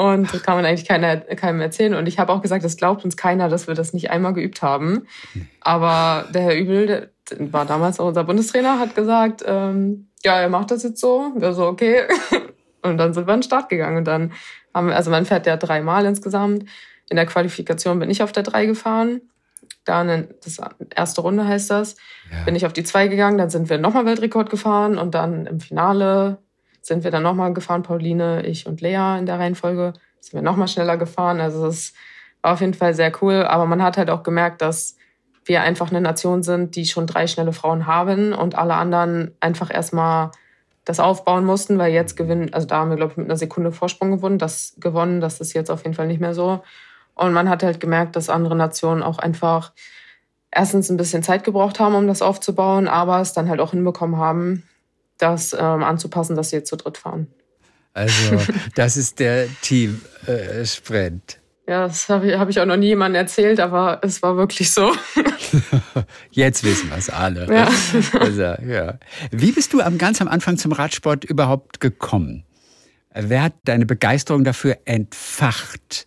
Und 0.00 0.32
das 0.32 0.42
kann 0.42 0.56
man 0.56 0.64
eigentlich 0.64 0.88
keiner, 0.88 1.18
keinem 1.18 1.60
erzählen. 1.60 1.92
Und 1.92 2.06
ich 2.06 2.18
habe 2.18 2.32
auch 2.32 2.40
gesagt, 2.40 2.64
es 2.64 2.78
glaubt 2.78 3.04
uns 3.04 3.18
keiner, 3.18 3.50
dass 3.50 3.66
wir 3.66 3.74
das 3.74 3.92
nicht 3.92 4.10
einmal 4.10 4.32
geübt 4.32 4.62
haben. 4.62 5.06
Aber 5.60 6.26
der 6.32 6.40
Herr 6.40 6.56
Übel, 6.56 6.86
der 6.86 7.08
war 7.52 7.66
damals 7.66 8.00
auch 8.00 8.06
unser 8.06 8.24
Bundestrainer, 8.24 8.78
hat 8.78 8.94
gesagt, 8.94 9.44
ähm, 9.46 10.08
ja, 10.24 10.40
er 10.40 10.48
macht 10.48 10.70
das 10.70 10.84
jetzt 10.84 11.00
so. 11.00 11.32
Wir 11.36 11.52
so, 11.52 11.66
okay. 11.66 12.04
Und 12.82 12.96
dann 12.96 13.12
sind 13.12 13.26
wir 13.26 13.34
an 13.34 13.40
den 13.40 13.44
Start 13.44 13.68
gegangen. 13.68 13.98
Und 13.98 14.06
dann 14.06 14.32
haben 14.72 14.86
wir, 14.86 14.96
also 14.96 15.10
man 15.10 15.26
fährt 15.26 15.46
ja 15.46 15.58
dreimal 15.58 16.06
insgesamt. 16.06 16.64
In 17.10 17.16
der 17.16 17.26
Qualifikation 17.26 17.98
bin 17.98 18.08
ich 18.08 18.22
auf 18.22 18.32
der 18.32 18.42
drei 18.42 18.64
gefahren. 18.64 19.20
Dann, 19.84 20.28
das 20.42 20.62
erste 20.96 21.20
Runde 21.20 21.46
heißt 21.46 21.70
das, 21.70 21.96
ja. 22.32 22.42
bin 22.46 22.56
ich 22.56 22.64
auf 22.64 22.72
die 22.72 22.84
zwei 22.84 23.08
gegangen. 23.08 23.36
Dann 23.36 23.50
sind 23.50 23.68
wir 23.68 23.76
nochmal 23.76 24.06
Weltrekord 24.06 24.48
gefahren. 24.48 24.96
Und 24.96 25.14
dann 25.14 25.44
im 25.44 25.60
Finale 25.60 26.38
sind 26.82 27.04
wir 27.04 27.10
dann 27.10 27.22
nochmal 27.22 27.52
gefahren, 27.52 27.82
Pauline, 27.82 28.44
ich 28.46 28.66
und 28.66 28.80
Lea 28.80 29.18
in 29.18 29.26
der 29.26 29.38
Reihenfolge. 29.38 29.92
Sind 30.20 30.34
wir 30.34 30.42
nochmal 30.42 30.68
schneller 30.68 30.96
gefahren. 30.96 31.40
Also 31.40 31.66
es 31.66 31.94
war 32.42 32.54
auf 32.54 32.60
jeden 32.60 32.74
Fall 32.74 32.94
sehr 32.94 33.12
cool. 33.22 33.44
Aber 33.44 33.66
man 33.66 33.82
hat 33.82 33.96
halt 33.96 34.10
auch 34.10 34.22
gemerkt, 34.22 34.62
dass 34.62 34.96
wir 35.44 35.62
einfach 35.62 35.90
eine 35.90 36.00
Nation 36.00 36.42
sind, 36.42 36.76
die 36.76 36.86
schon 36.86 37.06
drei 37.06 37.26
schnelle 37.26 37.52
Frauen 37.52 37.86
haben 37.86 38.32
und 38.32 38.56
alle 38.56 38.74
anderen 38.74 39.32
einfach 39.40 39.72
erstmal 39.72 40.30
das 40.84 41.00
aufbauen 41.00 41.44
mussten, 41.44 41.78
weil 41.78 41.92
jetzt 41.92 42.16
gewinnen, 42.16 42.52
also 42.52 42.66
da 42.66 42.78
haben 42.78 42.90
wir, 42.90 42.96
glaube 42.96 43.12
ich, 43.12 43.16
mit 43.16 43.26
einer 43.26 43.36
Sekunde 43.36 43.72
Vorsprung 43.72 44.10
gewonnen, 44.10 44.38
das 44.38 44.74
gewonnen, 44.78 45.20
das 45.20 45.40
ist 45.40 45.52
jetzt 45.52 45.70
auf 45.70 45.84
jeden 45.84 45.94
Fall 45.94 46.06
nicht 46.06 46.20
mehr 46.20 46.34
so. 46.34 46.62
Und 47.14 47.32
man 47.32 47.48
hat 47.48 47.62
halt 47.62 47.80
gemerkt, 47.80 48.16
dass 48.16 48.30
andere 48.30 48.56
Nationen 48.56 49.02
auch 49.02 49.18
einfach 49.18 49.72
erstens 50.50 50.90
ein 50.90 50.96
bisschen 50.96 51.22
Zeit 51.22 51.44
gebraucht 51.44 51.80
haben, 51.80 51.94
um 51.94 52.06
das 52.06 52.22
aufzubauen, 52.22 52.88
aber 52.88 53.20
es 53.20 53.32
dann 53.32 53.48
halt 53.48 53.60
auch 53.60 53.70
hinbekommen 53.70 54.16
haben, 54.16 54.64
das 55.22 55.52
ähm, 55.52 55.82
anzupassen, 55.82 56.36
dass 56.36 56.50
sie 56.50 56.56
jetzt 56.56 56.68
zu 56.68 56.76
dritt 56.76 56.98
fahren. 56.98 57.28
Also, 57.92 58.38
das 58.74 58.96
ist 58.96 59.18
der 59.18 59.46
Team-Sprint. 59.62 61.38
Äh, 61.66 61.70
ja, 61.70 61.86
das 61.86 62.08
habe 62.08 62.28
ich, 62.28 62.36
hab 62.36 62.48
ich 62.48 62.60
auch 62.60 62.66
noch 62.66 62.76
nie 62.76 62.88
jemandem 62.88 63.20
erzählt, 63.20 63.60
aber 63.60 64.00
es 64.02 64.22
war 64.22 64.36
wirklich 64.36 64.72
so. 64.72 64.92
Jetzt 66.30 66.64
wissen 66.64 66.90
wir 66.90 66.96
es 66.96 67.10
alle. 67.10 67.46
Ja. 67.52 67.68
Also, 68.18 68.42
ja. 68.42 68.98
Wie 69.30 69.52
bist 69.52 69.72
du 69.72 69.80
am, 69.80 69.96
ganz 69.96 70.20
am 70.20 70.26
Anfang 70.26 70.56
zum 70.56 70.72
Radsport 70.72 71.24
überhaupt 71.24 71.78
gekommen? 71.78 72.44
Wer 73.14 73.44
hat 73.44 73.54
deine 73.64 73.86
Begeisterung 73.86 74.42
dafür 74.42 74.78
entfacht? 74.84 76.06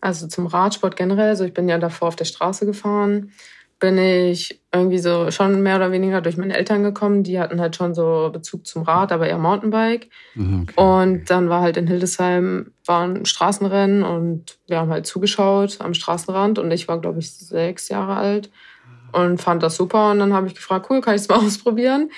Also 0.00 0.26
zum 0.26 0.46
Radsport 0.46 0.96
generell. 0.96 1.28
Also 1.28 1.44
ich 1.44 1.54
bin 1.54 1.68
ja 1.68 1.78
davor 1.78 2.08
auf 2.08 2.16
der 2.16 2.24
Straße 2.24 2.66
gefahren 2.66 3.32
bin 3.82 3.98
ich 3.98 4.62
irgendwie 4.72 4.98
so 4.98 5.32
schon 5.32 5.60
mehr 5.60 5.74
oder 5.74 5.90
weniger 5.90 6.20
durch 6.20 6.36
meine 6.36 6.56
Eltern 6.56 6.84
gekommen. 6.84 7.24
Die 7.24 7.40
hatten 7.40 7.60
halt 7.60 7.74
schon 7.74 7.94
so 7.94 8.30
Bezug 8.32 8.64
zum 8.64 8.84
Rad, 8.84 9.10
aber 9.10 9.26
eher 9.26 9.38
Mountainbike. 9.38 10.08
Mhm, 10.36 10.68
okay, 10.70 10.80
und 10.80 11.28
dann 11.28 11.48
war 11.48 11.62
halt 11.62 11.76
in 11.76 11.88
Hildesheim 11.88 12.70
waren 12.86 13.24
Straßenrennen 13.24 14.04
und 14.04 14.56
wir 14.68 14.78
haben 14.78 14.92
halt 14.92 15.06
zugeschaut 15.06 15.78
am 15.80 15.94
Straßenrand 15.94 16.60
und 16.60 16.70
ich 16.70 16.86
war, 16.86 17.00
glaube 17.00 17.18
ich, 17.18 17.32
sechs 17.32 17.88
Jahre 17.88 18.14
alt 18.14 18.50
und 19.10 19.42
fand 19.42 19.64
das 19.64 19.74
super. 19.74 20.12
Und 20.12 20.20
dann 20.20 20.32
habe 20.32 20.46
ich 20.46 20.54
gefragt, 20.54 20.86
cool, 20.88 21.00
kann 21.00 21.16
ich 21.16 21.22
es 21.22 21.28
mal 21.28 21.38
ausprobieren? 21.44 22.12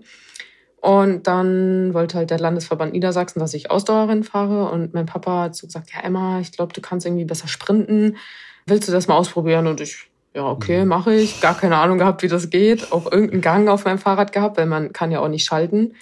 Und 0.78 1.28
dann 1.28 1.94
wollte 1.94 2.18
halt 2.18 2.30
der 2.30 2.40
Landesverband 2.40 2.94
Niedersachsen, 2.94 3.40
dass 3.40 3.54
ich 3.54 3.72
Ausdauerin 3.72 4.24
fahre. 4.24 4.70
Und 4.70 4.94
mein 4.94 5.06
Papa 5.06 5.44
hat 5.44 5.56
so 5.56 5.68
gesagt, 5.68 5.92
ja 5.94 6.02
Emma, 6.02 6.40
ich 6.40 6.52
glaube, 6.52 6.74
du 6.74 6.82
kannst 6.82 7.06
irgendwie 7.06 7.26
besser 7.26 7.48
sprinten 7.48 8.18
willst 8.66 8.88
du 8.88 8.92
das 8.92 9.08
mal 9.08 9.18
ausprobieren? 9.18 9.68
Und 9.68 9.82
ich, 9.82 10.10
ja, 10.34 10.46
okay, 10.46 10.86
mache 10.86 11.14
ich. 11.14 11.42
Gar 11.42 11.58
keine 11.58 11.78
Ahnung 11.78 11.98
gehabt, 11.98 12.24
wie 12.24 12.28
das 12.28 12.50
geht. 12.50 12.92
Auch 12.92 13.12
irgendeinen 13.12 13.42
Gang 13.42 13.70
auf 13.70 13.86
meinem 13.86 14.00
Fahrrad 14.00 14.32
gehabt, 14.32 14.58
weil 14.58 14.66
man 14.66 14.94
kann 14.94 15.12
ja 15.12 15.20
auch 15.20 15.28
nicht 15.28 15.46
schalten. 15.46 15.94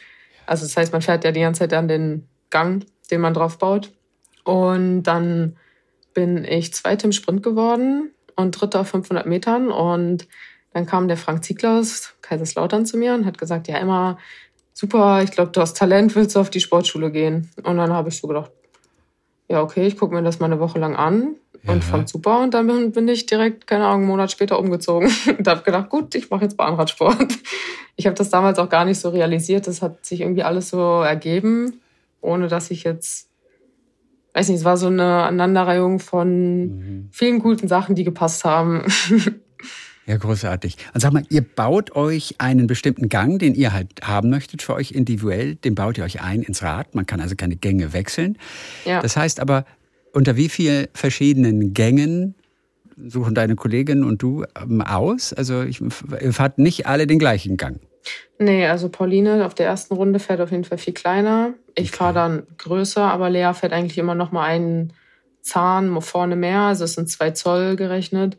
Also 0.45 0.65
das 0.65 0.75
heißt, 0.77 0.93
man 0.93 1.01
fährt 1.01 1.23
ja 1.23 1.31
die 1.31 1.41
ganze 1.41 1.59
Zeit 1.59 1.73
an 1.73 1.87
den 1.87 2.27
Gang, 2.49 2.85
den 3.09 3.21
man 3.21 3.33
drauf 3.33 3.57
baut. 3.57 3.91
Und 4.43 5.03
dann 5.03 5.57
bin 6.13 6.43
ich 6.43 6.73
Zweite 6.73 7.05
im 7.05 7.11
Sprint 7.11 7.43
geworden 7.43 8.11
und 8.35 8.51
Dritter 8.51 8.81
auf 8.81 8.89
500 8.89 9.25
Metern. 9.25 9.69
Und 9.69 10.27
dann 10.73 10.85
kam 10.85 11.07
der 11.07 11.17
Frank 11.17 11.43
Ziegler 11.43 11.79
aus 11.79 12.13
Kaiserslautern 12.21 12.85
zu 12.85 12.97
mir 12.97 13.13
und 13.13 13.25
hat 13.25 13.37
gesagt, 13.37 13.67
ja, 13.67 13.77
Emma, 13.77 14.17
super, 14.73 15.21
ich 15.23 15.31
glaube, 15.31 15.51
du 15.51 15.61
hast 15.61 15.77
Talent, 15.77 16.15
willst 16.15 16.35
du 16.35 16.39
auf 16.39 16.49
die 16.49 16.59
Sportschule 16.59 17.11
gehen? 17.11 17.49
Und 17.63 17.77
dann 17.77 17.91
habe 17.91 18.09
ich 18.09 18.17
so 18.17 18.27
gedacht, 18.27 18.51
ja, 19.51 19.61
okay, 19.61 19.85
ich 19.85 19.97
gucke 19.97 20.15
mir 20.15 20.23
das 20.23 20.39
mal 20.39 20.45
eine 20.45 20.59
Woche 20.59 20.79
lang 20.79 20.95
an 20.95 21.35
und 21.67 21.83
fand 21.83 22.07
super. 22.07 22.41
Und 22.41 22.53
dann 22.53 22.91
bin 22.91 23.07
ich 23.07 23.25
direkt, 23.25 23.67
keine 23.67 23.85
Ahnung, 23.85 24.01
einen 24.01 24.07
Monat 24.07 24.31
später 24.31 24.57
umgezogen 24.57 25.11
und 25.37 25.47
habe 25.47 25.61
gedacht, 25.61 25.89
gut, 25.89 26.15
ich 26.15 26.29
mache 26.29 26.43
jetzt 26.43 26.55
Bahnradsport. 26.57 27.37
Ich 27.97 28.05
habe 28.05 28.15
das 28.15 28.29
damals 28.29 28.57
auch 28.59 28.69
gar 28.69 28.85
nicht 28.85 28.99
so 28.99 29.09
realisiert. 29.09 29.67
Das 29.67 29.81
hat 29.81 30.05
sich 30.05 30.21
irgendwie 30.21 30.43
alles 30.43 30.69
so 30.69 31.01
ergeben, 31.01 31.81
ohne 32.21 32.47
dass 32.47 32.71
ich 32.71 32.83
jetzt, 32.83 33.29
weiß 34.33 34.47
nicht, 34.47 34.59
es 34.59 34.65
war 34.65 34.77
so 34.77 34.87
eine 34.87 35.23
Aneinanderreihung 35.23 35.99
von 35.99 36.61
mhm. 36.63 37.09
vielen 37.11 37.39
guten 37.39 37.67
Sachen, 37.67 37.93
die 37.93 38.05
gepasst 38.05 38.45
haben. 38.45 38.85
Ja, 40.07 40.17
großartig. 40.17 40.77
Und 40.93 40.99
sag 40.99 41.13
mal, 41.13 41.23
ihr 41.29 41.41
baut 41.41 41.95
euch 41.95 42.35
einen 42.39 42.67
bestimmten 42.67 43.07
Gang, 43.07 43.39
den 43.39 43.53
ihr 43.53 43.71
halt 43.71 44.01
haben 44.01 44.29
möchtet 44.29 44.61
für 44.61 44.73
euch 44.73 44.91
individuell, 44.91 45.55
den 45.55 45.75
baut 45.75 45.97
ihr 45.97 46.03
euch 46.03 46.21
ein 46.21 46.41
ins 46.41 46.63
Rad. 46.63 46.95
Man 46.95 47.05
kann 47.05 47.21
also 47.21 47.35
keine 47.35 47.55
Gänge 47.55 47.93
wechseln. 47.93 48.37
Ja. 48.85 49.01
Das 49.01 49.15
heißt 49.15 49.39
aber, 49.39 49.65
unter 50.11 50.35
wie 50.35 50.49
vielen 50.49 50.87
verschiedenen 50.93 51.73
Gängen 51.73 52.35
suchen 52.97 53.35
deine 53.35 53.55
Kollegin 53.55 54.03
und 54.03 54.21
du 54.21 54.43
ähm, 54.59 54.81
aus? 54.81 55.33
Also 55.33 55.61
ich, 55.63 55.81
ihr 55.81 56.33
fahrt 56.33 56.57
nicht 56.57 56.87
alle 56.87 57.07
den 57.07 57.19
gleichen 57.19 57.57
Gang. 57.57 57.79
Nee, 58.39 58.65
also 58.65 58.89
Pauline 58.89 59.45
auf 59.45 59.53
der 59.53 59.67
ersten 59.67 59.93
Runde 59.93 60.19
fährt 60.19 60.41
auf 60.41 60.51
jeden 60.51 60.63
Fall 60.63 60.79
viel 60.79 60.93
kleiner. 60.93 61.53
Ich 61.75 61.89
okay. 61.89 61.97
fahre 61.97 62.13
dann 62.13 62.43
größer, 62.57 63.03
aber 63.03 63.29
Lea 63.29 63.51
fährt 63.53 63.73
eigentlich 63.73 63.97
immer 63.97 64.15
noch 64.15 64.31
mal 64.31 64.45
einen 64.45 64.93
Zahn 65.41 66.01
vorne 66.01 66.35
mehr. 66.35 66.61
Also 66.61 66.85
es 66.85 66.93
sind 66.93 67.09
zwei 67.09 67.31
Zoll 67.31 67.75
gerechnet. 67.75 68.37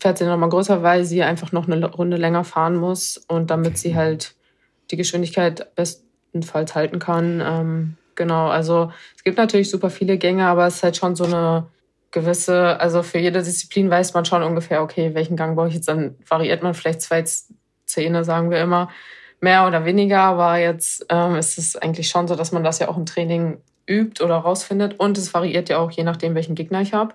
Fährt 0.00 0.18
sie 0.18 0.24
noch 0.24 0.36
mal 0.36 0.48
größer, 0.48 0.82
weil 0.82 1.04
sie 1.04 1.22
einfach 1.22 1.52
noch 1.52 1.68
eine 1.68 1.86
Runde 1.86 2.16
länger 2.16 2.44
fahren 2.44 2.76
muss 2.76 3.18
und 3.28 3.50
damit 3.50 3.78
sie 3.78 3.94
halt 3.94 4.34
die 4.90 4.96
Geschwindigkeit 4.96 5.74
bestenfalls 5.74 6.74
halten 6.74 6.98
kann. 6.98 7.42
Ähm, 7.44 7.96
Genau, 8.16 8.48
also 8.48 8.90
es 9.14 9.22
gibt 9.22 9.36
natürlich 9.38 9.70
super 9.70 9.90
viele 9.90 10.18
Gänge, 10.18 10.46
aber 10.46 10.66
es 10.66 10.76
ist 10.76 10.82
halt 10.82 10.96
schon 10.96 11.14
so 11.14 11.24
eine 11.24 11.68
gewisse, 12.10 12.80
also 12.80 13.02
für 13.02 13.18
jede 13.18 13.42
Disziplin 13.42 13.90
weiß 13.90 14.14
man 14.14 14.24
schon 14.24 14.42
ungefähr, 14.42 14.82
okay, 14.82 15.14
welchen 15.14 15.36
Gang 15.36 15.54
brauche 15.54 15.68
ich 15.68 15.74
jetzt, 15.74 15.88
dann 15.88 16.16
variiert 16.26 16.62
man 16.62 16.74
vielleicht 16.74 17.02
zwei 17.02 17.22
Zähne, 17.84 18.24
sagen 18.24 18.50
wir 18.50 18.60
immer, 18.60 18.88
mehr 19.40 19.66
oder 19.66 19.84
weniger, 19.84 20.20
aber 20.20 20.56
jetzt 20.56 21.04
ähm, 21.10 21.36
ist 21.36 21.58
es 21.58 21.76
eigentlich 21.76 22.08
schon 22.08 22.26
so, 22.26 22.34
dass 22.34 22.52
man 22.52 22.64
das 22.64 22.78
ja 22.78 22.88
auch 22.88 22.96
im 22.96 23.04
Training 23.04 23.58
übt 23.86 24.24
oder 24.24 24.36
rausfindet 24.36 24.98
und 24.98 25.18
es 25.18 25.34
variiert 25.34 25.68
ja 25.68 25.78
auch 25.78 25.90
je 25.90 26.02
nachdem, 26.02 26.34
welchen 26.34 26.54
Gegner 26.54 26.80
ich 26.80 26.94
habe. 26.94 27.14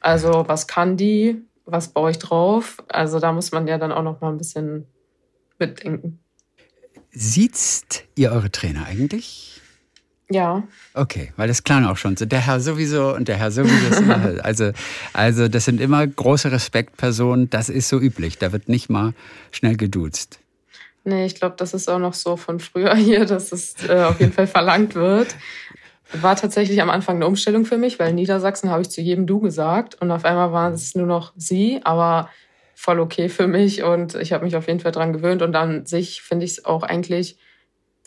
Also 0.00 0.44
was 0.48 0.66
kann 0.66 0.96
die, 0.96 1.40
was 1.66 1.88
baue 1.88 2.10
ich 2.10 2.18
drauf? 2.18 2.78
Also 2.88 3.20
da 3.20 3.32
muss 3.32 3.52
man 3.52 3.66
ja 3.66 3.78
dann 3.78 3.92
auch 3.92 4.02
noch 4.02 4.20
mal 4.20 4.30
ein 4.30 4.38
bisschen 4.38 4.86
mitdenken. 5.58 6.20
Sieht 7.10 8.04
ihr 8.14 8.32
eure 8.32 8.50
Trainer 8.50 8.86
eigentlich? 8.86 9.60
Ja. 10.28 10.64
Okay, 10.94 11.32
weil 11.36 11.46
das 11.46 11.62
klang 11.62 11.84
auch 11.84 11.96
schon 11.96 12.16
so. 12.16 12.24
Der 12.24 12.40
Herr 12.40 12.60
sowieso 12.60 13.14
und 13.14 13.28
der 13.28 13.36
Herr 13.36 13.50
sowieso. 13.50 14.12
also, 14.42 14.72
also 15.12 15.48
das 15.48 15.64
sind 15.64 15.80
immer 15.80 16.06
große 16.06 16.50
Respektpersonen. 16.50 17.48
Das 17.50 17.68
ist 17.68 17.88
so 17.88 18.00
üblich. 18.00 18.38
Da 18.38 18.52
wird 18.52 18.68
nicht 18.68 18.90
mal 18.90 19.14
schnell 19.52 19.76
geduzt. 19.76 20.40
Nee, 21.04 21.26
ich 21.26 21.36
glaube, 21.36 21.54
das 21.56 21.72
ist 21.72 21.88
auch 21.88 22.00
noch 22.00 22.14
so 22.14 22.36
von 22.36 22.58
früher 22.58 22.94
hier, 22.96 23.24
dass 23.24 23.52
es 23.52 23.76
äh, 23.88 24.02
auf 24.02 24.18
jeden 24.18 24.32
Fall 24.32 24.48
verlangt 24.48 24.94
wird. 24.94 25.36
War 26.12 26.36
tatsächlich 26.36 26.80
am 26.80 26.90
Anfang 26.90 27.16
eine 27.16 27.26
Umstellung 27.26 27.64
für 27.64 27.78
mich, 27.78 27.98
weil 27.98 28.10
in 28.10 28.14
Niedersachsen 28.14 28.70
habe 28.70 28.82
ich 28.82 28.90
zu 28.90 29.00
jedem 29.00 29.26
Du 29.26 29.40
gesagt 29.40 30.00
und 30.00 30.10
auf 30.10 30.24
einmal 30.24 30.52
waren 30.52 30.72
es 30.72 30.94
nur 30.94 31.06
noch 31.06 31.32
Sie, 31.36 31.80
aber 31.82 32.30
voll 32.74 33.00
okay 33.00 33.28
für 33.28 33.48
mich 33.48 33.82
und 33.82 34.14
ich 34.14 34.32
habe 34.32 34.44
mich 34.44 34.54
auf 34.54 34.68
jeden 34.68 34.80
Fall 34.80 34.92
dran 34.92 35.12
gewöhnt 35.12 35.42
und 35.42 35.56
an 35.56 35.86
sich 35.86 36.22
finde 36.22 36.44
ich 36.44 36.52
es 36.52 36.64
auch 36.64 36.82
eigentlich 36.82 37.38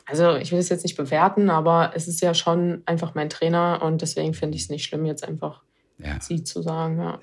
also 0.10 0.36
ich 0.38 0.52
will 0.52 0.60
es 0.60 0.70
jetzt 0.70 0.84
nicht 0.84 0.98
bewerten, 0.98 1.50
aber 1.50 1.92
es 1.96 2.08
ist 2.08 2.22
ja 2.22 2.34
schon 2.34 2.82
einfach 2.86 3.14
mein 3.14 3.30
Trainer 3.30 3.82
und 3.84 4.02
deswegen 4.02 4.34
finde 4.34 4.56
ich 4.56 4.64
es 4.64 4.70
nicht 4.70 4.86
schlimm, 4.86 5.06
jetzt 5.06 5.24
einfach 5.24 5.62
ja. 6.00 6.20
sie 6.20 6.44
zu 6.44 6.62
sagen. 6.62 6.98
Ja. 6.98 7.20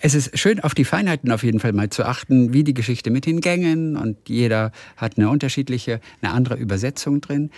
Es 0.00 0.14
ist 0.14 0.38
schön, 0.38 0.60
auf 0.60 0.74
die 0.74 0.84
Feinheiten 0.84 1.32
auf 1.32 1.42
jeden 1.42 1.58
Fall 1.58 1.72
mal 1.72 1.88
zu 1.88 2.04
achten, 2.04 2.52
wie 2.52 2.64
die 2.64 2.74
Geschichte 2.74 3.10
mit 3.10 3.26
den 3.26 3.40
Gängen 3.40 3.96
und 3.96 4.28
jeder 4.28 4.72
hat 4.96 5.16
eine 5.16 5.30
unterschiedliche, 5.30 6.00
eine 6.20 6.32
andere 6.32 6.56
Übersetzung 6.56 7.20
drin. 7.20 7.50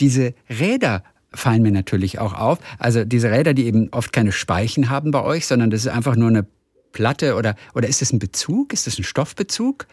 Diese 0.00 0.34
Räder 0.50 1.02
fallen 1.32 1.62
mir 1.62 1.72
natürlich 1.72 2.18
auch 2.18 2.32
auf. 2.34 2.58
Also 2.78 3.04
diese 3.04 3.30
Räder, 3.30 3.54
die 3.54 3.66
eben 3.66 3.88
oft 3.92 4.12
keine 4.12 4.32
Speichen 4.32 4.90
haben 4.90 5.10
bei 5.10 5.22
euch, 5.22 5.46
sondern 5.46 5.70
das 5.70 5.80
ist 5.80 5.88
einfach 5.88 6.16
nur 6.16 6.28
eine 6.28 6.46
Platte 6.92 7.36
oder, 7.36 7.54
oder 7.74 7.88
ist 7.88 8.00
das 8.00 8.12
ein 8.12 8.18
Bezug? 8.18 8.72
Ist 8.72 8.86
das 8.86 8.98
ein 8.98 9.04
Stoffbezug? 9.04 9.86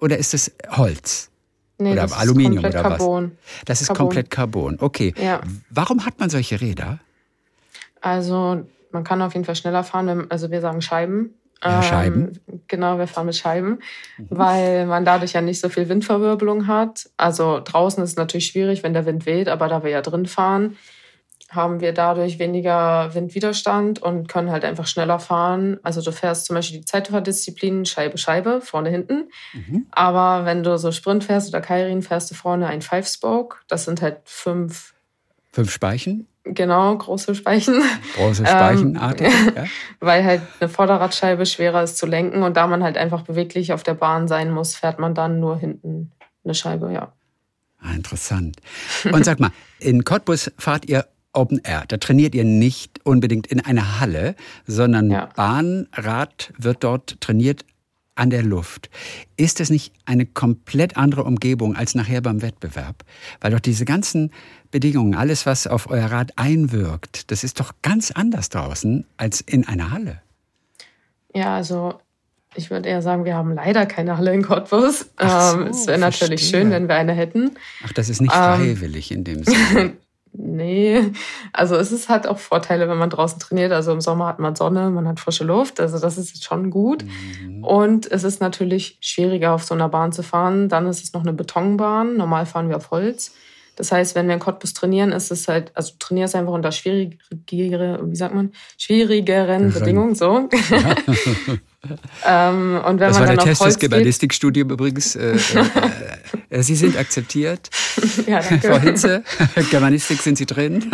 Oder 0.00 0.18
ist 0.18 0.34
das 0.34 0.52
Holz? 0.70 1.30
Nee, 1.78 1.92
oder 1.92 2.02
das 2.02 2.12
Aluminium 2.12 2.64
ist 2.64 2.74
oder 2.74 2.82
Carbon. 2.82 3.24
was? 3.24 3.64
Das 3.64 3.80
ist 3.82 3.88
Carbon. 3.88 4.06
komplett 4.06 4.30
Carbon. 4.30 4.76
Okay. 4.80 5.14
Ja. 5.20 5.40
Warum 5.70 6.06
hat 6.06 6.18
man 6.18 6.30
solche 6.30 6.60
Räder? 6.60 7.00
Also 8.00 8.64
man 8.92 9.04
kann 9.04 9.20
auf 9.20 9.34
jeden 9.34 9.44
Fall 9.44 9.56
schneller 9.56 9.84
fahren, 9.84 10.06
wenn, 10.06 10.30
also 10.30 10.50
wir 10.50 10.60
sagen 10.60 10.80
Scheiben. 10.80 11.34
Ja, 11.62 11.82
Scheiben. 11.82 12.40
Ähm, 12.48 12.60
genau, 12.68 12.98
wir 12.98 13.06
fahren 13.06 13.26
mit 13.26 13.36
Scheiben, 13.36 13.78
mhm. 14.18 14.26
weil 14.30 14.86
man 14.86 15.04
dadurch 15.04 15.32
ja 15.32 15.40
nicht 15.40 15.60
so 15.60 15.68
viel 15.68 15.88
Windverwirbelung 15.88 16.66
hat. 16.66 17.08
Also 17.16 17.60
draußen 17.64 18.02
ist 18.02 18.10
es 18.10 18.16
natürlich 18.16 18.46
schwierig, 18.46 18.82
wenn 18.82 18.92
der 18.92 19.06
Wind 19.06 19.26
weht, 19.26 19.48
aber 19.48 19.68
da 19.68 19.82
wir 19.82 19.90
ja 19.90 20.02
drin 20.02 20.26
fahren, 20.26 20.76
haben 21.50 21.80
wir 21.80 21.92
dadurch 21.92 22.38
weniger 22.38 23.14
Windwiderstand 23.14 24.02
und 24.02 24.28
können 24.28 24.50
halt 24.50 24.64
einfach 24.64 24.86
schneller 24.86 25.18
fahren. 25.18 25.78
Also 25.82 26.02
du 26.02 26.10
fährst 26.10 26.46
zum 26.46 26.54
Beispiel 26.54 26.80
die 26.80 26.84
Zeitfahrdisziplin 26.84 27.84
Scheibe, 27.86 28.18
Scheibe, 28.18 28.60
vorne, 28.60 28.90
hinten. 28.90 29.30
Mhm. 29.52 29.86
Aber 29.92 30.44
wenn 30.44 30.62
du 30.62 30.76
so 30.76 30.90
Sprint 30.90 31.24
fährst 31.24 31.48
oder 31.48 31.60
Kairin, 31.60 32.02
fährst 32.02 32.30
du 32.30 32.34
vorne 32.34 32.66
ein 32.66 32.82
Five-Spoke. 32.82 33.58
Das 33.68 33.84
sind 33.84 34.02
halt 34.02 34.18
fünf. 34.24 34.94
Fünf 35.52 35.70
Speichen? 35.70 36.26
Genau, 36.48 36.96
große 36.96 37.34
Speichen. 37.34 37.82
Große 38.16 38.46
Speichenartig, 38.46 39.26
ähm, 39.26 39.52
ja. 39.56 39.64
Weil 40.00 40.24
halt 40.24 40.42
eine 40.60 40.68
Vorderradscheibe 40.68 41.44
schwerer 41.44 41.82
ist 41.82 41.98
zu 41.98 42.06
lenken 42.06 42.42
und 42.42 42.56
da 42.56 42.66
man 42.66 42.82
halt 42.82 42.96
einfach 42.96 43.22
beweglich 43.22 43.72
auf 43.72 43.82
der 43.82 43.94
Bahn 43.94 44.28
sein 44.28 44.52
muss, 44.52 44.74
fährt 44.76 44.98
man 44.98 45.14
dann 45.14 45.40
nur 45.40 45.58
hinten 45.58 46.12
eine 46.44 46.54
Scheibe, 46.54 46.92
ja. 46.92 47.12
Ah, 47.80 47.92
interessant. 47.94 48.56
Und 49.12 49.24
sag 49.24 49.40
mal, 49.40 49.50
in 49.78 50.04
Cottbus 50.04 50.50
fahrt 50.58 50.88
ihr 50.88 51.06
Open 51.32 51.60
Air. 51.62 51.84
Da 51.88 51.98
trainiert 51.98 52.34
ihr 52.34 52.44
nicht 52.44 53.00
unbedingt 53.04 53.46
in 53.48 53.60
einer 53.60 54.00
Halle, 54.00 54.34
sondern 54.66 55.10
Ja. 55.10 55.28
Bahnrad 55.36 56.52
wird 56.56 56.82
dort 56.82 57.20
trainiert 57.20 57.64
an 58.14 58.30
der 58.30 58.42
Luft. 58.42 58.88
Ist 59.36 59.60
es 59.60 59.68
nicht 59.68 59.92
eine 60.06 60.24
komplett 60.24 60.96
andere 60.96 61.24
Umgebung 61.24 61.76
als 61.76 61.94
nachher 61.94 62.22
beim 62.22 62.40
Wettbewerb? 62.40 63.04
Weil 63.40 63.50
doch 63.50 63.60
diese 63.60 63.84
ganzen 63.84 64.32
Bedingungen, 64.76 65.14
alles, 65.14 65.46
was 65.46 65.66
auf 65.66 65.88
euer 65.88 66.04
Rad 66.10 66.34
einwirkt, 66.36 67.30
das 67.30 67.44
ist 67.44 67.60
doch 67.60 67.72
ganz 67.80 68.10
anders 68.10 68.50
draußen 68.50 69.06
als 69.16 69.40
in 69.40 69.66
einer 69.66 69.90
Halle. 69.90 70.20
Ja, 71.34 71.56
also 71.56 71.94
ich 72.54 72.70
würde 72.70 72.86
eher 72.86 73.00
sagen, 73.00 73.24
wir 73.24 73.34
haben 73.34 73.54
leider 73.54 73.86
keine 73.86 74.18
Halle 74.18 74.34
in 74.34 74.42
Cottbus. 74.42 75.06
So, 75.18 75.26
ähm, 75.26 75.68
es 75.68 75.86
wäre 75.86 75.98
natürlich 75.98 76.42
verstehe. 76.42 76.60
schön, 76.60 76.70
wenn 76.70 76.88
wir 76.88 76.94
eine 76.94 77.14
hätten. 77.14 77.52
Ach, 77.86 77.92
das 77.94 78.10
ist 78.10 78.20
nicht 78.20 78.34
Ähm, 78.34 78.38
freiwillig 78.38 79.12
in 79.12 79.24
dem 79.24 79.44
Sinne. 79.44 79.94
Nee, 80.38 81.12
also 81.54 81.76
es 81.76 81.92
ist 81.92 82.10
halt 82.10 82.26
auch 82.26 82.36
Vorteile, 82.38 82.90
wenn 82.90 82.98
man 82.98 83.08
draußen 83.08 83.38
trainiert. 83.38 83.72
Also 83.72 83.90
im 83.92 84.02
Sommer 84.02 84.26
hat 84.26 84.38
man 84.38 84.54
Sonne, 84.54 84.90
man 84.90 85.08
hat 85.08 85.18
frische 85.18 85.44
Luft. 85.44 85.80
Also 85.80 85.98
das 85.98 86.18
ist 86.18 86.34
jetzt 86.34 86.44
schon 86.44 86.68
gut. 86.68 87.06
Mhm. 87.06 87.64
Und 87.64 88.12
es 88.12 88.22
ist 88.22 88.42
natürlich 88.42 88.98
schwieriger, 89.00 89.52
auf 89.54 89.64
so 89.64 89.72
einer 89.72 89.88
Bahn 89.88 90.12
zu 90.12 90.22
fahren. 90.22 90.68
Dann 90.68 90.86
ist 90.88 91.02
es 91.02 91.14
noch 91.14 91.22
eine 91.22 91.32
Betonbahn. 91.32 92.18
Normal 92.18 92.44
fahren 92.44 92.68
wir 92.68 92.76
auf 92.76 92.90
Holz. 92.90 93.32
Das 93.76 93.92
heißt, 93.92 94.14
wenn 94.14 94.26
wir 94.26 94.34
in 94.34 94.40
Cottbus 94.40 94.72
trainieren, 94.72 95.12
ist 95.12 95.30
es 95.30 95.48
halt, 95.48 95.70
also 95.74 95.92
trainierst 95.98 96.34
einfach 96.34 96.52
unter 96.52 96.72
schwierigere, 96.72 98.00
wie 98.02 98.16
sagt 98.16 98.34
man, 98.34 98.52
schwierigeren 98.78 99.26
Geren. 99.26 99.72
Bedingungen, 99.72 100.14
so. 100.14 100.48
ähm, 102.26 102.80
und 102.84 102.98
wenn 102.98 103.08
Das 103.08 103.18
man 103.18 103.20
war 103.20 103.26
der 103.26 103.36
dann 103.36 103.38
auf 103.38 103.44
Test 103.44 103.62
des 103.62 103.78
Germanistikstudium 103.78 104.70
übrigens. 104.70 105.14
Äh, 105.14 105.36
äh, 105.36 105.38
äh, 106.50 106.62
Sie 106.62 106.74
sind 106.74 106.96
akzeptiert. 106.96 107.68
ja, 108.26 108.40
danke. 108.40 108.68
Frau 108.68 108.78
Hinze, 108.78 109.22
Germanistik 109.70 110.22
sind 110.22 110.38
Sie 110.38 110.46
drin? 110.46 110.90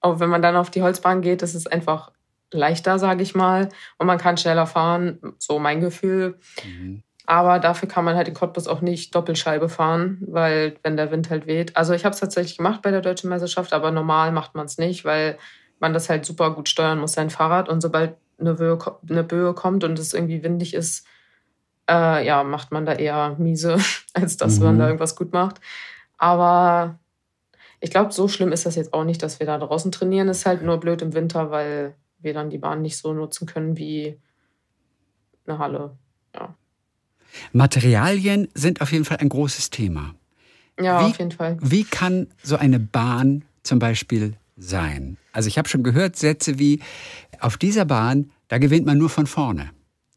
Aber 0.00 0.20
wenn 0.20 0.30
man 0.30 0.40
dann 0.40 0.56
auf 0.56 0.70
die 0.70 0.82
Holzbahn 0.82 1.20
geht, 1.20 1.42
ist 1.42 1.54
es 1.54 1.66
einfach 1.66 2.12
leichter, 2.50 2.98
sage 2.98 3.22
ich 3.22 3.34
mal. 3.34 3.68
Und 3.98 4.06
man 4.06 4.18
kann 4.18 4.38
schneller 4.38 4.66
fahren, 4.66 5.18
so 5.38 5.58
mein 5.58 5.80
Gefühl. 5.80 6.38
Aber 7.26 7.58
dafür 7.58 7.88
kann 7.88 8.04
man 8.04 8.14
halt 8.16 8.28
in 8.28 8.34
Cottbus 8.34 8.68
auch 8.68 8.80
nicht 8.80 9.14
Doppelscheibe 9.14 9.68
fahren, 9.68 10.18
weil 10.28 10.76
wenn 10.84 10.96
der 10.96 11.10
Wind 11.10 11.28
halt 11.28 11.46
weht. 11.46 11.76
Also 11.76 11.92
ich 11.92 12.04
habe 12.04 12.14
es 12.14 12.20
tatsächlich 12.20 12.56
gemacht 12.56 12.82
bei 12.82 12.92
der 12.92 13.00
Deutschen 13.00 13.28
Meisterschaft, 13.28 13.72
aber 13.72 13.90
normal 13.90 14.30
macht 14.30 14.54
man 14.54 14.66
es 14.66 14.78
nicht, 14.78 15.04
weil 15.04 15.36
man 15.80 15.92
das 15.92 16.08
halt 16.08 16.24
super 16.24 16.52
gut 16.54 16.68
steuern 16.68 17.00
muss, 17.00 17.12
sein 17.14 17.30
Fahrrad. 17.30 17.68
Und 17.68 17.80
sobald 17.80 18.14
eine 18.38 18.54
Böe, 18.54 18.78
eine 19.08 19.24
Böe 19.24 19.54
kommt 19.54 19.82
und 19.82 19.98
es 19.98 20.14
irgendwie 20.14 20.42
windig 20.44 20.72
ist, 20.74 21.04
äh, 21.90 22.24
ja, 22.26 22.44
macht 22.44 22.70
man 22.72 22.86
da 22.86 22.92
eher 22.92 23.34
miese, 23.38 23.76
als 24.14 24.36
dass 24.36 24.60
man 24.60 24.74
Mhm. 24.76 24.78
da 24.78 24.86
irgendwas 24.86 25.16
gut 25.16 25.32
macht. 25.32 25.60
Aber 26.18 26.98
ich 27.80 27.90
glaube, 27.90 28.12
so 28.12 28.28
schlimm 28.28 28.52
ist 28.52 28.66
das 28.66 28.76
jetzt 28.76 28.94
auch 28.94 29.04
nicht, 29.04 29.22
dass 29.22 29.40
wir 29.40 29.46
da 29.46 29.58
draußen 29.58 29.90
trainieren. 29.92 30.28
Ist 30.28 30.46
halt 30.46 30.62
nur 30.62 30.78
blöd 30.78 31.02
im 31.02 31.12
Winter, 31.12 31.50
weil 31.50 31.94
wir 32.18 32.34
dann 32.34 32.50
die 32.50 32.58
Bahn 32.58 32.82
nicht 32.82 32.96
so 32.98 33.12
nutzen 33.12 33.46
können 33.46 33.76
wie 33.76 34.18
eine 35.46 35.58
Halle. 35.58 35.96
Materialien 37.52 38.48
sind 38.54 38.80
auf 38.80 38.92
jeden 38.92 39.04
Fall 39.04 39.18
ein 39.18 39.28
großes 39.28 39.70
Thema. 39.70 40.14
ja 40.80 41.00
Wie- 41.00 41.04
auf 41.10 41.18
jeden 41.18 41.32
Fall. 41.32 41.56
Wie 41.60 41.84
kann 41.84 42.26
so 42.42 42.56
eine 42.56 42.78
Bahn 42.78 43.44
zum 43.62 43.78
Beispiel 43.78 44.34
sein? 44.56 45.16
Also 45.32 45.48
ich 45.48 45.58
habe 45.58 45.68
schon 45.68 45.82
gehört 45.82 46.16
Sätze 46.16 46.58
wie, 46.58 46.80
auf 47.40 47.56
dieser 47.56 47.84
Bahn, 47.84 48.30
da 48.48 48.58
gewinnt 48.58 48.86
man 48.86 48.98
nur 48.98 49.10
von 49.10 49.26
vorne. 49.26 49.70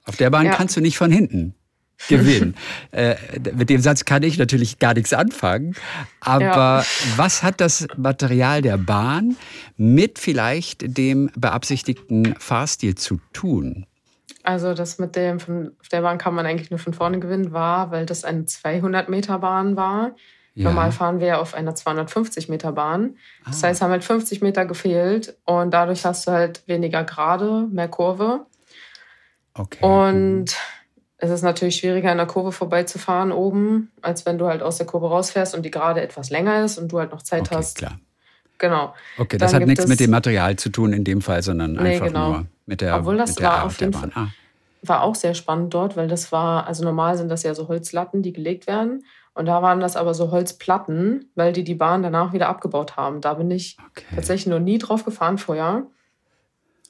Auf 0.06 0.16
der 0.18 0.30
Bahn 0.30 0.46
Ja. 0.46 0.56
kannst 0.56 0.76
du 0.78 0.82
nicht 0.82 0.98
von 0.98 1.12
hinten 1.12 1.54
gewinnen. 2.08 2.56
äh, 2.92 3.16
mit 3.56 3.70
dem 3.70 3.82
Satz 3.82 4.06
kann 4.06 4.24
ich 4.24 4.38
natürlich 4.38 4.80
gar 4.80 4.94
nichts 4.94 5.12
anfangen. 5.14 5.76
Aber 6.22 6.84
Ja. 6.84 6.86
was 7.18 7.44
hat 7.44 7.60
das 7.60 7.88
Material 7.98 8.62
der 8.62 8.78
Bahn 8.78 9.36
mit 9.78 10.18
vielleicht 10.20 10.98
dem 10.98 11.30
beabsichtigten 11.36 12.36
Fahrstil 12.40 12.96
zu 12.96 13.20
tun? 13.34 13.86
Also 14.44 14.74
das 14.74 15.00
mit 15.00 15.16
dem, 15.16 15.40
von, 15.40 15.72
auf 15.82 15.90
der 15.90 16.02
Bahn 16.02 16.18
kann 16.18 16.34
man 16.34 16.46
eigentlich 16.46 16.70
nur 16.72 16.80
von 16.80 16.94
vorne 16.94 17.20
gewinnen, 17.20 17.52
war, 17.52 17.92
weil 17.92 18.06
das 18.06 18.24
eine 18.24 18.44
200-Meter-Bahn 18.44 19.76
war. 19.76 20.12
Ja. 20.56 20.66
Normal 20.66 20.92
fahren 20.92 21.20
wir 21.20 21.28
ja 21.28 21.40
auf 21.40 21.54
einer 21.54 21.74
250-Meter-Bahn. 21.74 23.16
Das 23.46 23.64
Ah. 23.64 23.68
heißt, 23.68 23.82
haben 23.82 23.92
halt 23.92 24.04
50 24.04 24.42
Meter 24.42 24.66
gefehlt 24.66 25.38
und 25.46 25.72
dadurch 25.72 26.06
hast 26.06 26.28
du 26.28 26.32
halt 26.32 26.68
weniger 26.68 27.04
Gerade, 27.04 27.68
mehr 27.70 27.88
Kurve. 27.88 28.46
Okay. 29.54 29.84
Und 29.86 30.56
es 31.18 31.30
ist 31.30 31.42
natürlich 31.42 31.76
schwieriger, 31.76 32.12
in 32.12 32.18
der 32.18 32.28
Kurve 32.28 32.52
vorbeizufahren 32.52 33.32
oben, 33.32 33.92
als 34.02 34.26
wenn 34.26 34.38
du 34.38 34.48
halt 34.48 34.62
aus 34.62 34.78
der 34.78 34.86
Kurve 34.86 35.10
rausfährst 35.10 35.54
und 35.54 35.64
die 35.64 35.72
Gerade 35.72 36.02
etwas 36.02 36.30
länger 36.30 36.64
ist 36.64 36.78
und 36.78 36.92
du 36.92 37.00
halt 37.00 37.12
noch 37.12 37.22
Zeit 37.24 37.48
okay, 37.48 37.56
hast. 37.56 37.78
klar. 37.78 38.00
Genau. 38.60 38.94
Okay, 39.18 39.38
das 39.38 39.52
Dann 39.52 39.62
hat 39.62 39.68
nichts 39.68 39.88
mit 39.88 40.00
dem 40.00 40.12
Material 40.12 40.56
zu 40.58 40.70
tun 40.70 40.94
in 40.94 41.04
dem 41.04 41.22
Fall, 41.22 41.42
sondern 41.42 41.74
Nee, 41.74 41.94
einfach 41.96 42.08
genau. 42.08 42.32
nur 42.34 42.46
mit 42.68 42.82
der, 42.82 42.98
Obwohl 42.98 43.18
das 43.18 43.32
mit 43.32 43.40
der 43.40 43.48
war 43.48 43.56
Art 43.58 43.66
auf 43.66 43.78
der 43.78 43.88
jeden 43.88 44.00
Bahn. 44.02 44.12
Fall- 44.12 44.24
Ah. 44.26 44.30
War 44.82 45.04
auch 45.04 45.16
sehr 45.16 45.34
spannend 45.34 45.74
dort, 45.74 45.98
weil 45.98 46.08
das 46.08 46.32
war, 46.32 46.66
also 46.68 46.84
normal 46.86 47.18
sind 47.18 47.28
das 47.30 47.44
ja 47.44 47.54
so 47.54 47.68
Holzlatten, 47.68 48.22
die 48.22 48.32
gelegt 48.32 48.66
werden. 48.68 49.04
Und 49.34 49.46
da 49.46 49.62
waren 49.62 49.80
das 49.82 49.96
aber 49.98 50.14
so 50.14 50.32
Holzplatten, 50.32 51.30
weil 51.36 51.52
die 51.52 51.64
die 51.66 51.76
Bahn 51.76 52.02
danach 52.04 52.32
wieder 52.34 52.48
abgebaut 52.48 52.96
haben. 52.96 53.20
Da 53.22 53.34
bin 53.34 53.52
ich 53.52 53.78
Okay. 53.92 54.06
tatsächlich 54.16 54.48
noch 54.48 54.60
nie 54.60 54.78
drauf 54.78 55.04
gefahren 55.04 55.38
vorher. 55.38 55.84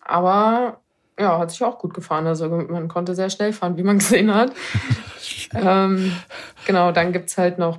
Aber 0.05 0.79
ja, 1.19 1.37
hat 1.39 1.51
sich 1.51 1.63
auch 1.63 1.77
gut 1.79 1.93
gefahren. 1.93 2.27
Also 2.27 2.47
man 2.49 2.87
konnte 2.87 3.13
sehr 3.15 3.29
schnell 3.29 3.53
fahren, 3.53 3.77
wie 3.77 3.83
man 3.83 3.97
gesehen 3.99 4.33
hat. 4.33 4.51
ähm, 5.53 6.11
genau, 6.65 6.91
dann 6.91 7.11
gibt 7.11 7.29
es 7.29 7.37
halt 7.37 7.57
noch 7.59 7.77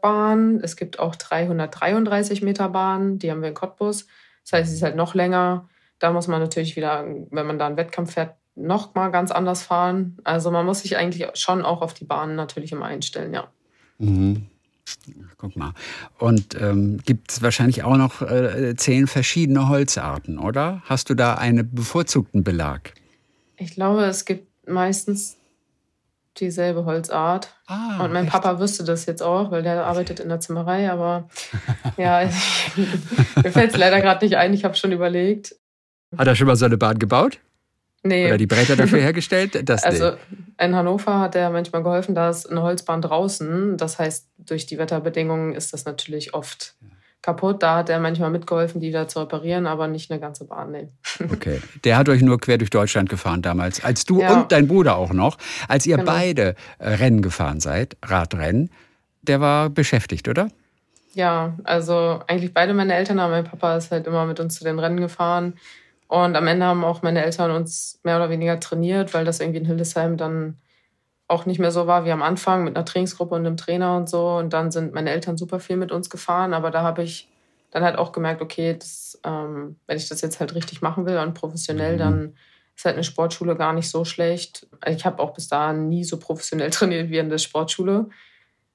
Betonbahnen. 0.00 0.60
Es 0.62 0.76
gibt 0.76 0.98
auch 0.98 1.16
333 1.16 2.42
Meter 2.42 2.68
Bahnen, 2.68 3.18
die 3.18 3.30
haben 3.30 3.42
wir 3.42 3.48
in 3.48 3.54
Cottbus. 3.54 4.06
Das 4.44 4.52
heißt, 4.52 4.68
es 4.70 4.76
ist 4.76 4.82
halt 4.82 4.96
noch 4.96 5.14
länger. 5.14 5.68
Da 5.98 6.12
muss 6.12 6.28
man 6.28 6.40
natürlich 6.40 6.76
wieder, 6.76 7.04
wenn 7.30 7.46
man 7.46 7.58
da 7.58 7.66
einen 7.66 7.76
Wettkampf 7.76 8.14
fährt, 8.14 8.34
noch 8.54 8.94
mal 8.94 9.10
ganz 9.10 9.30
anders 9.30 9.62
fahren. 9.62 10.18
Also 10.24 10.50
man 10.50 10.64
muss 10.64 10.80
sich 10.80 10.96
eigentlich 10.96 11.26
schon 11.34 11.62
auch 11.62 11.82
auf 11.82 11.94
die 11.94 12.04
Bahnen 12.04 12.36
natürlich 12.36 12.72
immer 12.72 12.86
einstellen, 12.86 13.34
ja. 13.34 13.48
Mhm. 13.98 14.46
Guck 15.36 15.56
mal. 15.56 15.72
Und 16.18 16.54
ähm, 16.60 16.98
gibt 17.04 17.32
es 17.32 17.42
wahrscheinlich 17.42 17.82
auch 17.82 17.96
noch 17.96 18.22
äh, 18.22 18.74
zehn 18.76 19.06
verschiedene 19.08 19.68
Holzarten, 19.68 20.38
oder? 20.38 20.82
Hast 20.84 21.10
du 21.10 21.14
da 21.14 21.34
einen 21.34 21.74
bevorzugten 21.74 22.44
Belag? 22.44 22.94
Ich 23.56 23.72
glaube, 23.72 24.04
es 24.04 24.24
gibt 24.24 24.46
meistens 24.68 25.35
dieselbe 26.40 26.84
Holzart. 26.84 27.54
Ah, 27.66 28.04
und 28.04 28.12
mein 28.12 28.24
echt? 28.24 28.32
Papa 28.32 28.60
wüsste 28.60 28.84
das 28.84 29.06
jetzt 29.06 29.22
auch, 29.22 29.50
weil 29.50 29.62
der 29.62 29.84
arbeitet 29.84 30.20
in 30.20 30.28
der 30.28 30.40
Zimmerei. 30.40 30.90
Aber 30.90 31.28
ja, 31.96 32.28
mir 33.42 33.52
fällt 33.52 33.72
es 33.72 33.76
leider 33.76 34.00
gerade 34.00 34.24
nicht 34.24 34.36
ein. 34.36 34.54
Ich 34.54 34.64
habe 34.64 34.74
schon 34.74 34.92
überlegt. 34.92 35.56
Hat 36.16 36.26
er 36.26 36.36
schon 36.36 36.46
mal 36.46 36.56
so 36.56 36.64
eine 36.64 36.76
Bahn 36.76 36.98
gebaut? 36.98 37.40
Nee. 38.02 38.26
Oder 38.26 38.38
die 38.38 38.46
Bretter 38.46 38.76
dafür 38.76 39.00
hergestellt? 39.00 39.68
Das 39.68 39.84
also 39.84 40.12
in 40.58 40.74
Hannover 40.74 41.20
hat 41.20 41.34
er 41.34 41.50
manchmal 41.50 41.82
geholfen, 41.82 42.14
da 42.14 42.30
ist 42.30 42.48
eine 42.48 42.62
Holzbahn 42.62 43.02
draußen. 43.02 43.76
Das 43.76 43.98
heißt, 43.98 44.28
durch 44.38 44.66
die 44.66 44.78
Wetterbedingungen 44.78 45.54
ist 45.54 45.72
das 45.72 45.84
natürlich 45.84 46.34
oft 46.34 46.76
kaputt. 47.26 47.62
Da 47.62 47.76
hat 47.76 47.90
er 47.90 47.98
manchmal 47.98 48.30
mitgeholfen, 48.30 48.80
die 48.80 48.88
wieder 48.88 49.08
zu 49.08 49.18
reparieren, 49.20 49.66
aber 49.66 49.88
nicht 49.88 50.10
eine 50.10 50.20
ganze 50.20 50.44
Bahn. 50.44 50.70
Nee. 50.70 50.88
Okay. 51.32 51.60
Der 51.84 51.96
hat 51.96 52.08
euch 52.08 52.22
nur 52.22 52.40
quer 52.40 52.56
durch 52.56 52.70
Deutschland 52.70 53.08
gefahren 53.08 53.42
damals. 53.42 53.84
Als 53.84 54.04
du 54.04 54.20
ja. 54.20 54.32
und 54.32 54.52
dein 54.52 54.68
Bruder 54.68 54.96
auch 54.96 55.12
noch, 55.12 55.36
als 55.68 55.86
ihr 55.86 55.96
genau. 55.96 56.10
beide 56.10 56.54
äh, 56.78 56.90
Rennen 56.90 57.20
gefahren 57.20 57.60
seid, 57.60 57.96
Radrennen, 58.02 58.70
der 59.22 59.40
war 59.40 59.68
beschäftigt, 59.68 60.28
oder? 60.28 60.48
Ja, 61.14 61.56
also 61.64 62.20
eigentlich 62.28 62.54
beide 62.54 62.74
meine 62.74 62.94
Eltern, 62.94 63.18
aber 63.18 63.32
mein 63.32 63.44
Papa 63.44 63.76
ist 63.76 63.90
halt 63.90 64.06
immer 64.06 64.24
mit 64.26 64.38
uns 64.38 64.56
zu 64.56 64.64
den 64.64 64.78
Rennen 64.78 65.00
gefahren. 65.00 65.54
Und 66.08 66.36
am 66.36 66.46
Ende 66.46 66.64
haben 66.64 66.84
auch 66.84 67.02
meine 67.02 67.24
Eltern 67.24 67.50
uns 67.50 67.98
mehr 68.04 68.16
oder 68.16 68.30
weniger 68.30 68.60
trainiert, 68.60 69.14
weil 69.14 69.24
das 69.24 69.40
irgendwie 69.40 69.58
in 69.58 69.66
Hildesheim 69.66 70.16
dann 70.16 70.58
auch 71.28 71.46
nicht 71.46 71.58
mehr 71.58 71.72
so 71.72 71.86
war 71.86 72.04
wie 72.04 72.12
am 72.12 72.22
Anfang 72.22 72.64
mit 72.64 72.76
einer 72.76 72.84
Trainingsgruppe 72.84 73.34
und 73.34 73.46
einem 73.46 73.56
Trainer 73.56 73.96
und 73.96 74.08
so. 74.08 74.36
Und 74.36 74.52
dann 74.52 74.70
sind 74.70 74.94
meine 74.94 75.10
Eltern 75.10 75.36
super 75.36 75.58
viel 75.58 75.76
mit 75.76 75.92
uns 75.92 76.08
gefahren. 76.08 76.54
Aber 76.54 76.70
da 76.70 76.82
habe 76.82 77.02
ich 77.02 77.28
dann 77.70 77.82
halt 77.82 77.98
auch 77.98 78.12
gemerkt, 78.12 78.42
okay, 78.42 78.76
das, 78.78 79.18
ähm, 79.24 79.76
wenn 79.86 79.96
ich 79.96 80.08
das 80.08 80.20
jetzt 80.20 80.38
halt 80.38 80.54
richtig 80.54 80.82
machen 80.82 81.04
will 81.04 81.18
und 81.18 81.34
professionell, 81.34 81.94
mhm. 81.94 81.98
dann 81.98 82.36
ist 82.76 82.84
halt 82.84 82.94
eine 82.94 83.04
Sportschule 83.04 83.56
gar 83.56 83.72
nicht 83.72 83.90
so 83.90 84.04
schlecht. 84.04 84.68
Ich 84.86 85.04
habe 85.04 85.20
auch 85.22 85.34
bis 85.34 85.48
dahin 85.48 85.88
nie 85.88 86.04
so 86.04 86.18
professionell 86.18 86.70
trainiert 86.70 87.10
wie 87.10 87.18
in 87.18 87.28
der 87.28 87.38
Sportschule. 87.38 88.08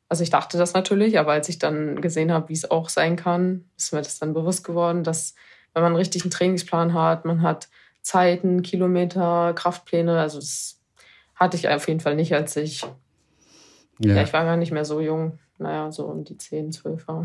Also 0.09 0.23
ich 0.23 0.29
dachte 0.29 0.57
das 0.57 0.73
natürlich, 0.73 1.17
aber 1.17 1.31
als 1.31 1.47
ich 1.47 1.57
dann 1.57 2.01
gesehen 2.01 2.33
habe, 2.33 2.49
wie 2.49 2.53
es 2.53 2.69
auch 2.69 2.89
sein 2.89 3.15
kann, 3.15 3.69
ist 3.77 3.93
mir 3.93 4.01
das 4.01 4.19
dann 4.19 4.33
bewusst 4.33 4.65
geworden, 4.65 5.05
dass 5.05 5.35
wenn 5.73 5.83
man 5.83 5.91
einen 5.91 5.99
richtigen 5.99 6.29
Trainingsplan 6.29 6.93
hat, 6.93 7.23
man 7.23 7.41
hat 7.43 7.69
Zeiten, 8.01 8.61
Kilometer, 8.61 9.53
Kraftpläne. 9.53 10.19
Also 10.19 10.39
das 10.39 10.80
hatte 11.41 11.57
ich 11.57 11.67
auf 11.67 11.87
jeden 11.87 11.99
Fall 11.99 12.15
nicht, 12.15 12.33
als 12.35 12.55
ich, 12.55 12.81
ja, 13.99 14.15
ja 14.15 14.23
ich 14.23 14.31
war 14.31 14.45
gar 14.45 14.57
nicht 14.57 14.71
mehr 14.71 14.85
so 14.85 15.01
jung. 15.01 15.39
Naja, 15.57 15.91
so 15.91 16.05
um 16.05 16.23
die 16.23 16.37
10, 16.37 16.71
12 16.71 17.07
war. 17.07 17.23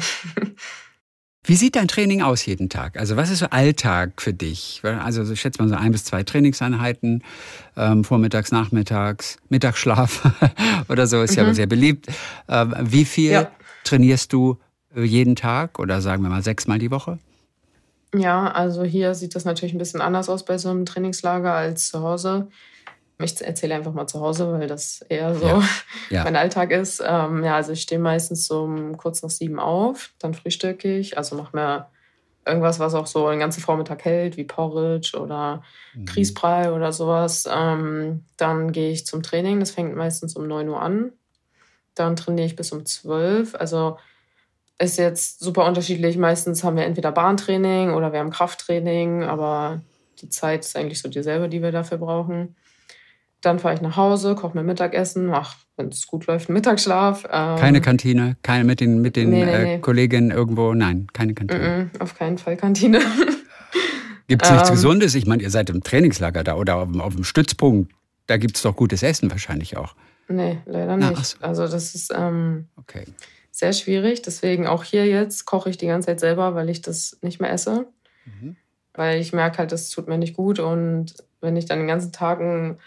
Wie 1.43 1.55
sieht 1.55 1.77
dein 1.77 1.87
Training 1.87 2.23
aus 2.23 2.45
jeden 2.45 2.69
Tag? 2.69 2.99
Also 2.99 3.17
was 3.17 3.31
ist 3.31 3.39
so 3.39 3.47
Alltag 3.51 4.21
für 4.21 4.33
dich? 4.33 4.83
Also 4.83 5.31
ich 5.31 5.41
schätze 5.41 5.63
mal 5.63 5.69
so 5.69 5.77
ein 5.77 5.93
bis 5.93 6.05
zwei 6.05 6.23
Trainingseinheiten, 6.23 7.23
ähm, 7.77 8.05
vormittags, 8.05 8.51
nachmittags, 8.51 9.39
Mittagsschlaf 9.49 10.25
oder 10.89 11.07
so 11.07 11.23
ist 11.23 11.37
mhm. 11.37 11.45
ja 11.45 11.55
sehr 11.55 11.67
beliebt. 11.67 12.09
Ähm, 12.49 12.75
wie 12.81 13.05
viel 13.05 13.31
ja. 13.31 13.51
trainierst 13.85 14.33
du 14.33 14.59
jeden 14.95 15.37
Tag 15.37 15.79
oder 15.79 16.01
sagen 16.01 16.23
wir 16.23 16.31
mal 16.31 16.43
sechsmal 16.43 16.79
die 16.79 16.91
Woche? 16.91 17.19
Ja, 18.15 18.51
also 18.51 18.83
hier 18.83 19.15
sieht 19.15 19.35
das 19.35 19.45
natürlich 19.45 19.75
ein 19.75 19.79
bisschen 19.79 20.01
anders 20.01 20.29
aus 20.29 20.45
bei 20.45 20.59
so 20.59 20.71
einem 20.71 20.85
Trainingslager 20.85 21.53
als 21.53 21.89
zu 21.89 22.01
Hause. 22.01 22.49
Ich 23.19 23.41
erzähle 23.41 23.75
einfach 23.75 23.95
mal 23.95 24.07
zu 24.07 24.21
Hause, 24.21 24.53
weil 24.53 24.67
das 24.67 25.01
eher 25.09 25.35
so 25.35 25.47
ja. 25.47 25.63
Ja. 26.11 26.25
mein 26.25 26.37
Alltag 26.37 26.71
ist. 26.71 27.03
Ähm, 27.05 27.43
ja, 27.45 27.57
also 27.57 27.73
ich 27.73 27.83
stehe 27.83 27.99
meistens 27.99 28.47
so 28.47 28.65
um 28.65 28.97
kurz 28.97 29.23
nach 29.23 29.31
sieben 29.31 29.59
auf, 29.59 30.13
dann 30.19 30.35
frühstücke 30.35 30.99
ich, 30.99 31.17
also 31.17 31.37
mache 31.37 31.57
mir 31.57 31.87
irgendwas, 32.47 32.79
was 32.79 32.95
auch 32.95 33.07
so 33.07 33.29
den 33.29 33.41
ganzen 33.41 33.61
Vormittag 33.61 34.05
hält, 34.05 34.37
wie 34.37 34.45
Porridge 34.45 35.19
oder 35.19 35.63
mhm. 35.95 36.07
Grießbrei 36.07 36.73
oder 36.73 36.93
sowas. 36.93 37.49
Ähm, 37.51 38.25
dann 38.37 38.73
gehe 38.73 38.91
ich 38.91 39.07
zum 39.07 39.23
Training, 39.23 39.61
das 39.61 39.73
fängt 39.73 39.97
meistens 39.97 40.37
um 40.37 40.47
9 40.47 40.69
Uhr 40.69 40.81
an. 40.81 41.13
Dann 41.95 42.15
trainiere 42.15 42.47
ich 42.47 42.57
bis 42.57 42.73
um 42.73 42.85
12. 42.85 43.55
Also 43.55 43.97
ist 44.79 44.99
jetzt 44.99 45.41
super 45.41 45.65
unterschiedlich. 45.65 46.19
Meistens 46.19 46.63
haben 46.63 46.77
wir 46.77 46.85
entweder 46.85 47.11
Bahntraining 47.11 47.95
oder 47.95 48.13
wir 48.13 48.21
haben 48.21 48.31
Krafttraining, 48.31 49.25
aber 49.25 49.81
die 50.21 50.29
Zeit 50.29 50.65
ist 50.65 50.77
eigentlich 50.77 51.01
so 51.01 51.09
dieselbe, 51.09 51.49
die 51.49 51.63
wir 51.63 51.73
dafür 51.73 51.99
brauchen. 51.99 52.55
Dann 53.47 53.59
fahre 53.59 53.75
ich 53.75 53.81
nach 53.81 53.97
Hause, 53.97 54.35
koche 54.35 54.57
mir 54.57 54.65
Mittagessen, 54.65 55.27
mache, 55.27 55.57
wenn 55.77 55.89
es 55.89 56.07
gut 56.07 56.27
läuft, 56.27 56.49
einen 56.49 56.55
Mittagsschlaf. 56.55 57.25
Ähm 57.31 57.57
keine 57.57 57.81
Kantine, 57.81 58.37
keine 58.43 58.65
mit 58.65 58.81
den, 58.81 59.01
mit 59.01 59.17
den 59.17 59.31
nee, 59.31 59.45
nee, 59.45 59.59
nee. 59.59 59.75
Äh, 59.75 59.79
Kolleginnen 59.79 60.31
irgendwo, 60.31 60.75
nein, 60.75 61.07
keine 61.13 61.35
Kantine. 61.35 61.61
Mm 61.61 61.97
-mm, 61.97 62.01
auf 62.01 62.17
keinen 62.17 62.39
Fall 62.39 62.57
Kantine. 62.57 63.01
Gibt 64.29 64.45
es 64.45 64.51
nichts 64.51 64.69
ähm, 64.69 64.75
Gesundes? 64.75 65.15
Ich 65.15 65.27
meine, 65.27 65.43
ihr 65.43 65.51
seid 65.51 65.71
im 65.71 65.83
Trainingslager 65.83 66.43
da 66.43 66.57
oder 66.57 66.77
auf, 66.77 66.89
auf 66.99 67.15
dem 67.15 67.25
Stützpunkt. 67.25 67.93
Da 68.27 68.37
gibt 68.37 68.57
es 68.57 68.63
doch 68.63 68.75
gutes 68.75 69.05
Essen 69.05 69.31
wahrscheinlich 69.31 69.77
auch. 69.77 69.95
Nee, 70.29 70.59
leider 70.67 70.97
nicht. 70.97 71.13
Na, 71.13 71.23
so. 71.23 71.37
Also 71.41 71.69
das 71.69 71.95
ist 71.95 72.13
ähm, 72.13 72.67
okay 72.77 73.05
sehr 73.57 73.73
schwierig. 73.73 74.21
Deswegen 74.21 74.67
auch 74.67 74.85
hier 74.85 75.07
jetzt 75.07 75.47
koche 75.47 75.71
ich 75.71 75.79
die 75.79 75.87
ganze 75.87 76.07
Zeit 76.07 76.21
selber, 76.21 76.55
weil 76.55 76.69
ich 76.69 76.83
das 76.83 77.17
nicht 77.23 77.41
mehr 77.41 77.51
esse. 77.51 77.87
Mhm. 78.27 78.57
Weil 78.93 79.19
ich 79.19 79.33
merke 79.33 79.59
halt, 79.59 79.73
das 79.73 79.89
tut 79.89 80.09
mir 80.09 80.19
nicht 80.19 80.37
gut. 80.37 80.59
Und 80.59 81.15
wenn 81.41 81.57
ich 81.57 81.65
dann 81.65 81.79
den 81.79 81.89
ganzen 81.89 82.13
Tag 82.13 82.41
ein 82.41 82.79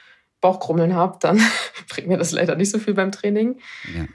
Bauchkrummeln 0.41 0.95
habe, 0.95 1.17
dann 1.19 1.41
bringt 1.89 2.07
mir 2.07 2.17
das 2.17 2.31
leider 2.31 2.55
nicht 2.55 2.71
so 2.71 2.79
viel 2.79 2.93
beim 2.93 3.11
Training. 3.11 3.59
Ja. 3.95 4.05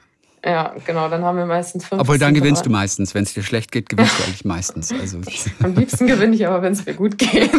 Ja, 0.47 0.75
genau, 0.85 1.09
dann 1.09 1.25
haben 1.25 1.39
wir 1.39 1.47
meistens 1.47 1.87
fünf. 1.87 2.03
Obwohl 2.03 2.19
dann 2.19 2.35
gewinnst 2.35 2.67
du 2.67 2.71
meistens. 2.71 3.15
Wenn 3.15 3.23
es 3.23 3.33
dir 3.33 3.43
schlecht 3.43 3.73
geht, 3.73 3.89
gewinnst 3.89 4.19
du 4.19 4.23
eigentlich 4.27 4.45
meistens. 4.45 4.93
Also. 4.93 5.21
Am 5.63 5.75
liebsten 5.75 6.07
gewinne 6.07 6.35
ich 6.35 6.47
aber, 6.47 6.61
wenn 6.61 6.75
es 6.75 6.85
mir 6.85 6.93
gut 6.93 7.17
geht. 7.17 7.51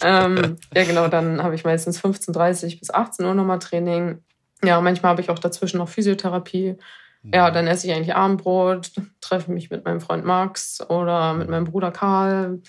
ähm, 0.00 0.56
ja, 0.74 0.84
genau, 0.84 1.08
dann 1.08 1.42
habe 1.42 1.56
ich 1.56 1.64
meistens 1.64 2.00
15.30 2.00 2.78
bis 2.78 2.90
18 2.90 3.26
Uhr 3.26 3.34
nochmal 3.34 3.58
Training. 3.58 4.18
Ja, 4.64 4.80
manchmal 4.80 5.10
habe 5.10 5.22
ich 5.22 5.30
auch 5.30 5.40
dazwischen 5.40 5.78
noch 5.78 5.88
Physiotherapie. 5.88 6.76
Ja, 7.24 7.52
dann 7.52 7.68
esse 7.68 7.86
ich 7.86 7.92
eigentlich 7.92 8.14
Abendbrot, 8.14 8.90
treffe 9.20 9.52
mich 9.52 9.70
mit 9.70 9.84
meinem 9.84 10.00
Freund 10.00 10.24
Max 10.24 10.80
oder 10.88 11.34
mit 11.34 11.48
meinem 11.48 11.64
Bruder 11.64 11.92
Karl. 11.92 12.60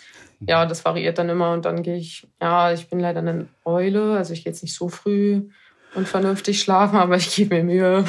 Ja, 0.42 0.66
das 0.66 0.86
variiert 0.86 1.18
dann 1.18 1.30
immer 1.30 1.54
und 1.54 1.66
dann 1.66 1.82
gehe 1.82 1.98
ich, 1.98 2.28
ja, 2.40 2.72
ich 2.72 2.90
bin 2.90 3.00
leider 3.00 3.20
eine 3.20 3.48
Eule, 3.66 4.16
also 4.18 4.34
ich 4.34 4.44
gehe 4.44 4.52
jetzt 4.52 4.62
nicht 4.62 4.76
so 4.76 4.90
früh 4.90 5.50
und 5.96 6.08
vernünftig 6.08 6.62
schlafen, 6.62 6.98
aber 7.00 7.16
ich 7.16 7.36
gebe 7.36 7.56
mir 7.56 7.64
Mühe. 7.64 8.06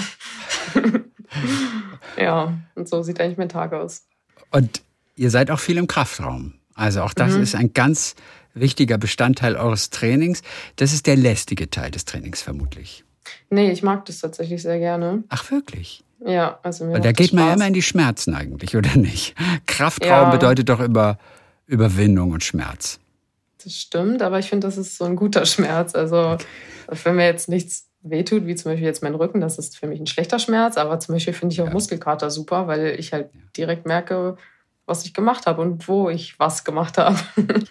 ja, 2.18 2.52
und 2.74 2.88
so 2.88 3.02
sieht 3.02 3.20
eigentlich 3.20 3.38
mein 3.38 3.48
Tag 3.48 3.72
aus. 3.72 4.06
Und 4.50 4.82
ihr 5.16 5.30
seid 5.30 5.50
auch 5.50 5.60
viel 5.60 5.78
im 5.78 5.86
Kraftraum. 5.86 6.54
Also 6.74 7.02
auch 7.02 7.14
das 7.14 7.34
mhm. 7.34 7.42
ist 7.42 7.54
ein 7.54 7.72
ganz 7.72 8.16
wichtiger 8.52 8.98
Bestandteil 8.98 9.56
eures 9.56 9.90
Trainings. 9.90 10.42
Das 10.76 10.92
ist 10.92 11.06
der 11.06 11.16
lästige 11.16 11.70
Teil 11.70 11.90
des 11.90 12.04
Trainings 12.04 12.42
vermutlich. 12.42 13.04
Nee, 13.50 13.70
ich 13.70 13.82
mag 13.82 14.04
das 14.04 14.20
tatsächlich 14.20 14.62
sehr 14.62 14.78
gerne. 14.78 15.24
Ach, 15.28 15.50
wirklich? 15.50 16.04
Ja, 16.26 16.58
also 16.62 16.86
mir 16.86 16.94
Weil 16.94 17.00
da 17.00 17.12
geht 17.12 17.32
man 17.32 17.46
ja 17.46 17.54
immer 17.54 17.66
in 17.66 17.74
die 17.74 17.82
Schmerzen 17.82 18.34
eigentlich, 18.34 18.76
oder 18.76 18.96
nicht? 18.96 19.34
Kraftraum 19.66 20.08
ja. 20.08 20.30
bedeutet 20.30 20.68
doch 20.68 20.80
immer 20.80 21.18
Überwindung 21.66 22.32
und 22.32 22.42
Schmerz. 22.42 22.98
Das 23.62 23.74
stimmt, 23.74 24.22
aber 24.22 24.38
ich 24.38 24.48
finde, 24.48 24.66
das 24.66 24.76
ist 24.76 24.96
so 24.96 25.04
ein 25.04 25.16
guter 25.16 25.44
Schmerz. 25.46 25.94
Also, 25.94 26.32
okay. 26.32 26.98
wenn 27.04 27.16
mir 27.16 27.26
jetzt 27.26 27.48
nichts 27.48 27.88
wehtut, 28.02 28.46
wie 28.46 28.54
zum 28.54 28.72
Beispiel 28.72 28.86
jetzt 28.86 29.02
mein 29.02 29.14
Rücken, 29.14 29.40
das 29.40 29.58
ist 29.58 29.78
für 29.78 29.86
mich 29.86 30.00
ein 30.00 30.06
schlechter 30.06 30.38
Schmerz, 30.38 30.76
aber 30.76 31.00
zum 31.00 31.14
Beispiel 31.14 31.32
finde 31.32 31.54
ich 31.54 31.60
auch 31.60 31.66
ja. 31.66 31.72
Muskelkater 31.72 32.30
super, 32.30 32.66
weil 32.66 32.98
ich 32.98 33.12
halt 33.12 33.30
direkt 33.56 33.86
merke, 33.86 34.36
was 34.86 35.04
ich 35.04 35.14
gemacht 35.14 35.46
habe 35.46 35.62
und 35.62 35.88
wo 35.88 36.10
ich 36.10 36.38
was 36.38 36.64
gemacht 36.64 36.98
habe. 36.98 37.18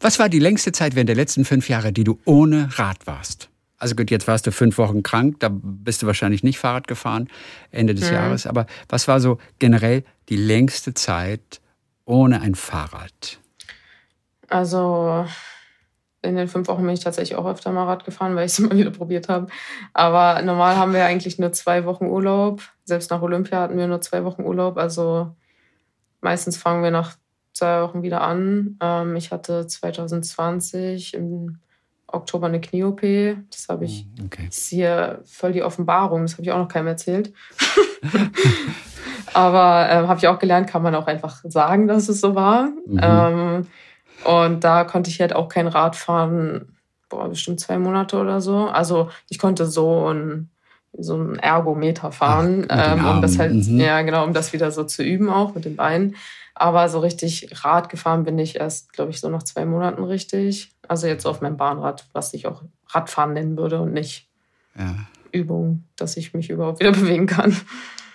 Was 0.00 0.18
war 0.18 0.30
die 0.30 0.38
längste 0.38 0.72
Zeit 0.72 0.94
während 0.94 1.10
der 1.10 1.16
letzten 1.16 1.44
fünf 1.44 1.68
Jahre, 1.68 1.92
die 1.92 2.04
du 2.04 2.18
ohne 2.24 2.70
Rad 2.78 3.06
warst? 3.06 3.50
Also 3.78 3.94
gut, 3.94 4.10
jetzt 4.10 4.26
warst 4.26 4.46
du 4.46 4.52
fünf 4.52 4.78
Wochen 4.78 5.02
krank, 5.02 5.36
da 5.40 5.50
bist 5.52 6.02
du 6.02 6.06
wahrscheinlich 6.06 6.42
nicht 6.42 6.58
Fahrrad 6.58 6.88
gefahren 6.88 7.28
Ende 7.70 7.94
des 7.94 8.08
mhm. 8.08 8.14
Jahres. 8.14 8.46
Aber 8.46 8.66
was 8.88 9.06
war 9.06 9.20
so 9.20 9.38
generell 9.58 10.04
die 10.28 10.36
längste 10.36 10.94
Zeit 10.94 11.60
ohne 12.04 12.40
ein 12.40 12.54
Fahrrad? 12.54 13.38
Also 14.48 15.26
in 16.22 16.36
den 16.36 16.48
fünf 16.48 16.68
Wochen 16.68 16.82
bin 16.82 16.94
ich 16.94 17.04
tatsächlich 17.04 17.36
auch 17.36 17.46
öfter 17.46 17.72
mal 17.72 17.84
Rad 17.84 18.04
gefahren, 18.04 18.34
weil 18.34 18.46
ich 18.46 18.52
es 18.52 18.58
immer 18.60 18.76
wieder 18.76 18.90
probiert 18.90 19.28
habe. 19.28 19.48
Aber 19.92 20.40
normal 20.42 20.76
haben 20.76 20.92
wir 20.92 21.04
eigentlich 21.04 21.38
nur 21.38 21.52
zwei 21.52 21.84
Wochen 21.84 22.06
Urlaub. 22.06 22.62
Selbst 22.84 23.10
nach 23.10 23.22
Olympia 23.22 23.60
hatten 23.60 23.76
wir 23.76 23.86
nur 23.86 24.00
zwei 24.00 24.24
Wochen 24.24 24.42
Urlaub. 24.42 24.78
Also 24.78 25.34
meistens 26.20 26.56
fahren 26.56 26.82
wir 26.82 26.90
nach 26.90 27.16
zwei 27.52 27.82
Wochen 27.82 28.02
wieder 28.02 28.22
an. 28.22 28.78
Ähm, 28.80 29.16
ich 29.16 29.30
hatte 29.30 29.66
2020 29.66 31.14
im 31.14 31.58
Oktober 32.08 32.46
eine 32.46 32.60
Knie-OP. 32.60 33.00
Das 33.50 33.68
habe 33.68 33.84
ich 33.84 34.06
Hm, 34.16 34.26
okay. 34.26 34.46
das 34.46 34.58
ist 34.58 34.68
hier 34.68 35.20
voll 35.24 35.52
die 35.52 35.62
Offenbarung. 35.62 36.22
Das 36.22 36.32
habe 36.32 36.42
ich 36.42 36.52
auch 36.52 36.58
noch 36.58 36.68
keinem 36.68 36.88
erzählt. 36.88 37.32
Aber 39.34 39.88
ähm, 39.90 40.08
habe 40.08 40.18
ich 40.18 40.28
auch 40.28 40.38
gelernt, 40.38 40.68
kann 40.68 40.82
man 40.82 40.94
auch 40.94 41.06
einfach 41.06 41.42
sagen, 41.44 41.88
dass 41.88 42.08
es 42.08 42.20
so 42.20 42.34
war. 42.34 42.70
Mhm. 42.86 43.00
Ähm, 43.02 43.66
und 44.24 44.64
da 44.64 44.84
konnte 44.84 45.10
ich 45.10 45.20
halt 45.20 45.34
auch 45.34 45.48
kein 45.48 45.66
Rad 45.66 45.96
fahren, 45.96 46.76
boah, 47.08 47.28
bestimmt 47.28 47.60
zwei 47.60 47.78
Monate 47.78 48.18
oder 48.18 48.40
so. 48.40 48.66
Also 48.66 49.10
ich 49.28 49.38
konnte 49.38 49.66
so 49.66 50.12
ein, 50.12 50.50
so 50.96 51.16
ein 51.16 51.38
Ergometer 51.38 52.12
fahren, 52.12 52.66
Ach, 52.68 52.94
ähm, 52.94 53.04
um 53.06 53.22
das 53.22 53.38
halt, 53.38 53.52
mhm. 53.52 53.78
ja 53.78 54.00
genau, 54.02 54.24
um 54.24 54.32
das 54.32 54.52
wieder 54.52 54.70
so 54.70 54.84
zu 54.84 55.02
üben 55.02 55.28
auch 55.28 55.54
mit 55.54 55.64
den 55.64 55.76
Beinen. 55.76 56.16
Aber 56.54 56.88
so 56.88 57.00
richtig 57.00 57.50
Rad 57.64 57.90
gefahren 57.90 58.24
bin 58.24 58.38
ich 58.38 58.56
erst, 58.56 58.94
glaube 58.94 59.10
ich, 59.10 59.20
so 59.20 59.28
nach 59.28 59.42
zwei 59.42 59.66
Monaten 59.66 60.02
richtig. 60.02 60.72
Also 60.88 61.06
jetzt 61.06 61.26
auf 61.26 61.40
meinem 61.40 61.56
Bahnrad, 61.56 62.06
was 62.12 62.32
ich 62.34 62.46
auch 62.46 62.62
Radfahren 62.88 63.32
nennen 63.32 63.56
würde 63.56 63.80
und 63.80 63.92
nicht 63.92 64.28
Ja. 64.78 64.94
Übung, 65.32 65.84
dass 65.96 66.16
ich 66.16 66.34
mich 66.34 66.50
überhaupt 66.50 66.80
wieder 66.80 66.92
bewegen 66.92 67.26
kann. 67.26 67.56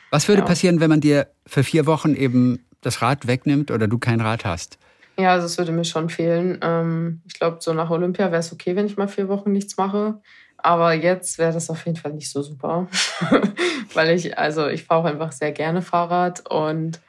Was 0.10 0.28
würde 0.28 0.42
Ja. 0.42 0.48
passieren, 0.48 0.80
wenn 0.80 0.90
man 0.90 1.02
dir 1.02 1.28
für 1.46 1.64
vier 1.64 1.86
Wochen 1.86 2.16
eben 2.16 2.66
das 2.82 3.02
Rad 3.02 3.28
wegnimmt 3.28 3.72
oder 3.72 3.88
du 3.88 3.98
kein 4.00 4.22
Rad 4.22 4.46
hast? 4.46 4.78
Ja, 5.20 5.32
also 5.34 5.46
es 5.46 5.58
würde 5.58 5.72
mir 5.72 5.84
schon 5.86 6.10
fehlen. 6.10 6.60
Ähm, 6.62 7.22
ich 7.28 7.34
glaube, 7.36 7.58
so 7.60 7.74
nach 7.74 7.90
Olympia 7.90 8.32
wäre 8.32 8.40
es 8.40 8.52
okay, 8.54 8.76
wenn 8.76 8.86
ich 8.88 8.98
mal 8.98 9.08
vier 9.08 9.28
Wochen 9.28 9.52
nichts 9.52 9.78
mache. 9.78 10.22
Aber 10.58 10.94
jetzt 10.94 11.38
wäre 11.38 11.54
das 11.54 11.70
auf 11.70 11.86
jeden 11.86 11.98
Fall 11.98 12.14
nicht 12.14 12.32
so 12.32 12.42
super. 12.42 12.88
Weil 13.94 14.12
ich, 14.16 14.38
also 14.38 14.68
ich 14.68 14.84
fahre 14.84 15.02
auch 15.02 15.06
einfach 15.06 15.32
sehr 15.32 15.52
gerne 15.52 15.82
Fahrrad 15.82 16.50
und 16.50 17.00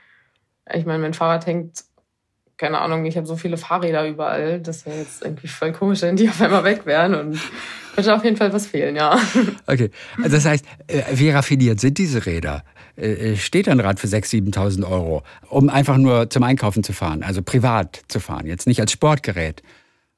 ich 0.72 0.84
meine, 0.86 1.02
mein 1.02 1.14
Fahrrad 1.14 1.46
hängt, 1.46 1.84
keine 2.62 2.78
Ahnung, 2.80 3.04
ich 3.06 3.16
habe 3.16 3.26
so 3.26 3.34
viele 3.34 3.56
Fahrräder 3.56 4.06
überall. 4.06 4.60
Das 4.60 4.86
wäre 4.86 4.96
jetzt 4.98 5.24
irgendwie 5.24 5.48
voll 5.48 5.72
komisch, 5.72 6.02
wenn 6.02 6.14
die 6.14 6.28
auf 6.28 6.40
einmal 6.40 6.62
weg 6.62 6.86
wären 6.86 7.12
und 7.16 7.40
würde 7.96 8.14
auf 8.14 8.22
jeden 8.22 8.36
Fall 8.36 8.52
was 8.52 8.68
fehlen, 8.68 8.94
ja. 8.94 9.18
Okay, 9.66 9.90
also 10.18 10.36
das 10.36 10.44
heißt, 10.44 10.64
äh, 10.86 11.02
wie 11.12 11.30
raffiniert 11.30 11.80
sind 11.80 11.98
diese 11.98 12.24
Räder? 12.24 12.62
Äh, 12.94 13.34
Steht 13.34 13.68
ein 13.68 13.80
Rad 13.80 13.98
für 13.98 14.06
6.000, 14.06 14.54
7.000 14.54 14.88
Euro, 14.88 15.24
um 15.48 15.70
einfach 15.70 15.96
nur 15.96 16.30
zum 16.30 16.44
Einkaufen 16.44 16.84
zu 16.84 16.92
fahren, 16.92 17.24
also 17.24 17.42
privat 17.42 18.00
zu 18.06 18.20
fahren, 18.20 18.46
jetzt 18.46 18.68
nicht 18.68 18.80
als 18.80 18.92
Sportgerät? 18.92 19.64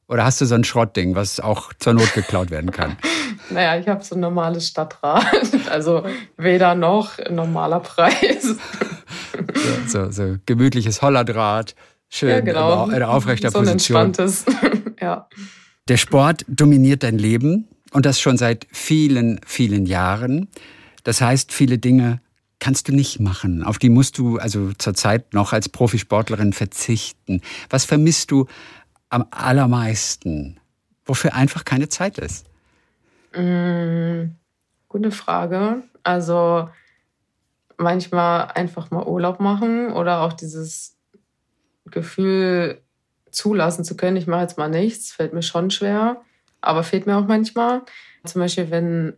Oder 0.07 0.27
hast 0.27 0.39
du 0.43 0.45
so 0.45 0.55
ein 0.55 0.65
Schrottding, 0.65 1.15
was 1.15 1.41
auch 1.41 1.73
zur 1.79 1.95
Not 1.95 2.13
geklaut 2.13 2.51
werden 2.51 2.71
kann? 2.73 2.97
Naja, 3.51 3.79
ich 3.79 3.89
habe 3.89 4.03
so 4.03 4.15
ein 4.15 4.21
normales 4.21 4.69
Stadtrad. 4.69 5.27
Also 5.71 6.05
weder 6.39 6.75
noch 6.75 7.19
normaler 7.31 7.81
Preis. 7.81 8.57
So, 9.87 9.87
so, 9.87 10.11
so 10.11 10.37
gemütliches 10.47 11.03
Hollerdraht, 11.03 11.75
schön 12.09 12.31
Ja, 12.31 12.41
genau. 12.41 12.89
in 12.89 13.03
aufrechter 13.03 13.51
so 13.51 13.59
ein 13.59 13.65
Position. 13.67 14.03
entspanntes. 14.07 14.45
ja. 15.01 15.29
Der 15.89 15.97
Sport 15.97 16.45
dominiert 16.49 17.03
dein 17.03 17.19
Leben 17.19 17.69
und 17.93 18.07
das 18.07 18.21
schon 18.21 18.37
seit 18.37 18.67
vielen, 18.73 19.41
vielen 19.47 19.87
Jahren. 19.87 20.49
Das 21.03 21.21
heißt, 21.21 21.53
viele 21.53 21.79
Dinge 21.79 22.21
kannst 22.59 22.89
du 22.89 22.93
nicht 22.93 23.21
machen. 23.21 23.63
Auf 23.63 23.79
die 23.79 23.91
musst 23.91 24.17
du 24.17 24.39
also 24.39 24.73
zurzeit 24.79 25.35
noch 25.35 25.53
als 25.53 25.69
Profisportlerin 25.69 26.53
verzichten. 26.55 27.43
Was 27.69 27.85
vermisst 27.85 28.31
du 28.31 28.47
am 29.11 29.27
allermeisten, 29.31 30.59
wofür 31.05 31.35
einfach 31.35 31.65
keine 31.65 31.89
Zeit 31.89 32.17
ist? 32.19 32.47
Mm, 33.37 34.31
gute 34.89 35.11
Frage. 35.11 35.83
Also 36.03 36.69
manchmal 37.77 38.51
einfach 38.55 38.91
mal 38.91 39.05
Urlaub 39.07 39.41
machen 39.41 39.93
oder 39.93 40.23
auch 40.23 40.33
dieses 40.33 40.94
Gefühl 41.91 42.81
zulassen 43.31 43.85
zu 43.85 43.97
können, 43.97 44.17
ich 44.17 44.27
mache 44.27 44.43
jetzt 44.43 44.59
mal 44.59 44.69
nichts, 44.69 45.13
fällt 45.13 45.33
mir 45.33 45.43
schon 45.43 45.71
schwer, 45.71 46.23
aber 46.61 46.83
fehlt 46.83 47.07
mir 47.07 47.17
auch 47.17 47.27
manchmal. 47.27 47.83
Zum 48.25 48.41
Beispiel, 48.41 48.71
wenn 48.71 49.15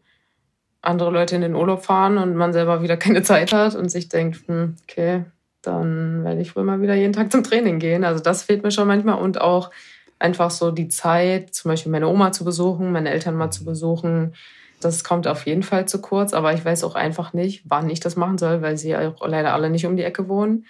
andere 0.82 1.10
Leute 1.10 1.36
in 1.36 1.42
den 1.42 1.54
Urlaub 1.54 1.84
fahren 1.84 2.18
und 2.18 2.34
man 2.34 2.52
selber 2.52 2.82
wieder 2.82 2.96
keine 2.96 3.22
Zeit 3.22 3.52
hat 3.52 3.74
und 3.74 3.90
sich 3.90 4.08
denkt, 4.08 4.46
hm, 4.46 4.76
okay, 4.82 5.24
dann 5.62 6.24
werde 6.24 6.40
ich 6.40 6.54
wohl 6.54 6.64
mal 6.64 6.80
wieder 6.80 6.94
jeden 6.94 7.12
Tag 7.12 7.32
zum 7.32 7.42
Training 7.42 7.78
gehen. 7.78 8.04
Also 8.04 8.22
das 8.22 8.44
fehlt 8.44 8.62
mir 8.62 8.70
schon 8.70 8.86
manchmal 8.86 9.18
und 9.18 9.40
auch 9.40 9.70
einfach 10.18 10.50
so 10.50 10.70
die 10.70 10.88
Zeit, 10.88 11.54
zum 11.54 11.70
Beispiel 11.70 11.92
meine 11.92 12.08
Oma 12.08 12.32
zu 12.32 12.44
besuchen, 12.44 12.92
meine 12.92 13.10
Eltern 13.10 13.36
mal 13.36 13.50
zu 13.50 13.64
besuchen. 13.64 14.34
Das 14.80 15.04
kommt 15.04 15.26
auf 15.26 15.46
jeden 15.46 15.62
Fall 15.62 15.88
zu 15.88 16.00
kurz, 16.00 16.32
aber 16.32 16.52
ich 16.52 16.64
weiß 16.64 16.84
auch 16.84 16.94
einfach 16.94 17.32
nicht, 17.32 17.62
wann 17.66 17.90
ich 17.90 18.00
das 18.00 18.16
machen 18.16 18.38
soll, 18.38 18.62
weil 18.62 18.76
sie 18.76 18.96
auch 18.96 19.26
leider 19.26 19.54
alle 19.54 19.70
nicht 19.70 19.86
um 19.86 19.96
die 19.96 20.04
Ecke 20.04 20.28
wohnen. 20.28 20.66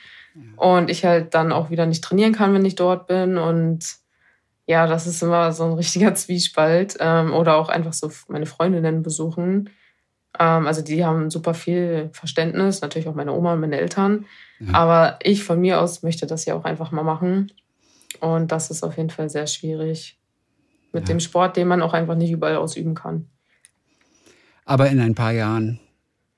Und 0.57 0.91
ich 0.91 1.05
halt 1.05 1.35
dann 1.35 1.53
auch 1.53 1.71
wieder 1.71 1.87
nicht 1.87 2.03
trainieren 2.03 2.33
kann, 2.33 2.55
wenn 2.55 2.65
ich 2.65 2.75
dort 2.75 3.07
bin. 3.07 3.37
Und 3.39 3.81
ja, 4.67 4.87
das 4.87 5.07
ist 5.07 5.23
immer 5.23 5.53
so 5.53 5.65
ein 5.65 5.73
richtiger 5.75 6.15
Zwiespalt. 6.15 6.97
Ähm, 7.01 7.33
oder 7.33 7.57
auch 7.57 7.69
einfach 7.69 7.93
so 7.93 8.11
meine 8.29 8.47
Freundinnen 8.47 9.03
besuchen. 9.03 9.71
Ähm, 10.39 10.67
also 10.67 10.83
die 10.83 11.05
haben 11.05 11.31
super 11.31 11.55
viel 11.55 12.11
Verständnis, 12.13 12.81
natürlich 12.81 13.09
auch 13.09 13.15
meine 13.15 13.33
Oma 13.33 13.55
und 13.55 13.61
meine 13.61 13.79
Eltern. 13.79 14.27
Ja. 14.61 14.75
Aber 14.75 15.19
ich 15.23 15.45
von 15.45 15.61
mir 15.61 15.81
aus 15.81 16.03
möchte 16.03 16.27
das 16.27 16.45
ja 16.47 16.55
auch 16.55 16.65
einfach 16.65 16.91
mal 16.91 17.03
machen. 17.05 17.53
Und 18.21 18.51
das 18.53 18.71
ist 18.71 18.83
auf 18.83 18.97
jeden 18.97 19.11
Fall 19.11 19.29
sehr 19.29 19.47
schwierig 19.47 20.19
mit 20.93 21.09
Ja. 21.09 21.15
dem 21.15 21.21
Sport, 21.21 21.57
den 21.57 21.69
man 21.69 21.83
auch 21.83 21.93
einfach 21.93 22.15
nicht 22.15 22.31
überall 22.31 22.57
ausüben 22.57 22.95
kann. 22.95 23.29
Aber 24.65 24.89
in 24.89 24.99
ein 25.01 25.15
paar 25.15 25.33
Jahren. 25.33 25.79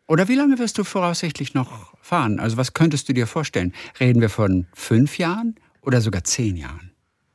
Oder 0.09 0.27
wie 0.29 0.35
lange 0.35 0.59
wirst 0.59 0.79
du 0.79 0.85
voraussichtlich 0.85 1.55
noch 1.55 1.95
fahren? 2.01 2.41
Also 2.41 2.57
was 2.57 2.73
könntest 2.73 3.09
du 3.09 3.13
dir 3.13 3.27
vorstellen? 3.27 3.75
Reden 4.01 4.21
wir 4.21 4.31
von 4.31 4.67
fünf 4.75 5.19
Jahren 5.19 5.55
oder 5.83 6.01
sogar 6.01 6.25
zehn 6.25 6.57
Jahren? 6.57 6.93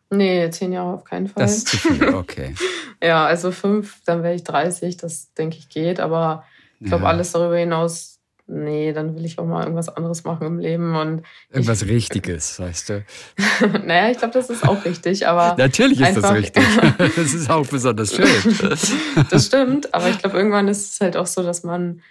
Nee, 0.10 0.50
zehn 0.50 0.72
Jahre 0.74 0.94
auf 0.94 1.04
keinen 1.04 1.28
Fall. 1.28 1.44
Das 1.44 1.58
ist 1.58 1.68
zu 1.68 1.78
viel, 1.78 2.04
okay. 2.16 2.54
Ja, 3.02 3.26
also 3.26 3.52
fünf, 3.52 4.02
dann 4.06 4.24
wäre 4.24 4.34
ich 4.36 4.44
30, 4.44 4.98
das 4.98 5.34
denke 5.34 5.58
ich 5.58 5.70
geht. 5.70 6.00
Aber 6.00 6.44
ich 6.80 6.88
glaube, 6.88 7.04
Ja. 7.04 7.10
alles 7.10 7.32
darüber 7.32 7.58
hinaus, 7.58 8.20
nee, 8.48 8.92
dann 8.94 9.16
will 9.16 9.26
ich 9.26 9.38
auch 9.40 9.46
mal 9.46 9.64
irgendwas 9.64 9.90
anderes 9.90 10.24
machen 10.24 10.46
im 10.48 10.60
Leben. 10.60 10.96
Und 10.96 11.24
Irgendwas 11.52 11.86
Richtiges, 11.86 12.60
weißt 12.60 12.90
du. 12.90 13.06
naja, 13.86 14.10
ich 14.12 14.18
glaube, 14.18 14.34
das 14.34 14.50
ist 14.50 14.68
auch 14.68 14.84
richtig. 14.86 15.28
Aber 15.28 15.56
Natürlich 15.58 16.00
ist 16.00 16.18
das 16.18 16.32
richtig. 16.34 16.64
Das 16.98 17.34
ist 17.34 17.50
auch 17.52 17.68
besonders 17.68 18.16
schön. 18.16 18.28
das 19.30 19.46
stimmt. 19.46 19.94
Aber 19.94 20.10
ich 20.10 20.18
glaube, 20.20 20.38
irgendwann 20.38 20.68
ist 20.68 20.94
es 20.94 21.02
halt 21.02 21.18
auch 21.18 21.28
so, 21.28 21.42
dass 21.44 21.64
man, 21.64 22.02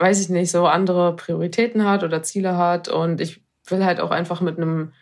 weiß 0.00 0.20
ich 0.20 0.28
nicht, 0.30 0.50
so 0.50 0.66
andere 0.66 1.14
Prioritäten 1.14 1.84
hat 1.86 2.02
oder 2.02 2.22
Ziele 2.22 2.56
hat. 2.56 2.88
Und 2.88 3.20
ich 3.20 3.42
will 3.68 3.84
halt 3.84 4.00
auch 4.00 4.10
einfach 4.10 4.40
mit 4.40 4.56
einem 4.56 4.92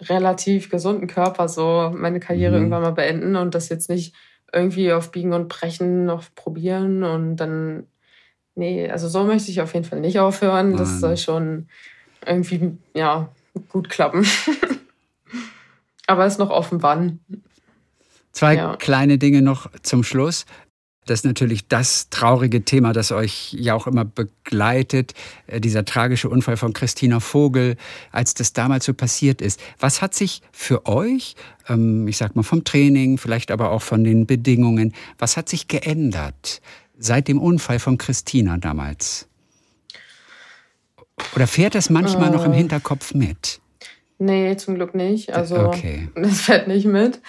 relativ 0.00 0.70
gesunden 0.70 1.08
Körper 1.08 1.48
so 1.48 1.92
meine 1.94 2.20
Karriere 2.20 2.52
Mhm. 2.52 2.58
irgendwann 2.62 2.82
mal 2.82 2.92
beenden 2.92 3.36
und 3.36 3.54
das 3.54 3.68
jetzt 3.68 3.90
nicht 3.90 4.14
irgendwie 4.52 4.92
auf 4.92 5.10
Biegen 5.10 5.32
und 5.34 5.48
Brechen 5.48 6.06
noch 6.06 6.24
probieren 6.34 7.02
und 7.02 7.36
dann, 7.36 7.86
nee, 8.54 8.88
also 8.88 9.08
so 9.08 9.24
möchte 9.24 9.50
ich 9.50 9.60
auf 9.60 9.74
jeden 9.74 9.84
Fall 9.84 10.00
nicht 10.00 10.20
aufhören. 10.20 10.76
Das 10.76 10.88
Nein. 10.92 11.00
soll 11.00 11.16
schon 11.16 11.68
irgendwie, 12.24 12.78
ja, 12.94 13.28
gut 13.68 13.90
klappen. 13.90 14.24
Aber 16.06 16.24
ist 16.26 16.38
noch 16.38 16.50
offen, 16.50 16.82
wann. 16.82 17.18
Zwei 18.32 18.54
Ja. 18.54 18.76
kleine 18.76 19.18
Dinge 19.18 19.42
noch 19.42 19.70
zum 19.82 20.04
Schluss. 20.04 20.46
Das 21.08 21.20
ist 21.20 21.24
natürlich 21.24 21.66
das 21.68 22.10
traurige 22.10 22.64
Thema, 22.64 22.92
das 22.92 23.12
euch 23.12 23.54
ja 23.58 23.72
auch 23.72 23.86
immer 23.86 24.04
begleitet, 24.04 25.14
äh, 25.46 25.58
dieser 25.58 25.86
tragische 25.86 26.28
Unfall 26.28 26.58
von 26.58 26.74
Christina 26.74 27.18
Vogel, 27.18 27.76
als 28.12 28.34
das 28.34 28.52
damals 28.52 28.84
so 28.84 28.92
passiert 28.92 29.40
ist. 29.40 29.58
Was 29.80 30.02
hat 30.02 30.14
sich 30.14 30.42
für 30.52 30.84
euch, 30.86 31.34
ähm, 31.68 32.06
ich 32.08 32.18
sag 32.18 32.36
mal 32.36 32.42
vom 32.42 32.62
Training, 32.62 33.16
vielleicht 33.16 33.50
aber 33.50 33.70
auch 33.70 33.80
von 33.80 34.04
den 34.04 34.26
Bedingungen, 34.26 34.92
was 35.18 35.38
hat 35.38 35.48
sich 35.48 35.66
geändert 35.66 36.60
seit 36.98 37.28
dem 37.28 37.40
Unfall 37.40 37.78
von 37.78 37.96
Christina 37.96 38.58
damals? 38.58 39.28
Oder 41.34 41.46
fährt 41.46 41.74
das 41.74 41.88
manchmal 41.88 42.30
noch 42.30 42.44
im 42.44 42.52
Äh. 42.52 42.56
Hinterkopf 42.58 43.14
mit? 43.14 43.60
Nee, 44.18 44.54
zum 44.56 44.74
Glück 44.74 44.94
nicht. 44.94 45.32
Also 45.32 45.56
Okay. 45.56 46.08
das 46.14 46.42
fährt 46.42 46.68
nicht 46.68 46.84
mit. 46.84 47.20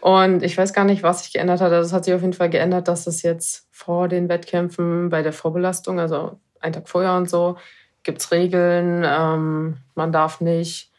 Und 0.00 0.42
ich 0.42 0.56
weiß 0.56 0.72
gar 0.72 0.84
nicht, 0.84 1.02
was 1.02 1.24
sich 1.24 1.32
geändert 1.32 1.60
hat. 1.60 1.72
Also 1.72 1.86
es 1.86 1.92
hat 1.92 2.04
sich 2.04 2.14
auf 2.14 2.20
jeden 2.20 2.32
Fall 2.32 2.50
geändert, 2.50 2.88
dass 2.88 3.06
es 3.06 3.22
jetzt 3.22 3.66
vor 3.70 4.08
den 4.08 4.28
Wettkämpfen 4.28 5.08
bei 5.08 5.22
der 5.22 5.32
Vorbelastung, 5.32 5.98
also 5.98 6.38
einen 6.60 6.72
Tag 6.72 6.88
vorher 6.88 7.16
und 7.16 7.28
so, 7.28 7.56
gibt's 8.02 8.30
Regeln. 8.30 9.04
Ähm, 9.04 9.78
man 9.94 10.12
darf 10.12 10.40
nicht 10.40 10.92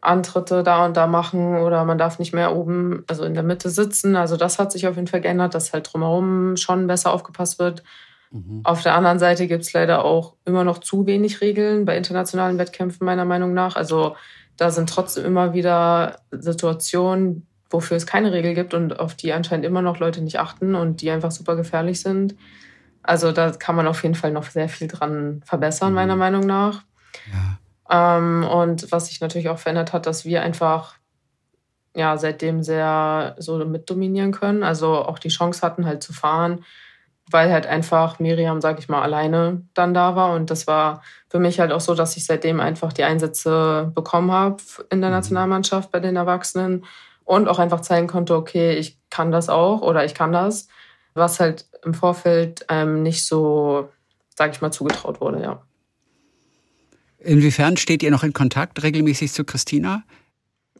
Antritte 0.00 0.62
da 0.62 0.84
und 0.84 0.96
da 0.96 1.06
machen 1.06 1.56
oder 1.56 1.84
man 1.84 1.98
darf 1.98 2.18
nicht 2.18 2.34
mehr 2.34 2.54
oben, 2.54 3.04
also 3.08 3.24
in 3.24 3.34
der 3.34 3.42
Mitte 3.42 3.70
sitzen. 3.70 4.16
Also 4.16 4.36
das 4.36 4.58
hat 4.58 4.70
sich 4.70 4.86
auf 4.86 4.96
jeden 4.96 5.08
Fall 5.08 5.22
geändert, 5.22 5.54
dass 5.54 5.72
halt 5.72 5.90
drumherum 5.92 6.56
schon 6.56 6.86
besser 6.86 7.12
aufgepasst 7.12 7.58
wird. 7.58 7.82
Mhm. 8.30 8.60
Auf 8.64 8.82
der 8.82 8.94
anderen 8.94 9.18
Seite 9.18 9.46
gibt's 9.46 9.72
leider 9.72 10.04
auch 10.04 10.34
immer 10.44 10.64
noch 10.64 10.78
zu 10.78 11.06
wenig 11.06 11.40
Regeln 11.40 11.84
bei 11.84 11.96
internationalen 11.96 12.58
Wettkämpfen, 12.58 13.04
meiner 13.04 13.24
Meinung 13.24 13.54
nach. 13.54 13.76
Also 13.76 14.16
da 14.56 14.70
sind 14.70 14.88
trotzdem 14.90 15.24
immer 15.24 15.54
wieder 15.54 16.18
Situationen, 16.30 17.46
wofür 17.74 17.96
es 17.96 18.06
keine 18.06 18.32
Regel 18.32 18.54
gibt 18.54 18.72
und 18.72 19.00
auf 19.00 19.14
die 19.14 19.32
anscheinend 19.32 19.66
immer 19.66 19.82
noch 19.82 19.98
Leute 19.98 20.22
nicht 20.22 20.38
achten 20.38 20.74
und 20.74 21.02
die 21.02 21.10
einfach 21.10 21.32
super 21.32 21.56
gefährlich 21.56 22.00
sind. 22.00 22.36
Also 23.02 23.32
da 23.32 23.50
kann 23.50 23.76
man 23.76 23.86
auf 23.86 24.02
jeden 24.02 24.14
Fall 24.14 24.30
noch 24.30 24.44
sehr 24.44 24.68
viel 24.68 24.88
dran 24.88 25.42
verbessern, 25.44 25.90
Mhm. 25.90 25.94
meiner 25.96 26.16
Meinung 26.16 26.46
nach. 26.46 26.84
Ja. 27.90 28.16
Ähm, 28.16 28.44
und 28.44 28.90
was 28.92 29.08
sich 29.08 29.20
natürlich 29.20 29.48
auch 29.48 29.58
verändert 29.58 29.92
hat, 29.92 30.06
dass 30.06 30.24
wir 30.24 30.42
einfach 30.42 30.94
ja 31.94 32.16
seitdem 32.16 32.62
sehr 32.62 33.34
so 33.38 33.62
mitdominieren 33.64 34.32
können. 34.32 34.62
Also 34.62 34.94
auch 34.94 35.18
die 35.18 35.28
Chance 35.28 35.60
hatten, 35.62 35.84
halt 35.84 36.02
zu 36.02 36.12
fahren, 36.12 36.64
weil 37.30 37.52
halt 37.52 37.66
einfach 37.66 38.18
Miriam, 38.20 38.60
sag 38.60 38.78
ich 38.78 38.88
mal, 38.88 39.02
alleine 39.02 39.62
dann 39.74 39.94
da 39.94 40.16
war. 40.16 40.34
Und 40.34 40.50
das 40.50 40.66
war 40.66 41.02
für 41.28 41.38
mich 41.40 41.60
halt 41.60 41.72
auch 41.72 41.80
so, 41.80 41.94
dass 41.94 42.16
ich 42.16 42.24
seitdem 42.24 42.60
einfach 42.60 42.92
die 42.92 43.04
Einsätze 43.04 43.90
bekommen 43.94 44.30
habe 44.32 44.62
in 44.90 45.00
der 45.00 45.10
mhm. 45.10 45.16
Nationalmannschaft 45.16 45.90
bei 45.90 46.00
den 46.00 46.16
Erwachsenen 46.16 46.84
und 47.24 47.48
auch 47.48 47.58
einfach 47.58 47.80
zeigen 47.80 48.06
konnte, 48.06 48.34
okay, 48.34 48.74
ich 48.74 48.98
kann 49.10 49.30
das 49.30 49.48
auch 49.48 49.82
oder 49.82 50.04
ich 50.04 50.14
kann 50.14 50.32
das, 50.32 50.68
was 51.14 51.40
halt 51.40 51.66
im 51.84 51.94
Vorfeld 51.94 52.64
ähm, 52.68 53.02
nicht 53.02 53.26
so, 53.26 53.88
sag 54.34 54.52
ich 54.52 54.60
mal, 54.60 54.72
zugetraut 54.72 55.20
wurde, 55.20 55.42
ja. 55.42 55.62
Inwiefern 57.18 57.76
steht 57.76 58.02
ihr 58.02 58.10
noch 58.10 58.22
in 58.22 58.34
Kontakt 58.34 58.82
regelmäßig 58.82 59.32
zu 59.32 59.44
Christina? 59.44 60.02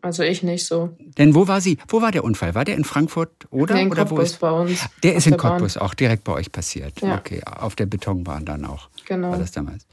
Also 0.02 0.22
ich 0.22 0.42
nicht 0.42 0.66
so. 0.66 0.94
Denn 1.16 1.34
wo 1.34 1.48
war 1.48 1.62
sie? 1.62 1.78
Wo 1.88 2.02
war 2.02 2.12
der 2.12 2.24
Unfall? 2.24 2.54
War 2.54 2.66
der 2.66 2.76
in 2.76 2.84
Frankfurt 2.84 3.30
oder? 3.48 3.74
Nee, 3.74 3.82
in 3.84 3.90
oder 3.90 4.02
Cottbus 4.04 4.18
wo 4.18 4.22
ist 4.22 4.40
bei 4.40 4.50
uns. 4.50 4.84
Der 5.02 5.14
ist 5.14 5.26
in 5.26 5.38
Cottbus 5.38 5.78
auch 5.78 5.94
direkt 5.94 6.24
bei 6.24 6.34
euch 6.34 6.52
passiert. 6.52 7.00
Ja. 7.00 7.16
Okay, 7.16 7.40
auf 7.44 7.74
der 7.74 7.86
Betonbahn 7.86 8.44
dann 8.44 8.66
auch. 8.66 8.90
Genau. 9.06 9.30
War 9.30 9.38
das 9.38 9.52
damals. 9.52 9.86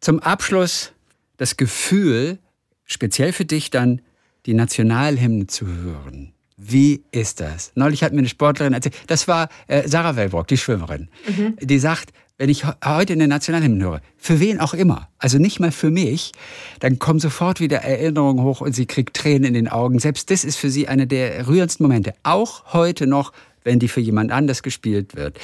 Zum 0.00 0.20
Abschluss 0.20 0.92
das 1.38 1.56
Gefühl, 1.56 2.38
speziell 2.84 3.32
für 3.32 3.46
dich 3.46 3.70
dann 3.70 4.02
die 4.46 4.54
Nationalhymne 4.54 5.46
zu 5.46 5.66
hören. 5.66 6.32
Wie 6.56 7.02
ist 7.10 7.40
das? 7.40 7.72
Neulich 7.74 8.02
hat 8.02 8.12
mir 8.12 8.20
eine 8.20 8.28
Sportlerin 8.28 8.72
erzählt, 8.72 8.94
das 9.08 9.26
war 9.26 9.48
äh, 9.66 9.88
Sarah 9.88 10.16
Wellbrock, 10.16 10.46
die 10.46 10.56
Schwimmerin. 10.56 11.08
Mhm. 11.26 11.56
Die 11.60 11.78
sagt, 11.78 12.12
wenn 12.38 12.48
ich 12.48 12.64
heute 12.84 13.12
eine 13.12 13.28
Nationalhymne 13.28 13.84
höre, 13.84 14.00
für 14.16 14.40
wen 14.40 14.60
auch 14.60 14.74
immer, 14.74 15.08
also 15.18 15.38
nicht 15.38 15.60
mal 15.60 15.72
für 15.72 15.90
mich, 15.90 16.32
dann 16.80 16.98
kommen 16.98 17.20
sofort 17.20 17.60
wieder 17.60 17.78
Erinnerungen 17.78 18.44
hoch 18.44 18.60
und 18.60 18.74
sie 18.74 18.86
kriegt 18.86 19.16
Tränen 19.16 19.44
in 19.44 19.54
den 19.54 19.68
Augen. 19.68 19.98
Selbst 19.98 20.30
das 20.30 20.44
ist 20.44 20.56
für 20.56 20.70
sie 20.70 20.88
eine 20.88 21.06
der 21.06 21.46
rührendsten 21.46 21.84
Momente. 21.84 22.12
Auch 22.22 22.72
heute 22.72 23.06
noch, 23.06 23.32
wenn 23.62 23.78
die 23.78 23.88
für 23.88 24.00
jemand 24.00 24.32
anders 24.32 24.62
gespielt 24.62 25.16
wird. 25.16 25.38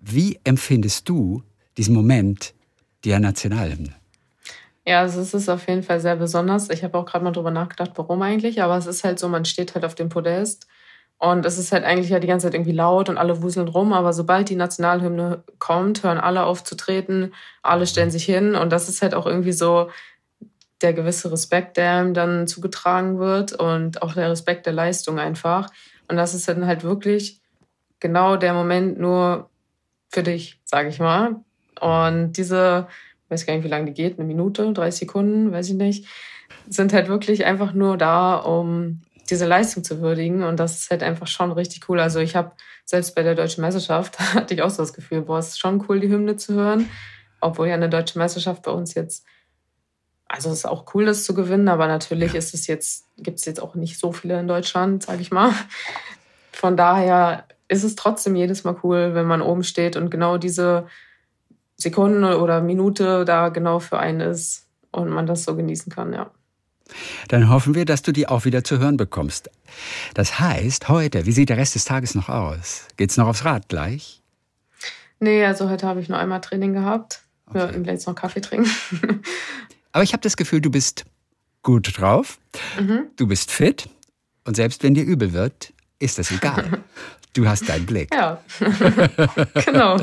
Wie 0.00 0.38
empfindest 0.44 1.08
du 1.08 1.42
diesen 1.76 1.94
Moment 1.94 2.54
der 3.04 3.20
Nationalhymne? 3.20 3.99
Ja, 4.86 5.00
also 5.00 5.20
es 5.20 5.34
ist 5.34 5.48
auf 5.48 5.68
jeden 5.68 5.82
Fall 5.82 6.00
sehr 6.00 6.16
besonders. 6.16 6.70
Ich 6.70 6.82
habe 6.82 6.96
auch 6.98 7.04
gerade 7.04 7.24
mal 7.24 7.32
drüber 7.32 7.50
nachgedacht, 7.50 7.92
warum 7.96 8.22
eigentlich. 8.22 8.62
Aber 8.62 8.76
es 8.76 8.86
ist 8.86 9.04
halt 9.04 9.18
so, 9.18 9.28
man 9.28 9.44
steht 9.44 9.74
halt 9.74 9.84
auf 9.84 9.94
dem 9.94 10.08
Podest 10.08 10.66
und 11.18 11.44
es 11.44 11.58
ist 11.58 11.70
halt 11.72 11.84
eigentlich 11.84 12.08
ja 12.10 12.18
die 12.18 12.26
ganze 12.26 12.46
Zeit 12.46 12.54
irgendwie 12.54 12.72
laut 12.72 13.10
und 13.10 13.18
alle 13.18 13.42
wuseln 13.42 13.68
rum, 13.68 13.92
aber 13.92 14.14
sobald 14.14 14.48
die 14.48 14.56
Nationalhymne 14.56 15.44
kommt, 15.58 16.02
hören 16.02 16.18
alle 16.18 16.44
auf 16.44 16.64
zu 16.64 16.76
treten, 16.76 17.34
alle 17.62 17.86
stellen 17.86 18.10
sich 18.10 18.24
hin 18.24 18.54
und 18.54 18.70
das 18.72 18.88
ist 18.88 19.02
halt 19.02 19.14
auch 19.14 19.26
irgendwie 19.26 19.52
so 19.52 19.90
der 20.82 20.94
gewisse 20.94 21.30
Respekt, 21.30 21.76
der 21.76 22.02
ihm 22.02 22.14
dann 22.14 22.46
zugetragen 22.46 23.18
wird 23.18 23.52
und 23.52 24.02
auch 24.02 24.14
der 24.14 24.30
Respekt 24.30 24.66
der 24.66 24.72
Leistung 24.72 25.18
einfach. 25.18 25.68
Und 26.08 26.16
das 26.16 26.34
ist 26.34 26.48
dann 26.48 26.66
halt 26.66 26.84
wirklich 26.84 27.40
genau 28.00 28.36
der 28.36 28.54
Moment 28.54 28.98
nur 28.98 29.50
für 30.08 30.22
dich, 30.22 30.60
sage 30.64 30.88
ich 30.88 31.00
mal. 31.00 31.36
Und 31.80 32.32
diese, 32.32 32.88
weiß 33.30 33.46
gar 33.46 33.54
nicht, 33.54 33.64
wie 33.64 33.68
lange 33.68 33.86
die 33.86 33.94
geht, 33.94 34.18
eine 34.18 34.26
Minute, 34.26 34.72
30 34.72 35.00
Sekunden, 35.00 35.52
weiß 35.52 35.68
ich 35.68 35.74
nicht, 35.74 36.06
sind 36.68 36.92
halt 36.92 37.08
wirklich 37.08 37.44
einfach 37.44 37.72
nur 37.72 37.96
da, 37.96 38.36
um 38.36 39.02
diese 39.30 39.46
Leistung 39.46 39.84
zu 39.84 40.00
würdigen. 40.00 40.42
Und 40.42 40.58
das 40.58 40.80
ist 40.80 40.90
halt 40.90 41.02
einfach 41.02 41.26
schon 41.26 41.52
richtig 41.52 41.88
cool. 41.88 42.00
Also 42.00 42.20
ich 42.20 42.36
habe 42.36 42.52
selbst 42.84 43.14
bei 43.14 43.22
der 43.22 43.34
deutschen 43.34 43.62
Meisterschaft 43.62 44.18
hatte 44.34 44.54
ich 44.54 44.62
auch 44.62 44.70
so 44.70 44.82
das 44.82 44.92
Gefühl, 44.92 45.22
boah, 45.22 45.38
es 45.38 45.48
ist 45.48 45.60
schon 45.60 45.84
cool, 45.88 46.00
die 46.00 46.08
Hymne 46.08 46.36
zu 46.36 46.54
hören. 46.54 46.88
Obwohl 47.40 47.68
ja 47.68 47.74
eine 47.74 47.88
deutsche 47.88 48.18
Meisterschaft 48.18 48.62
bei 48.62 48.70
uns 48.70 48.94
jetzt, 48.94 49.24
also 50.28 50.50
es 50.50 50.58
ist 50.58 50.66
auch 50.66 50.94
cool, 50.94 51.06
das 51.06 51.24
zu 51.24 51.34
gewinnen, 51.34 51.68
aber 51.68 51.86
natürlich 51.86 52.34
ist 52.34 52.52
es 52.52 52.66
jetzt, 52.66 53.06
gibt 53.16 53.38
es 53.38 53.46
jetzt 53.46 53.62
auch 53.62 53.74
nicht 53.74 53.98
so 53.98 54.12
viele 54.12 54.38
in 54.38 54.48
Deutschland, 54.48 55.02
sage 55.02 55.22
ich 55.22 55.30
mal. 55.30 55.52
Von 56.52 56.76
daher 56.76 57.44
ist 57.68 57.84
es 57.84 57.94
trotzdem 57.94 58.36
jedes 58.36 58.64
Mal 58.64 58.76
cool, 58.82 59.14
wenn 59.14 59.26
man 59.26 59.42
oben 59.42 59.64
steht 59.64 59.96
und 59.96 60.10
genau 60.10 60.36
diese 60.36 60.86
Sekunde 61.80 62.40
oder 62.40 62.60
Minute 62.60 63.24
da 63.24 63.48
genau 63.48 63.78
für 63.78 63.98
einen 63.98 64.20
ist 64.20 64.66
und 64.90 65.08
man 65.08 65.26
das 65.26 65.44
so 65.44 65.56
genießen 65.56 65.92
kann, 65.92 66.12
ja. 66.12 66.30
Dann 67.28 67.48
hoffen 67.48 67.74
wir, 67.74 67.84
dass 67.84 68.02
du 68.02 68.12
die 68.12 68.26
auch 68.26 68.44
wieder 68.44 68.64
zu 68.64 68.78
hören 68.78 68.96
bekommst. 68.96 69.50
Das 70.14 70.40
heißt, 70.40 70.88
heute, 70.88 71.26
wie 71.26 71.32
sieht 71.32 71.48
der 71.48 71.56
Rest 71.56 71.76
des 71.76 71.84
Tages 71.84 72.14
noch 72.14 72.28
aus? 72.28 72.88
Geht's 72.96 73.16
noch 73.16 73.28
aufs 73.28 73.44
Rad 73.44 73.68
gleich? 73.68 74.22
Nee, 75.20 75.44
also 75.44 75.68
heute 75.68 75.86
habe 75.86 76.00
ich 76.00 76.08
nur 76.08 76.18
einmal 76.18 76.40
Training 76.40 76.72
gehabt. 76.72 77.22
Okay. 77.46 77.58
Wir 77.58 77.72
werden 77.72 77.84
jetzt 77.84 78.06
noch 78.06 78.14
Kaffee 78.14 78.40
trinken. 78.40 78.70
Aber 79.92 80.02
ich 80.02 80.12
habe 80.12 80.22
das 80.22 80.36
Gefühl, 80.36 80.60
du 80.60 80.70
bist 80.70 81.04
gut 81.62 81.98
drauf, 81.98 82.38
mhm. 82.78 83.06
du 83.16 83.26
bist 83.26 83.50
fit 83.50 83.88
und 84.44 84.56
selbst 84.56 84.82
wenn 84.82 84.94
dir 84.94 85.04
übel 85.04 85.32
wird, 85.32 85.72
ist 86.00 86.18
das 86.18 86.30
egal. 86.32 86.80
Du 87.32 87.46
hast 87.46 87.68
deinen 87.68 87.86
Blick. 87.86 88.12
Ja, 88.12 88.40
genau. 89.64 89.98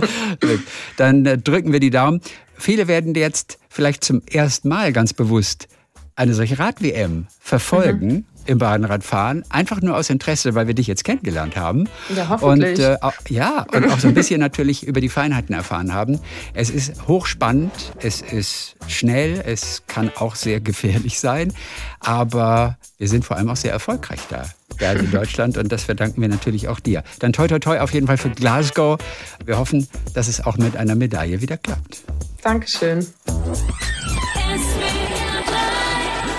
Dann 0.96 1.26
äh, 1.26 1.38
drücken 1.38 1.74
wir 1.74 1.82
die 1.82 1.90
Daumen. 1.90 2.22
Viele 2.58 2.88
werden 2.88 3.14
jetzt 3.16 3.60
vielleicht 3.68 4.06
zum 4.06 4.22
ersten 4.32 4.70
Mal 4.70 4.94
ganz 4.94 5.12
bewusst 5.12 5.68
eine 6.16 6.34
solche 6.34 6.58
Rad-WM 6.58 7.28
verfolgen. 7.40 8.08
Mhm. 8.08 8.26
Im 8.46 8.60
Bahnradfahren, 8.60 9.44
einfach 9.50 9.82
nur 9.82 9.98
aus 9.98 10.10
Interesse, 10.10 10.56
weil 10.56 10.68
wir 10.68 10.74
dich 10.74 10.88
jetzt 10.88 11.04
kennengelernt 11.04 11.58
haben. 11.58 11.90
Ja, 12.16 12.30
hoffentlich. 12.30 12.80
Und, 12.80 12.80
äh, 12.80 12.98
ja, 13.28 13.66
und 13.74 13.92
auch 13.92 14.00
so 14.00 14.08
ein 14.08 14.14
bisschen 14.14 14.40
natürlich 14.40 14.88
über 14.88 15.02
die 15.02 15.10
Feinheiten 15.10 15.54
erfahren 15.54 15.94
haben. 15.94 16.22
Es 16.54 16.70
ist 16.70 17.10
hochspannend, 17.10 17.74
es 18.00 18.22
ist 18.22 18.78
schnell, 18.88 19.44
es 19.46 19.84
kann 19.88 20.14
auch 20.16 20.36
sehr 20.36 20.62
gefährlich 20.62 21.20
sein, 21.20 21.54
aber 22.00 22.78
wir 22.98 23.10
sind 23.10 23.26
vor 23.26 23.36
allem 23.36 23.50
auch 23.50 23.58
sehr 23.58 23.74
erfolgreich 23.74 24.22
da 24.30 24.46
ja, 24.80 24.94
in 24.94 25.12
Deutschland 25.12 25.58
und 25.58 25.72
das 25.72 25.84
verdanken 25.84 26.22
wir 26.22 26.30
natürlich 26.30 26.68
auch 26.68 26.80
dir. 26.80 27.04
Dann 27.20 27.34
toi 27.34 27.48
toi 27.48 27.60
toi 27.60 27.80
auf 27.80 27.94
jeden 27.94 28.08
Fall 28.08 28.18
für 28.18 28.30
Glasgow. 28.30 29.00
Wir 29.46 29.58
hoffen, 29.58 29.88
dass 30.14 30.28
es 30.28 30.46
auch 30.46 30.58
mit 30.58 30.76
einer 30.76 30.96
Medaille 30.96 31.42
wieder 31.42 31.58
klappt. 31.58 32.04
Dankeschön. 32.42 33.06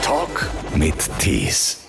Talk 0.02 0.48
mit 0.74 0.94
Tees. 1.18 1.87